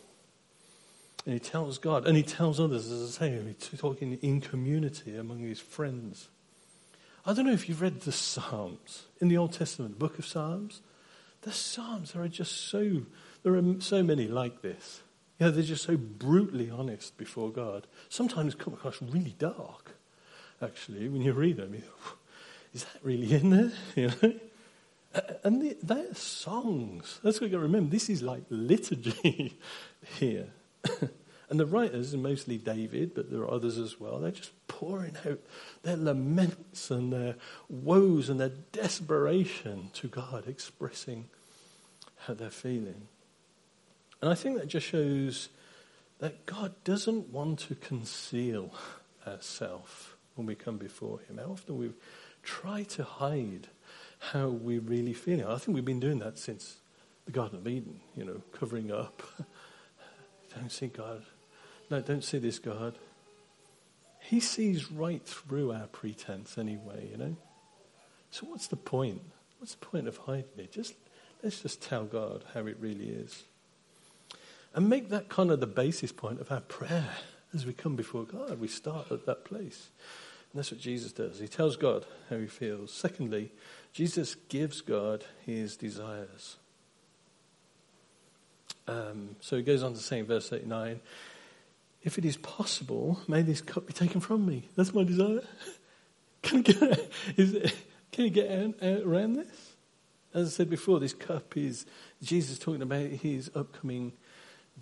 And 1.24 1.34
he 1.34 1.40
tells 1.40 1.78
God, 1.78 2.06
and 2.06 2.16
he 2.16 2.22
tells 2.22 2.58
others, 2.58 2.90
as 2.90 3.18
I 3.20 3.26
say, 3.26 3.54
he's 3.70 3.80
talking 3.80 4.14
in 4.22 4.40
community 4.40 5.16
among 5.16 5.40
his 5.40 5.60
friends. 5.60 6.28
I 7.26 7.34
don't 7.34 7.44
know 7.44 7.52
if 7.52 7.68
you've 7.68 7.82
read 7.82 8.00
the 8.00 8.12
Psalms 8.12 9.02
in 9.20 9.28
the 9.28 9.36
Old 9.36 9.52
Testament, 9.52 9.98
the 9.98 10.06
book 10.06 10.18
of 10.18 10.26
Psalms. 10.26 10.80
The 11.42 11.52
Psalms, 11.52 12.16
are 12.16 12.26
just 12.28 12.70
so, 12.70 13.02
there 13.42 13.54
are 13.54 13.80
so 13.80 14.02
many 14.02 14.26
like 14.26 14.62
this. 14.62 15.02
You 15.38 15.46
know, 15.46 15.52
they're 15.52 15.62
just 15.62 15.84
so 15.84 15.96
brutally 15.96 16.70
honest 16.70 17.16
before 17.16 17.50
God. 17.50 17.86
Sometimes 18.08 18.54
come 18.54 18.74
across 18.74 19.00
really 19.02 19.34
dark, 19.38 19.92
actually, 20.62 21.08
when 21.08 21.22
you 21.22 21.32
read 21.32 21.58
them. 21.58 21.74
You 21.74 21.82
is 22.74 22.84
that 22.84 23.02
really 23.02 23.32
in 23.32 23.50
there? 23.50 23.72
You 23.96 24.10
know? 24.22 24.34
And 25.42 25.62
the, 25.62 25.76
they're 25.82 26.14
songs. 26.14 27.18
That's 27.22 27.40
what 27.40 27.46
you've 27.46 27.52
got 27.52 27.58
to 27.58 27.62
remember. 27.62 27.90
This 27.90 28.10
is 28.10 28.22
like 28.22 28.42
liturgy 28.50 29.58
here. 30.18 30.48
and 31.50 31.60
the 31.60 31.66
writers 31.66 32.14
are 32.14 32.18
mostly 32.18 32.58
David, 32.58 33.14
but 33.14 33.30
there 33.30 33.40
are 33.40 33.50
others 33.50 33.78
as 33.78 33.98
well. 33.98 34.18
They're 34.18 34.30
just 34.30 34.52
pouring 34.68 35.16
out 35.26 35.40
their 35.82 35.96
laments 35.96 36.90
and 36.90 37.12
their 37.12 37.36
woes 37.68 38.28
and 38.28 38.38
their 38.38 38.52
desperation 38.72 39.90
to 39.94 40.08
God, 40.08 40.46
expressing 40.46 41.28
how 42.26 42.34
they're 42.34 42.50
feeling. 42.50 43.08
And 44.20 44.30
I 44.30 44.34
think 44.34 44.58
that 44.58 44.68
just 44.68 44.86
shows 44.86 45.48
that 46.18 46.46
God 46.46 46.74
doesn't 46.84 47.28
want 47.28 47.60
to 47.60 47.74
conceal 47.76 48.74
ourselves 49.26 50.08
when 50.34 50.46
we 50.46 50.54
come 50.54 50.76
before 50.76 51.20
Him. 51.20 51.38
How 51.38 51.52
often 51.52 51.78
we 51.78 51.92
try 52.42 52.82
to 52.82 53.04
hide 53.04 53.68
how 54.18 54.48
we're 54.48 54.80
really 54.80 55.12
feeling. 55.12 55.46
I 55.46 55.58
think 55.58 55.74
we've 55.74 55.84
been 55.84 56.00
doing 56.00 56.18
that 56.20 56.38
since 56.38 56.78
the 57.26 57.32
Garden 57.32 57.58
of 57.58 57.68
Eden, 57.68 58.00
you 58.16 58.24
know, 58.24 58.42
covering 58.52 58.90
up. 58.90 59.22
don't 60.54 60.70
see 60.70 60.88
God. 60.88 61.22
No, 61.90 62.00
don't 62.00 62.24
see 62.24 62.38
this 62.38 62.58
God. 62.58 62.94
He 64.20 64.40
sees 64.40 64.90
right 64.90 65.24
through 65.24 65.72
our 65.72 65.86
pretense 65.86 66.58
anyway, 66.58 67.08
you 67.10 67.16
know. 67.16 67.36
So 68.30 68.46
what's 68.46 68.66
the 68.66 68.76
point? 68.76 69.22
What's 69.58 69.74
the 69.74 69.86
point 69.86 70.06
of 70.06 70.18
hiding 70.18 70.44
it? 70.58 70.72
Just 70.72 70.94
let's 71.42 71.62
just 71.62 71.80
tell 71.80 72.04
God 72.04 72.44
how 72.54 72.66
it 72.66 72.76
really 72.80 73.08
is. 73.08 73.44
And 74.74 74.88
make 74.88 75.08
that 75.08 75.28
kind 75.28 75.50
of 75.50 75.60
the 75.60 75.66
basis 75.66 76.12
point 76.12 76.40
of 76.40 76.52
our 76.52 76.60
prayer 76.60 77.08
as 77.54 77.64
we 77.64 77.72
come 77.72 77.96
before 77.96 78.24
God. 78.24 78.60
We 78.60 78.68
start 78.68 79.10
at 79.10 79.26
that 79.26 79.44
place. 79.44 79.88
And 80.52 80.58
that's 80.58 80.70
what 80.70 80.80
Jesus 80.80 81.12
does. 81.12 81.38
He 81.38 81.48
tells 81.48 81.76
God 81.76 82.04
how 82.30 82.36
he 82.36 82.46
feels. 82.46 82.92
Secondly, 82.92 83.50
Jesus 83.92 84.34
gives 84.48 84.80
God 84.80 85.24
his 85.44 85.76
desires. 85.76 86.56
Um, 88.88 89.36
so 89.40 89.56
he 89.56 89.62
goes 89.62 89.82
on 89.82 89.92
to 89.92 90.00
say 90.00 90.18
in 90.18 90.26
verse 90.26 90.52
89 90.52 91.00
If 92.02 92.18
it 92.18 92.24
is 92.24 92.36
possible, 92.38 93.20
may 93.28 93.42
this 93.42 93.60
cup 93.60 93.86
be 93.86 93.92
taken 93.92 94.20
from 94.20 94.46
me. 94.46 94.64
That's 94.76 94.94
my 94.94 95.04
desire. 95.04 95.42
Can 96.42 96.58
I 96.58 96.62
get, 96.62 97.12
is, 97.36 97.72
can 98.12 98.24
you 98.24 98.30
get 98.30 98.48
around 99.04 99.34
this? 99.34 99.72
As 100.32 100.46
I 100.46 100.50
said 100.50 100.70
before, 100.70 101.00
this 101.00 101.12
cup 101.12 101.56
is 101.56 101.84
Jesus 102.22 102.60
talking 102.60 102.82
about 102.82 103.06
his 103.06 103.50
upcoming 103.56 104.12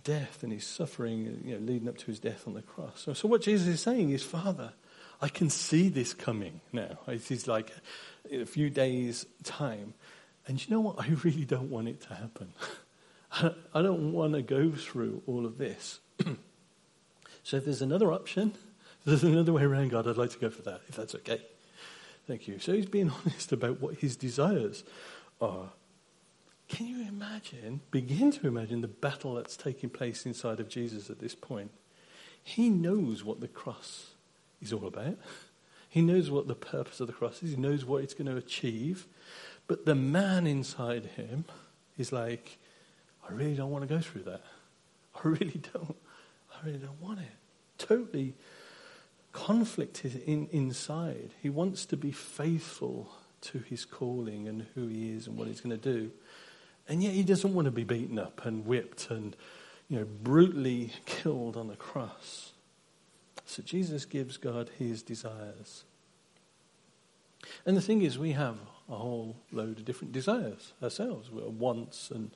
death 0.04 0.42
and 0.42 0.52
his 0.52 0.66
suffering, 0.66 1.42
you 1.44 1.54
know, 1.54 1.60
leading 1.60 1.88
up 1.88 1.96
to 1.98 2.06
his 2.06 2.18
death 2.20 2.46
on 2.46 2.54
the 2.54 2.62
cross. 2.62 3.00
So, 3.00 3.14
so 3.14 3.26
what 3.26 3.40
Jesus 3.40 3.66
is 3.66 3.80
saying 3.80 4.10
is, 4.10 4.22
Father, 4.22 4.74
I 5.20 5.28
can 5.28 5.48
see 5.48 5.88
this 5.88 6.12
coming 6.12 6.60
now. 6.72 6.98
It 7.08 7.30
is 7.30 7.48
like 7.48 7.72
in 8.28 8.42
a 8.42 8.46
few 8.46 8.68
days' 8.70 9.24
time. 9.44 9.94
And 10.46 10.62
you 10.62 10.74
know 10.74 10.80
what? 10.80 11.00
I 11.00 11.08
really 11.24 11.44
don't 11.44 11.70
want 11.70 11.88
it 11.88 12.02
to 12.02 12.14
happen. 12.14 12.52
I 13.32 13.82
don't 13.82 14.12
want 14.12 14.34
to 14.34 14.42
go 14.42 14.70
through 14.70 15.22
all 15.26 15.44
of 15.44 15.58
this. 15.58 16.00
so 17.42 17.56
if 17.56 17.64
there's 17.64 17.82
another 17.82 18.12
option, 18.12 18.54
if 19.00 19.04
there's 19.04 19.24
another 19.24 19.52
way 19.52 19.62
around 19.62 19.90
God, 19.90 20.08
I'd 20.08 20.16
like 20.16 20.30
to 20.30 20.38
go 20.38 20.50
for 20.50 20.62
that, 20.62 20.80
if 20.88 20.96
that's 20.96 21.14
okay. 21.16 21.42
Thank 22.26 22.48
you. 22.48 22.58
So 22.58 22.72
he's 22.72 22.86
being 22.86 23.10
honest 23.24 23.52
about 23.52 23.80
what 23.80 23.96
his 23.96 24.16
desires 24.16 24.84
are. 25.40 25.70
Can 26.68 26.86
you 26.86 27.06
imagine, 27.06 27.80
begin 27.90 28.32
to 28.32 28.48
imagine 28.48 28.80
the 28.80 28.88
battle 28.88 29.34
that's 29.34 29.56
taking 29.56 29.88
place 29.88 30.26
inside 30.26 30.58
of 30.58 30.68
Jesus 30.68 31.10
at 31.10 31.20
this 31.20 31.34
point? 31.34 31.70
He 32.42 32.70
knows 32.70 33.22
what 33.22 33.40
the 33.40 33.48
cross 33.48 34.12
is 34.60 34.72
all 34.72 34.86
about. 34.86 35.18
He 35.88 36.02
knows 36.02 36.30
what 36.30 36.48
the 36.48 36.54
purpose 36.54 37.00
of 37.00 37.06
the 37.06 37.12
cross 37.12 37.42
is, 37.42 37.50
he 37.50 37.56
knows 37.56 37.84
what 37.84 38.02
it's 38.02 38.14
going 38.14 38.26
to 38.26 38.36
achieve. 38.36 39.06
But 39.68 39.86
the 39.86 39.94
man 39.94 40.46
inside 40.46 41.06
him 41.16 41.44
is 41.96 42.12
like, 42.12 42.58
I 43.28 43.32
really 43.32 43.54
don't 43.54 43.70
want 43.70 43.86
to 43.86 43.94
go 43.94 44.00
through 44.00 44.22
that. 44.24 44.42
I 45.14 45.20
really 45.28 45.60
don't. 45.72 45.96
I 46.52 46.66
really 46.66 46.78
don't 46.78 47.00
want 47.00 47.20
it. 47.20 47.26
Totally 47.78 48.34
conflicted 49.32 50.22
in, 50.26 50.48
inside. 50.50 51.30
He 51.42 51.50
wants 51.50 51.84
to 51.86 51.96
be 51.96 52.10
faithful 52.10 53.10
to 53.42 53.58
his 53.58 53.84
calling 53.84 54.48
and 54.48 54.66
who 54.74 54.86
he 54.88 55.12
is 55.12 55.26
and 55.26 55.36
what 55.36 55.46
he's 55.46 55.60
going 55.60 55.78
to 55.78 55.92
do. 55.92 56.10
And 56.88 57.02
yet 57.02 57.12
he 57.12 57.22
doesn't 57.22 57.52
want 57.52 57.66
to 57.66 57.72
be 57.72 57.84
beaten 57.84 58.18
up 58.18 58.44
and 58.46 58.64
whipped 58.64 59.10
and 59.10 59.36
you 59.88 59.98
know, 59.98 60.06
brutally 60.22 60.92
killed 61.06 61.56
on 61.56 61.68
the 61.68 61.76
cross. 61.76 62.52
So 63.44 63.62
Jesus 63.62 64.04
gives 64.04 64.36
God 64.36 64.70
his 64.78 65.02
desires. 65.02 65.84
And 67.64 67.76
the 67.76 67.82
thing 67.82 68.02
is, 68.02 68.18
we 68.18 68.32
have 68.32 68.58
a 68.88 68.96
whole 68.96 69.36
load 69.52 69.78
of 69.78 69.84
different 69.84 70.12
desires 70.12 70.72
ourselves. 70.82 71.30
We're 71.30 71.48
wants 71.48 72.10
and 72.10 72.30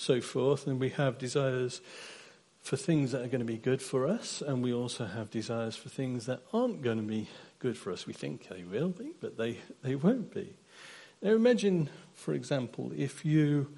so 0.00 0.20
forth, 0.20 0.66
and 0.66 0.80
we 0.80 0.90
have 0.90 1.18
desires 1.18 1.80
for 2.62 2.76
things 2.76 3.12
that 3.12 3.22
are 3.22 3.28
going 3.28 3.40
to 3.40 3.44
be 3.44 3.56
good 3.56 3.82
for 3.82 4.06
us, 4.06 4.42
and 4.42 4.62
we 4.62 4.72
also 4.72 5.06
have 5.06 5.30
desires 5.30 5.76
for 5.76 5.88
things 5.88 6.26
that 6.26 6.42
aren't 6.52 6.82
going 6.82 6.98
to 6.98 7.02
be 7.02 7.28
good 7.58 7.76
for 7.76 7.92
us. 7.92 8.06
We 8.06 8.12
think 8.12 8.48
they 8.48 8.64
will 8.64 8.90
be, 8.90 9.12
but 9.20 9.36
they, 9.36 9.58
they 9.82 9.94
won't 9.94 10.32
be. 10.32 10.54
Now, 11.22 11.32
imagine, 11.32 11.90
for 12.14 12.34
example, 12.34 12.92
if 12.96 13.24
you 13.24 13.74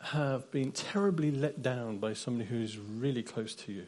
have 0.00 0.50
been 0.50 0.72
terribly 0.72 1.30
let 1.30 1.62
down 1.62 1.98
by 1.98 2.14
somebody 2.14 2.48
who's 2.48 2.78
really 2.78 3.22
close 3.22 3.54
to 3.54 3.72
you 3.72 3.86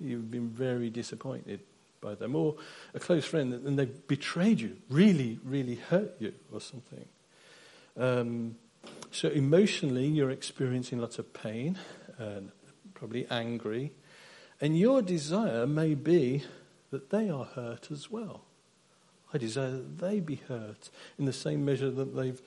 you've 0.00 0.30
been 0.30 0.48
very 0.48 0.90
disappointed 0.90 1.60
by 2.00 2.14
them, 2.14 2.36
or 2.36 2.56
a 2.92 3.00
close 3.00 3.24
friend 3.24 3.52
and 3.52 3.78
they've 3.78 4.06
betrayed 4.06 4.60
you, 4.60 4.76
really, 4.90 5.38
really 5.44 5.76
hurt 5.76 6.14
you, 6.18 6.34
or 6.52 6.60
something. 6.60 7.06
Um, 7.96 8.56
so 9.14 9.28
emotionally, 9.28 10.06
you're 10.06 10.30
experiencing 10.30 10.98
lots 10.98 11.20
of 11.20 11.32
pain 11.32 11.78
and 12.18 12.50
probably 12.94 13.26
angry, 13.30 13.92
and 14.60 14.76
your 14.76 15.02
desire 15.02 15.66
may 15.66 15.94
be 15.94 16.42
that 16.90 17.10
they 17.10 17.30
are 17.30 17.44
hurt 17.44 17.90
as 17.92 18.10
well. 18.10 18.42
I 19.32 19.38
desire 19.38 19.70
that 19.70 19.98
they 19.98 20.18
be 20.18 20.40
hurt 20.48 20.90
in 21.16 21.26
the 21.26 21.32
same 21.32 21.64
measure 21.64 21.90
that 21.90 22.16
they've 22.16 22.40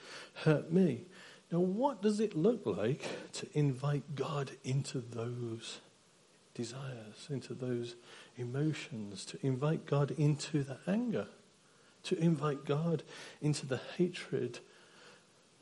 hurt 0.44 0.72
me. 0.72 1.06
Now, 1.52 1.60
what 1.60 2.02
does 2.02 2.20
it 2.20 2.36
look 2.36 2.66
like 2.66 3.06
to 3.34 3.48
invite 3.54 4.16
God 4.16 4.52
into 4.66 5.00
those 5.00 5.80
desires, 6.54 7.28
into 7.30 7.54
those 7.54 7.96
emotions, 8.36 9.24
to 9.26 9.38
invite 9.42 9.86
God 9.86 10.12
into 10.18 10.64
the 10.64 10.80
anger, 10.86 11.28
to 12.04 12.18
invite 12.18 12.66
God 12.66 13.04
into 13.42 13.66
the 13.66 13.80
hatred 13.98 14.60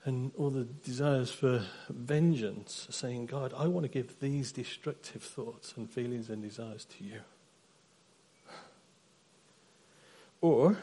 and 0.05 0.31
all 0.37 0.51
the 0.51 0.63
desires 0.63 1.31
for 1.31 1.63
vengeance, 1.89 2.87
saying, 2.91 3.25
God, 3.25 3.53
I 3.57 3.67
want 3.67 3.85
to 3.85 3.89
give 3.89 4.19
these 4.19 4.51
destructive 4.51 5.23
thoughts 5.23 5.73
and 5.75 5.89
feelings 5.89 6.29
and 6.29 6.43
desires 6.43 6.85
to 6.97 7.03
you. 7.03 7.21
Or 10.41 10.77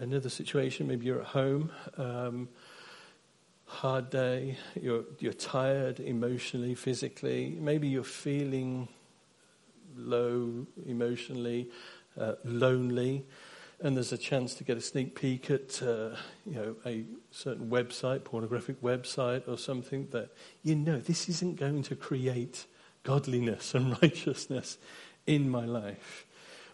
another 0.00 0.28
situation, 0.28 0.88
maybe 0.88 1.06
you're 1.06 1.20
at 1.20 1.28
home, 1.28 1.70
um, 1.96 2.48
hard 3.66 4.10
day, 4.10 4.58
you're, 4.80 5.04
you're 5.20 5.32
tired 5.32 6.00
emotionally, 6.00 6.74
physically, 6.74 7.56
maybe 7.60 7.86
you're 7.86 8.02
feeling 8.02 8.88
low 9.96 10.66
emotionally, 10.86 11.70
uh, 12.18 12.34
lonely, 12.44 13.24
and 13.82 13.96
there's 13.96 14.12
a 14.12 14.18
chance 14.18 14.54
to 14.54 14.64
get 14.64 14.76
a 14.76 14.80
sneak 14.80 15.20
peek 15.20 15.50
at 15.50 15.82
uh, 15.82 16.10
you 16.46 16.54
know 16.54 16.76
a 16.86 17.04
certain 17.30 17.68
website, 17.68 18.24
pornographic 18.24 18.80
website 18.80 19.48
or 19.48 19.58
something 19.58 20.08
that 20.12 20.30
you 20.62 20.74
know 20.74 20.98
this 20.98 21.28
isn't 21.28 21.56
going 21.56 21.82
to 21.82 21.96
create 21.96 22.66
godliness 23.02 23.74
and 23.74 23.90
righteousness 24.02 24.78
in 25.26 25.50
my 25.50 25.64
life. 25.64 26.26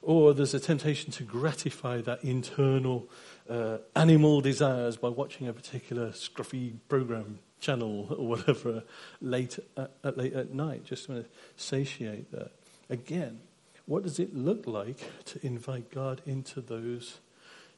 Or 0.02 0.32
there's 0.32 0.54
a 0.54 0.60
temptation 0.60 1.10
to 1.12 1.24
gratify 1.24 2.02
that 2.02 2.22
internal 2.22 3.08
uh, 3.48 3.78
animal 3.96 4.40
desires 4.40 4.96
by 4.96 5.08
watching 5.08 5.48
a 5.48 5.52
particular 5.52 6.10
scruffy 6.10 6.74
program 6.88 7.40
channel 7.58 8.14
or 8.16 8.28
whatever 8.28 8.84
late 9.20 9.58
at, 9.76 9.90
at, 10.04 10.16
late 10.16 10.34
at 10.34 10.54
night, 10.54 10.84
just 10.84 11.06
to 11.06 11.24
satiate 11.56 12.30
that. 12.30 12.52
Again, 12.90 13.40
what 13.88 14.02
does 14.02 14.18
it 14.18 14.36
look 14.36 14.66
like 14.66 14.98
to 15.24 15.44
invite 15.44 15.90
God 15.90 16.20
into 16.26 16.60
those 16.60 17.18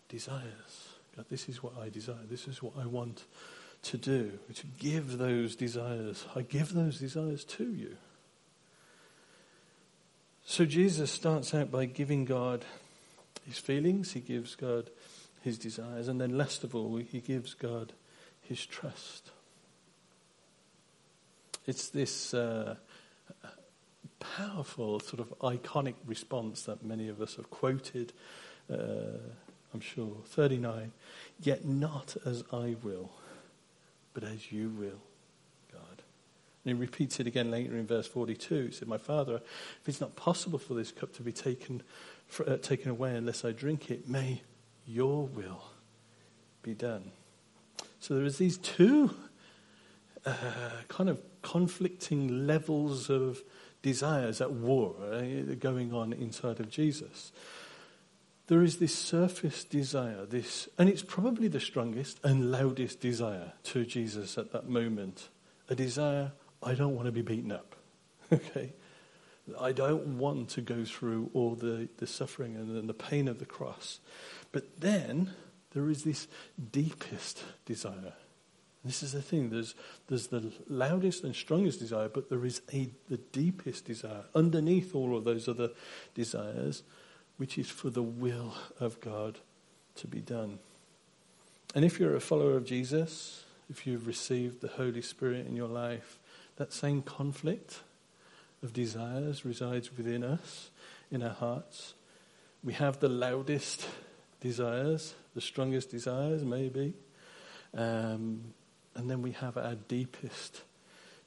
desires? 0.09 0.89
God, 1.17 1.27
this 1.31 1.49
is 1.49 1.63
what 1.63 1.75
I 1.81 1.89
desire. 1.89 2.27
This 2.29 2.49
is 2.49 2.61
what 2.61 2.73
I 2.77 2.87
want 2.87 3.25
to 3.83 3.97
do. 3.97 4.33
To 4.53 4.67
give 4.79 5.19
those 5.19 5.55
desires. 5.55 6.27
I 6.35 6.43
give 6.43 6.75
those 6.75 6.99
desires 6.99 7.45
to 7.45 7.65
you. 7.65 7.97
So 10.45 10.65
Jesus 10.65 11.13
starts 11.13 11.55
out 11.55 11.71
by 11.71 11.85
giving 11.85 12.25
God 12.25 12.65
his 13.47 13.59
feelings, 13.59 14.13
he 14.13 14.21
gives 14.21 14.57
God 14.57 14.91
his 15.43 15.59
desires, 15.59 16.09
and 16.09 16.21
then 16.21 16.37
last 16.37 16.65
of 16.65 16.75
all, 16.75 16.97
he 16.97 17.21
gives 17.21 17.55
God 17.55 17.93
his 18.43 18.67
trust. 18.67 19.31
It's 21.67 21.89
this 21.89 22.35
uh, 22.35 22.75
powerful, 24.21 25.01
sort 25.01 25.21
of 25.21 25.37
iconic 25.41 25.95
response 26.07 26.63
that 26.63 26.85
many 26.85 27.09
of 27.09 27.21
us 27.21 27.37
have 27.37 27.51
quoted, 27.51 28.13
uh, 28.73 29.19
I'm 29.75 29.81
sure. 29.81 30.17
39. 30.27 30.93
Yet 31.41 31.65
not 31.65 32.17
as 32.25 32.45
I 32.53 32.77
will, 32.83 33.11
but 34.15 34.23
as 34.25 34.53
you 34.53 34.69
will. 34.69 35.01
God. 35.73 36.03
And 36.65 36.75
he 36.77 36.81
repeats 36.81 37.19
it 37.21 37.27
again 37.27 37.51
later 37.51 37.77
in 37.77 37.87
verse 37.87 38.07
42. 38.07 38.67
He 38.67 38.73
said, 38.73 38.89
My 38.89 38.99
Father, 38.99 39.37
if 39.81 39.89
it's 39.89 40.01
not 40.01 40.17
possible 40.17 40.59
for 40.59 40.75
this 40.75 40.93
cup 40.93 41.13
to 41.15 41.23
be 41.23 41.33
taken, 41.33 41.83
uh, 42.47 42.57
taken 42.57 42.91
away 42.91 43.17
unless 43.17 43.45
I 43.45 43.53
drink 43.53 43.91
it, 43.91 44.09
may 44.09 44.43
your 44.87 45.27
will 45.27 45.65
be 46.63 46.75
done. 46.75 47.13
So 48.01 48.15
there 48.15 48.25
is 48.25 48.39
these 48.39 48.59
two 48.59 49.15
uh, 50.27 50.35
kind 50.89 51.09
of 51.09 51.21
conflicting 51.43 52.47
levels 52.47 53.09
of 53.09 53.43
desires 53.83 54.41
at 54.41 54.53
war 54.53 54.95
uh, 55.13 55.23
going 55.59 55.93
on 55.93 56.13
inside 56.13 56.61
of 56.61 56.71
Jesus. 56.71 57.33
There 58.47 58.63
is 58.63 58.79
this 58.79 58.95
surface 58.95 59.63
desire, 59.63 60.27
this, 60.27 60.69
and 60.77 60.89
it's 60.89 61.03
probably 61.03 61.47
the 61.47 61.61
strongest 61.61 62.19
and 62.25 62.51
loudest 62.51 63.01
desire 63.01 63.53
to 63.65 63.85
Jesus 63.85 64.37
at 64.37 64.53
that 64.53 64.69
moment. 64.69 65.29
A 65.69 65.75
desire 65.75 66.33
I 66.63 66.75
don't 66.75 66.95
want 66.95 67.07
to 67.07 67.13
be 67.13 67.23
beaten 67.23 67.53
up. 67.53 67.77
okay? 68.33 68.73
I 69.59 69.73
don't 69.73 70.19
want 70.19 70.51
to 70.51 70.61
go 70.61 70.85
through 70.85 71.31
all 71.33 71.55
the, 71.55 71.89
the 71.97 72.07
suffering 72.07 72.57
and, 72.57 72.77
and 72.77 72.89
the 72.89 72.95
pain 72.95 73.29
of 73.29 73.39
the 73.39 73.47
cross. 73.47 74.01
But 74.53 74.81
then 74.81 75.31
there 75.73 75.89
is 75.89 76.05
this 76.05 76.29
deepest 76.71 77.43
desire. 77.65 78.15
This 78.85 79.03
is 79.03 79.13
the 79.13 79.21
thing. 79.21 79.51
There's, 79.51 79.75
there's 80.09 80.29
the 80.29 80.53
loudest 80.67 81.23
and 81.23 81.37
strongest 81.37 81.81
desire, 81.81 82.09
but 82.09 82.31
there 82.31 82.45
is 82.47 82.63
a, 82.73 82.89
the 83.09 83.19
deepest 83.19 83.85
desire 83.85 84.25
underneath 84.35 84.95
all 84.95 85.17
of 85.17 85.25
those 85.25 85.49
other 85.49 85.71
desires, 86.15 86.83
which 87.37 87.59
is 87.59 87.69
for 87.69 87.91
the 87.91 88.03
will 88.03 88.55
of 88.79 89.01
God 89.01 89.39
to 89.97 90.07
be 90.07 90.21
done. 90.21 90.59
And 91.75 91.85
if 91.85 92.01
you're 92.01 92.17
a 92.17 92.21
follower 92.21 92.57
of 92.57 92.65
Jesus, 92.65 93.45
if 93.69 93.87
you've 93.87 94.07
received 94.07 94.61
the 94.61 94.69
Holy 94.69 95.03
Spirit 95.03 95.47
in 95.47 95.57
your 95.57 95.69
life, 95.69 96.19
that 96.57 96.73
same 96.73 97.03
conflict 97.03 97.81
of 98.63 98.73
desires 98.73 99.45
resides 99.45 99.97
within 99.97 100.25
us, 100.25 100.71
in 101.11 101.23
our 101.23 101.35
hearts. 101.35 101.95
We 102.65 102.73
have 102.75 103.01
the 103.01 103.09
loudest 103.09 103.87
desires, 104.41 105.15
the 105.35 105.41
strongest 105.41 105.91
desires, 105.91 106.45
maybe. 106.45 106.95
Um, 107.75 108.53
and 108.95 109.11
then 109.11 109.23
we 109.23 109.33
have 109.33 109.57
our 109.57 109.75
deepest 109.75 110.63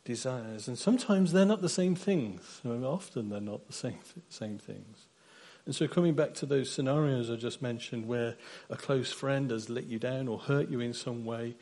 desires. 0.05 0.67
And 0.67 0.77
sometimes 0.77 1.31
they're 1.31 1.45
not 1.45 1.61
the 1.61 1.69
same 1.69 1.95
things. 1.95 2.61
I 2.65 2.69
mean, 2.69 2.83
often 2.83 3.29
they're 3.29 3.41
not 3.41 3.67
the 3.67 3.73
same, 3.73 3.99
same 4.29 4.57
things. 4.57 5.07
And 5.65 5.73
so, 5.73 5.87
coming 5.87 6.13
back 6.13 6.33
to 6.35 6.45
those 6.45 6.69
scenarios 6.69 7.29
I 7.29 7.35
just 7.35 7.61
mentioned 7.61 8.07
where 8.07 8.35
a 8.69 8.75
close 8.75 9.11
friend 9.13 9.49
has 9.51 9.69
let 9.69 9.85
you 9.85 9.97
down 9.97 10.27
or 10.27 10.39
hurt 10.39 10.69
you 10.69 10.81
in 10.81 10.93
some 10.93 11.23
way, 11.23 11.55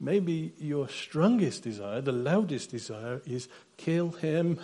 maybe 0.00 0.52
your 0.58 0.88
strongest 0.88 1.62
desire, 1.62 2.00
the 2.00 2.10
loudest 2.10 2.70
desire, 2.70 3.22
is 3.26 3.48
kill 3.76 4.10
him, 4.10 4.58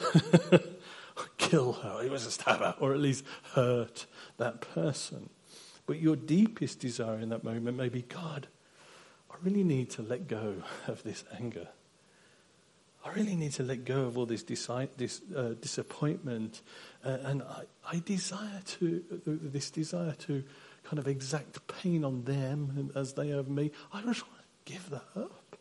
kill 1.38 1.74
her. 1.74 2.02
He 2.02 2.08
was 2.08 2.26
a 2.26 2.32
stabber, 2.32 2.74
or 2.80 2.92
at 2.92 2.98
least 2.98 3.24
hurt 3.54 4.06
that 4.38 4.60
person. 4.60 5.30
But 5.86 6.00
your 6.00 6.16
deepest 6.16 6.80
desire 6.80 7.18
in 7.18 7.28
that 7.28 7.44
moment 7.44 7.76
may 7.76 7.88
be 7.88 8.02
God, 8.02 8.48
really 9.42 9.64
need 9.64 9.90
to 9.90 10.02
let 10.02 10.28
go 10.28 10.62
of 10.86 11.02
this 11.02 11.24
anger. 11.38 11.68
I 13.04 13.12
really 13.12 13.34
need 13.34 13.52
to 13.52 13.62
let 13.62 13.84
go 13.84 14.02
of 14.02 14.18
all 14.18 14.26
this, 14.26 14.42
this 14.42 14.68
uh, 14.68 15.54
disappointment. 15.60 16.60
Uh, 17.04 17.16
and 17.24 17.42
I, 17.42 17.62
I, 17.90 18.02
desire 18.04 18.60
to, 18.64 19.02
uh, 19.12 19.16
this 19.26 19.70
desire 19.70 20.12
to 20.26 20.44
kind 20.84 20.98
of 20.98 21.08
exact 21.08 21.66
pain 21.66 22.04
on 22.04 22.24
them 22.24 22.90
as 22.94 23.14
they 23.14 23.28
have 23.28 23.48
me. 23.48 23.70
I 23.92 24.02
just 24.02 24.22
want 24.26 24.38
to 24.38 24.72
give 24.72 24.90
that 24.90 25.04
up. 25.16 25.56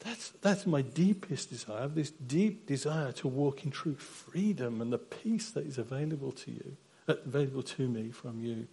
That's, 0.00 0.30
that's 0.42 0.66
my 0.66 0.82
deepest 0.82 1.50
desire. 1.50 1.88
This 1.88 2.10
deep 2.10 2.66
desire 2.66 3.12
to 3.12 3.28
walk 3.28 3.64
in 3.64 3.70
true 3.70 3.96
freedom 3.96 4.82
and 4.82 4.92
the 4.92 4.98
peace 4.98 5.50
that 5.52 5.66
is 5.66 5.78
available 5.78 6.32
to 6.32 6.50
you, 6.50 6.76
uh, 7.08 7.14
available 7.24 7.62
to 7.62 7.88
me 7.88 8.10
from 8.10 8.44
you, 8.44 8.68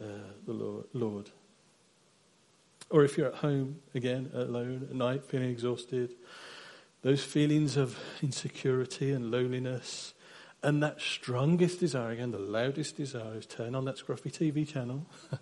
uh, 0.00 0.04
the 0.46 0.84
Lord. 0.92 1.30
Or 2.90 3.04
if 3.04 3.16
you're 3.16 3.28
at 3.28 3.36
home 3.36 3.80
again, 3.94 4.30
alone 4.34 4.88
at 4.90 4.94
night, 4.94 5.24
feeling 5.24 5.50
exhausted, 5.50 6.14
those 7.02 7.24
feelings 7.24 7.76
of 7.76 7.98
insecurity 8.22 9.12
and 9.12 9.30
loneliness, 9.30 10.14
and 10.62 10.82
that 10.82 11.00
strongest 11.00 11.80
desire, 11.80 12.10
again, 12.10 12.32
the 12.32 12.38
loudest 12.38 12.96
desire, 12.96 13.36
is 13.36 13.46
turn 13.46 13.74
on 13.74 13.86
that 13.86 13.96
scruffy 13.96 14.30
TV 14.30 14.68
channel. 14.68 15.06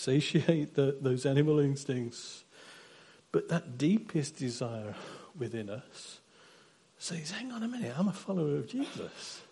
satiate 0.00 0.74
the, 0.74 0.96
those 1.00 1.26
animal 1.26 1.58
instincts. 1.58 2.44
But 3.32 3.48
that 3.48 3.78
deepest 3.78 4.36
desire 4.36 4.94
within 5.38 5.70
us 5.70 6.20
says, 6.98 7.30
hang 7.30 7.52
on 7.52 7.62
a 7.62 7.68
minute, 7.68 7.94
I'm 7.96 8.08
a 8.08 8.12
follower 8.12 8.56
of 8.56 8.68
Jesus. 8.68 9.42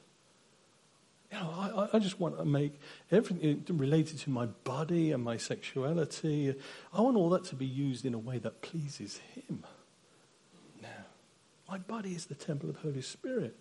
You 1.31 1.39
know, 1.39 1.89
I, 1.93 1.97
I 1.97 1.99
just 1.99 2.19
want 2.19 2.39
to 2.39 2.45
make 2.45 2.81
everything 3.11 3.65
related 3.69 4.19
to 4.21 4.31
my 4.31 4.47
body 4.47 5.13
and 5.13 5.23
my 5.23 5.37
sexuality, 5.37 6.55
I 6.93 7.01
want 7.01 7.17
all 7.17 7.29
that 7.31 7.45
to 7.47 7.55
be 7.55 7.67
used 7.67 8.07
in 8.07 8.15
a 8.15 8.19
way 8.19 8.39
that 8.39 8.63
pleases 8.63 9.21
Him. 9.35 9.65
Now, 10.81 10.89
my 11.69 11.79
body 11.79 12.13
is 12.13 12.27
the 12.27 12.35
temple 12.35 12.71
of 12.71 12.77
the 12.77 12.83
Holy 12.83 13.03
Spirit. 13.03 13.57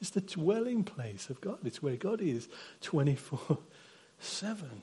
It's 0.00 0.10
the 0.10 0.20
dwelling 0.20 0.84
place 0.84 1.28
of 1.28 1.40
God. 1.40 1.58
It's 1.64 1.82
where 1.82 1.96
God 1.96 2.20
is 2.20 2.48
24 2.80 3.58
7. 4.18 4.82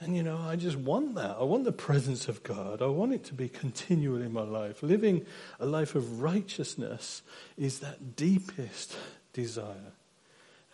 And 0.00 0.16
you 0.16 0.24
know, 0.24 0.38
I 0.38 0.56
just 0.56 0.76
want 0.76 1.14
that. 1.14 1.36
I 1.38 1.44
want 1.44 1.62
the 1.64 1.70
presence 1.70 2.26
of 2.28 2.42
God. 2.42 2.82
I 2.82 2.86
want 2.86 3.12
it 3.12 3.22
to 3.24 3.34
be 3.34 3.48
continual 3.48 4.20
in 4.20 4.32
my 4.32 4.42
life. 4.42 4.82
Living 4.82 5.24
a 5.60 5.66
life 5.66 5.94
of 5.94 6.20
righteousness 6.20 7.22
is 7.56 7.78
that 7.80 8.16
deepest 8.16 8.96
desire. 9.32 9.92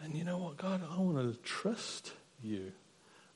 And 0.00 0.14
you 0.14 0.24
know 0.24 0.38
what, 0.38 0.56
God, 0.56 0.82
I 0.90 1.00
want 1.00 1.18
to 1.18 1.38
trust 1.42 2.12
you 2.42 2.72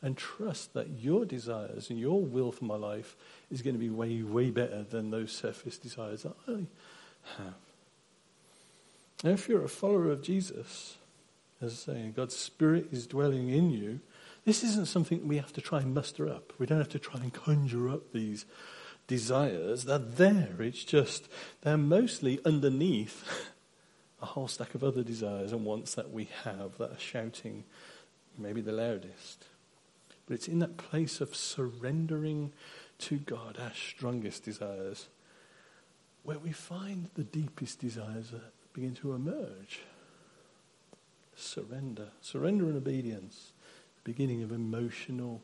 and 0.00 0.16
trust 0.16 0.74
that 0.74 0.90
your 1.00 1.24
desires 1.24 1.90
and 1.90 1.98
your 1.98 2.20
will 2.20 2.52
for 2.52 2.64
my 2.64 2.76
life 2.76 3.16
is 3.50 3.62
going 3.62 3.74
to 3.74 3.80
be 3.80 3.90
way, 3.90 4.22
way 4.22 4.50
better 4.50 4.82
than 4.82 5.10
those 5.10 5.32
surface 5.32 5.78
desires 5.78 6.24
that 6.24 6.34
I 6.48 6.66
have. 7.38 7.54
And 9.24 9.32
if 9.32 9.48
you're 9.48 9.64
a 9.64 9.68
follower 9.68 10.10
of 10.10 10.22
Jesus, 10.22 10.96
as 11.60 11.72
I 11.88 11.92
say, 11.92 12.12
God's 12.14 12.36
Spirit 12.36 12.88
is 12.90 13.06
dwelling 13.06 13.48
in 13.48 13.70
you, 13.70 14.00
this 14.44 14.64
isn't 14.64 14.88
something 14.88 15.28
we 15.28 15.36
have 15.36 15.52
to 15.52 15.60
try 15.60 15.80
and 15.80 15.94
muster 15.94 16.28
up. 16.28 16.52
We 16.58 16.66
don't 16.66 16.78
have 16.78 16.88
to 16.90 16.98
try 16.98 17.20
and 17.20 17.32
conjure 17.32 17.88
up 17.88 18.12
these 18.12 18.44
desires. 19.06 19.84
They're 19.84 19.98
there. 19.98 20.56
It's 20.58 20.82
just 20.82 21.28
they're 21.60 21.76
mostly 21.76 22.40
underneath 22.44 23.51
a 24.22 24.26
whole 24.26 24.48
stack 24.48 24.74
of 24.74 24.84
other 24.84 25.02
desires 25.02 25.52
and 25.52 25.64
wants 25.64 25.94
that 25.96 26.12
we 26.12 26.28
have 26.44 26.78
that 26.78 26.92
are 26.92 26.98
shouting 26.98 27.64
maybe 28.38 28.60
the 28.60 28.72
loudest. 28.72 29.46
But 30.26 30.34
it's 30.34 30.48
in 30.48 30.60
that 30.60 30.76
place 30.76 31.20
of 31.20 31.34
surrendering 31.34 32.52
to 33.00 33.18
God 33.18 33.58
our 33.60 33.72
strongest 33.74 34.44
desires 34.44 35.08
where 36.22 36.38
we 36.38 36.52
find 36.52 37.10
the 37.14 37.24
deepest 37.24 37.80
desires 37.80 38.32
begin 38.72 38.94
to 38.94 39.12
emerge. 39.12 39.80
Surrender. 41.34 42.08
Surrender 42.20 42.66
and 42.66 42.76
obedience. 42.76 43.52
The 44.04 44.12
Beginning 44.12 44.42
of 44.44 44.52
emotional 44.52 45.42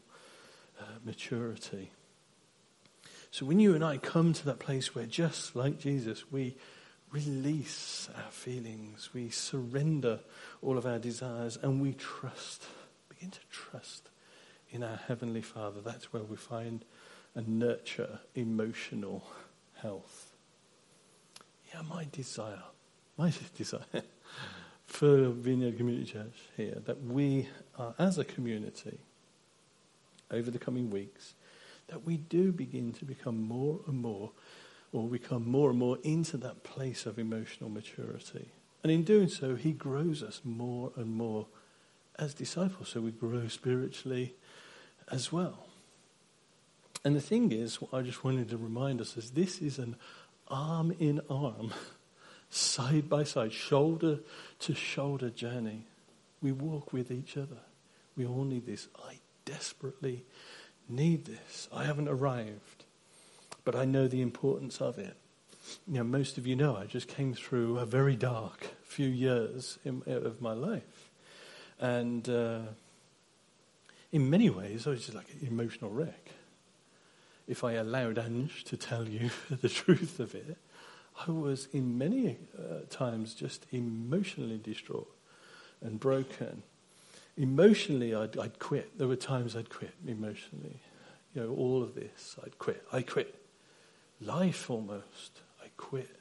uh, 0.81 0.85
maturity. 1.05 1.91
So 3.33 3.45
when 3.45 3.59
you 3.59 3.75
and 3.75 3.85
I 3.85 3.99
come 3.99 4.33
to 4.33 4.45
that 4.47 4.61
place 4.61 4.95
where, 4.95 5.07
just 5.07 5.57
like 5.57 5.81
Jesus, 5.81 6.31
we 6.31 6.57
release 7.11 8.09
our 8.17 8.31
feelings, 8.31 9.11
we 9.13 9.31
surrender 9.31 10.21
all 10.63 10.79
of 10.79 10.87
our 10.87 10.99
desires, 10.99 11.59
and 11.63 11.81
we 11.81 11.95
trust, 11.95 12.65
begin 13.09 13.31
to 13.31 13.41
trust 13.51 14.11
in 14.71 14.83
our 14.83 14.97
Heavenly 14.97 15.43
Father, 15.43 15.81
that's 15.81 16.13
where 16.13 16.23
we 16.23 16.37
find 16.37 16.85
and 17.35 17.59
nurture 17.59 18.19
emotional 18.35 19.25
health. 19.81 20.33
Yeah, 21.73 21.83
my 21.83 22.07
desire, 22.11 22.63
my 23.17 23.33
desire 23.57 24.03
for 24.87 25.29
Vineyard 25.29 25.77
Community 25.77 26.11
Church 26.13 26.37
here, 26.57 26.79
that 26.87 27.03
we 27.05 27.49
are, 27.79 27.95
as 27.99 28.19
a 28.19 28.25
community, 28.25 28.99
over 30.31 30.51
the 30.51 30.59
coming 30.59 30.91
weeks, 30.91 31.35
that 31.89 32.05
we 32.05 32.17
do 32.17 32.53
begin 32.53 32.93
to 32.95 33.05
become 33.05 33.43
more 33.43 33.81
and 33.87 34.01
more, 34.01 34.31
or 34.93 35.07
we 35.07 35.19
come 35.19 35.49
more 35.49 35.71
and 35.71 35.79
more 35.79 35.99
into 36.03 36.37
that 36.39 36.65
place 36.65 37.07
of 37.07 37.19
emotional 37.19 37.71
maturity. 37.71 38.51
And 38.83 38.93
in 38.93 39.05
doing 39.05 39.29
so, 39.29 39.55
He 39.55 39.73
grows 39.73 40.23
us 40.23 40.41
more 40.45 40.93
and 40.97 41.15
more 41.15 41.47
as 42.19 42.35
disciples. 42.35 42.89
So 42.89 43.01
we 43.01 43.11
grow 43.11 43.49
spiritually 43.49 44.35
as 45.11 45.33
well. 45.33 45.67
And 47.05 47.15
the 47.15 47.21
thing 47.21 47.53
is, 47.53 47.81
what 47.81 47.95
I 47.95 48.03
just 48.03 48.25
wanted 48.25 48.49
to 48.51 48.57
remind 48.57 49.01
us 49.01 49.17
is 49.17 49.31
this 49.31 49.61
is 49.61 49.79
an 49.79 49.97
arm 50.49 50.95
in 50.99 51.21
arm, 51.31 51.73
side 52.51 53.09
by 53.09 53.25
side, 53.25 53.53
shoulder 53.53 54.21
to 54.61 54.75
shoulder 54.75 55.31
journey. 55.31 55.85
We 56.41 56.53
walk 56.53 56.93
with 56.93 57.11
each 57.11 57.37
other. 57.37 57.59
We 58.17 58.27
all 58.27 58.45
need 58.45 58.67
this. 58.67 58.89
I 59.07 59.19
desperately 59.45 60.25
need 60.89 61.25
this. 61.25 61.69
I 61.73 61.85
haven't 61.85 62.09
arrived, 62.09 62.85
but 63.69 63.77
I 63.77 63.85
know 63.85 64.09
the 64.09 64.23
importance 64.23 64.81
of 64.81 64.97
it. 64.97 65.15
You 65.87 65.99
know, 65.99 66.05
most 66.05 66.39
of 66.39 66.47
you 66.47 66.57
know 66.57 66.75
I 66.75 66.87
just 66.87 67.07
came 67.07 67.35
through 67.35 67.77
a 67.77 67.85
very 67.85 68.17
dark 68.17 68.67
few 68.83 69.07
years 69.07 69.79
in, 69.85 70.03
of 70.07 70.41
my 70.41 70.55
life. 70.55 71.11
And 71.79 72.27
uh, 72.31 72.61
in 74.11 74.31
many 74.31 74.49
ways, 74.49 74.87
I 74.87 74.91
was 74.91 75.05
just 75.05 75.15
like 75.15 75.29
an 75.39 75.47
emotional 75.47 75.91
wreck. 75.91 76.31
If 77.47 77.63
I 77.63 77.73
allowed 77.73 78.19
Ange 78.19 78.65
to 78.65 78.79
tell 78.79 79.07
you 79.07 79.29
the 79.51 79.69
truth 79.69 80.19
of 80.19 80.35
it, 80.35 80.57
I 81.27 81.31
was 81.31 81.69
in 81.71 81.99
many 81.99 82.39
uh, 82.59 82.87
times 82.89 83.35
just 83.35 83.67
emotionally 83.71 84.57
distraught 84.57 85.15
and 85.83 86.01
broken 86.01 86.63
emotionally, 87.37 88.15
I'd, 88.15 88.37
I'd 88.37 88.59
quit. 88.59 88.99
There 88.99 89.07
were 89.07 89.15
times 89.15 89.55
I'd 89.55 89.71
quit 89.71 89.95
emotionally. 90.07 90.81
You 91.35 91.43
know, 91.43 91.51
all 91.51 91.83
of 91.83 91.95
this, 91.95 92.37
I'd 92.45 92.59
quit. 92.59 92.85
I 92.93 93.03
quit. 93.03 93.38
Life 94.21 94.71
almost, 94.71 95.43
I 95.63 95.67
quit. 95.77 96.19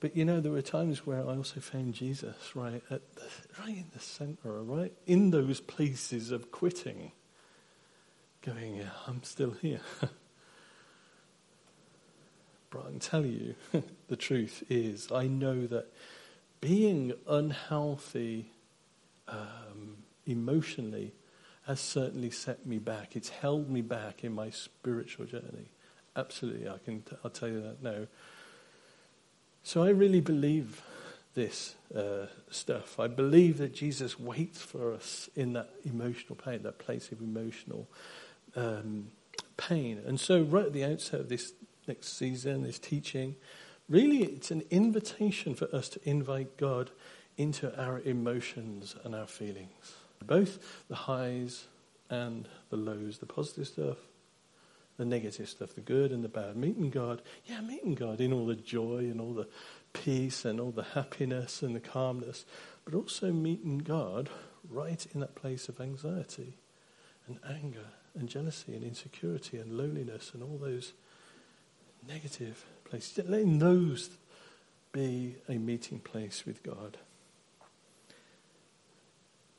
But 0.00 0.16
you 0.16 0.24
know, 0.24 0.40
there 0.40 0.52
were 0.52 0.62
times 0.62 1.04
where 1.04 1.18
I 1.18 1.34
also 1.34 1.60
found 1.60 1.94
Jesus 1.94 2.36
right 2.54 2.82
at 2.90 3.14
the, 3.16 3.22
right 3.60 3.76
in 3.76 3.86
the 3.92 3.98
center, 3.98 4.62
right 4.62 4.92
in 5.06 5.30
those 5.30 5.60
places 5.60 6.30
of 6.30 6.52
quitting, 6.52 7.10
going, 8.42 8.76
yeah, 8.76 8.90
I'm 9.06 9.24
still 9.24 9.50
here. 9.50 9.80
but 12.70 12.80
I 12.80 12.90
can 12.90 13.00
tell 13.00 13.26
you, 13.26 13.56
the 14.08 14.16
truth 14.16 14.62
is, 14.68 15.10
I 15.10 15.26
know 15.26 15.66
that 15.66 15.92
being 16.60 17.12
unhealthy 17.28 18.52
um, 19.26 19.96
emotionally 20.26 21.12
has 21.66 21.80
certainly 21.80 22.30
set 22.30 22.66
me 22.66 22.78
back. 22.78 23.16
It's 23.16 23.28
held 23.28 23.68
me 23.68 23.82
back 23.82 24.22
in 24.22 24.32
my 24.32 24.50
spiritual 24.50 25.26
journey. 25.26 25.70
Absolutely, 26.16 26.68
I 26.68 26.78
can. 26.84 27.02
T- 27.02 27.16
I'll 27.24 27.30
tell 27.30 27.48
you 27.48 27.60
that 27.62 27.82
now. 27.82 28.06
So 29.62 29.82
I 29.82 29.90
really 29.90 30.20
believe 30.20 30.82
this 31.34 31.76
uh, 31.94 32.26
stuff. 32.50 32.98
I 32.98 33.06
believe 33.06 33.58
that 33.58 33.74
Jesus 33.74 34.18
waits 34.18 34.60
for 34.60 34.92
us 34.92 35.28
in 35.36 35.52
that 35.52 35.70
emotional 35.84 36.34
pain, 36.34 36.62
that 36.62 36.78
place 36.78 37.12
of 37.12 37.20
emotional 37.20 37.88
um, 38.56 39.12
pain. 39.56 40.00
And 40.06 40.18
so, 40.18 40.42
right 40.42 40.66
at 40.66 40.72
the 40.72 40.84
outset 40.84 41.20
of 41.20 41.28
this 41.28 41.52
next 41.86 42.16
season, 42.16 42.62
this 42.64 42.78
teaching, 42.78 43.36
really, 43.88 44.24
it's 44.24 44.50
an 44.50 44.64
invitation 44.70 45.54
for 45.54 45.72
us 45.74 45.88
to 45.90 46.00
invite 46.08 46.56
God 46.56 46.90
into 47.36 47.78
our 47.80 48.00
emotions 48.00 48.96
and 49.04 49.14
our 49.14 49.26
feelings, 49.26 49.94
both 50.26 50.58
the 50.88 50.96
highs 50.96 51.66
and 52.10 52.48
the 52.70 52.76
lows, 52.76 53.18
the 53.18 53.26
positive 53.26 53.68
stuff, 53.68 53.98
the 54.98 55.04
negative 55.04 55.48
stuff, 55.48 55.74
the 55.74 55.80
good 55.80 56.12
and 56.12 56.22
the 56.22 56.28
bad. 56.28 56.56
Meeting 56.56 56.90
God, 56.90 57.22
yeah, 57.46 57.60
meeting 57.60 57.94
God 57.94 58.20
in 58.20 58.32
all 58.32 58.46
the 58.46 58.56
joy 58.56 58.98
and 58.98 59.20
all 59.20 59.32
the 59.32 59.48
peace 59.92 60.44
and 60.44 60.60
all 60.60 60.72
the 60.72 60.82
happiness 60.82 61.62
and 61.62 61.74
the 61.74 61.80
calmness, 61.80 62.44
but 62.84 62.94
also 62.94 63.32
meeting 63.32 63.78
God 63.78 64.28
right 64.68 65.06
in 65.14 65.20
that 65.20 65.36
place 65.36 65.68
of 65.68 65.80
anxiety 65.80 66.54
and 67.26 67.38
anger 67.48 67.86
and 68.14 68.28
jealousy 68.28 68.74
and 68.74 68.84
insecurity 68.84 69.58
and 69.58 69.78
loneliness 69.78 70.32
and 70.34 70.42
all 70.42 70.58
those 70.58 70.92
negative 72.06 72.64
places. 72.84 73.24
Letting 73.28 73.60
those 73.60 74.10
be 74.90 75.36
a 75.48 75.54
meeting 75.54 76.00
place 76.00 76.44
with 76.44 76.62
God. 76.62 76.98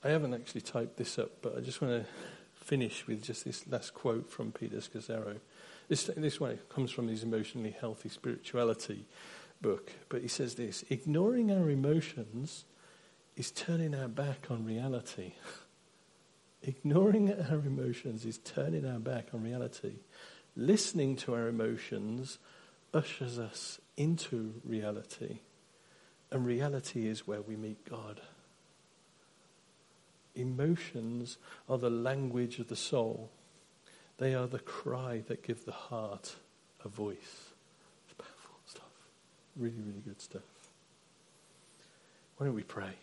I 0.04 0.10
haven't 0.10 0.34
actually 0.34 0.62
typed 0.62 0.98
this 0.98 1.18
up, 1.18 1.30
but 1.42 1.58
I 1.58 1.62
just 1.62 1.82
want 1.82 2.04
to 2.04 2.10
finish 2.70 3.08
with 3.08 3.24
just 3.24 3.46
this 3.46 3.68
last 3.68 3.96
quote 3.96 4.30
from 4.32 4.52
Peter 4.52 4.78
Scazzero. 4.78 5.40
This, 5.88 6.04
this 6.16 6.40
one 6.40 6.60
comes 6.70 6.92
from 6.92 7.08
his 7.08 7.24
Emotionally 7.24 7.76
Healthy 7.80 8.10
Spirituality 8.10 9.08
book, 9.60 9.92
but 10.08 10.22
he 10.22 10.28
says 10.28 10.54
this 10.54 10.86
Ignoring 10.88 11.52
our 11.52 11.72
emotions 11.72 12.66
is 13.36 13.50
turning 13.50 13.96
our 13.96 14.08
back 14.08 14.52
on 14.52 14.66
reality. 14.66 15.34
Ignoring 16.62 17.34
our 17.50 17.58
emotions 17.58 18.24
is 18.24 18.38
turning 18.38 18.86
our 18.86 19.00
back 19.00 19.30
on 19.34 19.42
reality. 19.42 19.96
Listening 20.56 21.16
to 21.16 21.34
our 21.34 21.48
emotions 21.48 22.38
ushers 22.94 23.40
us 23.40 23.80
into 23.98 24.62
reality. 24.64 25.40
And 26.30 26.46
reality 26.46 27.08
is 27.08 27.26
where 27.26 27.42
we 27.42 27.56
meet 27.56 27.84
God. 27.90 28.22
Emotions 30.40 31.38
are 31.68 31.78
the 31.78 31.90
language 31.90 32.60
of 32.60 32.68
the 32.68 32.76
soul. 32.76 33.30
They 34.18 34.34
are 34.34 34.48
the 34.48 34.60
cry 34.60 35.24
that 35.28 35.44
give 35.44 35.66
the 35.66 35.72
heart 35.72 36.36
a 36.84 36.90
voice. 36.90 37.54
It's 38.06 38.14
powerful 38.18 38.60
stuff. 38.66 38.84
Really, 39.56 39.82
really 39.86 40.02
good 40.06 40.22
stuff. 40.22 40.42
Why 42.38 42.46
don't 42.46 42.56
we 42.56 42.64
pray? 42.64 42.94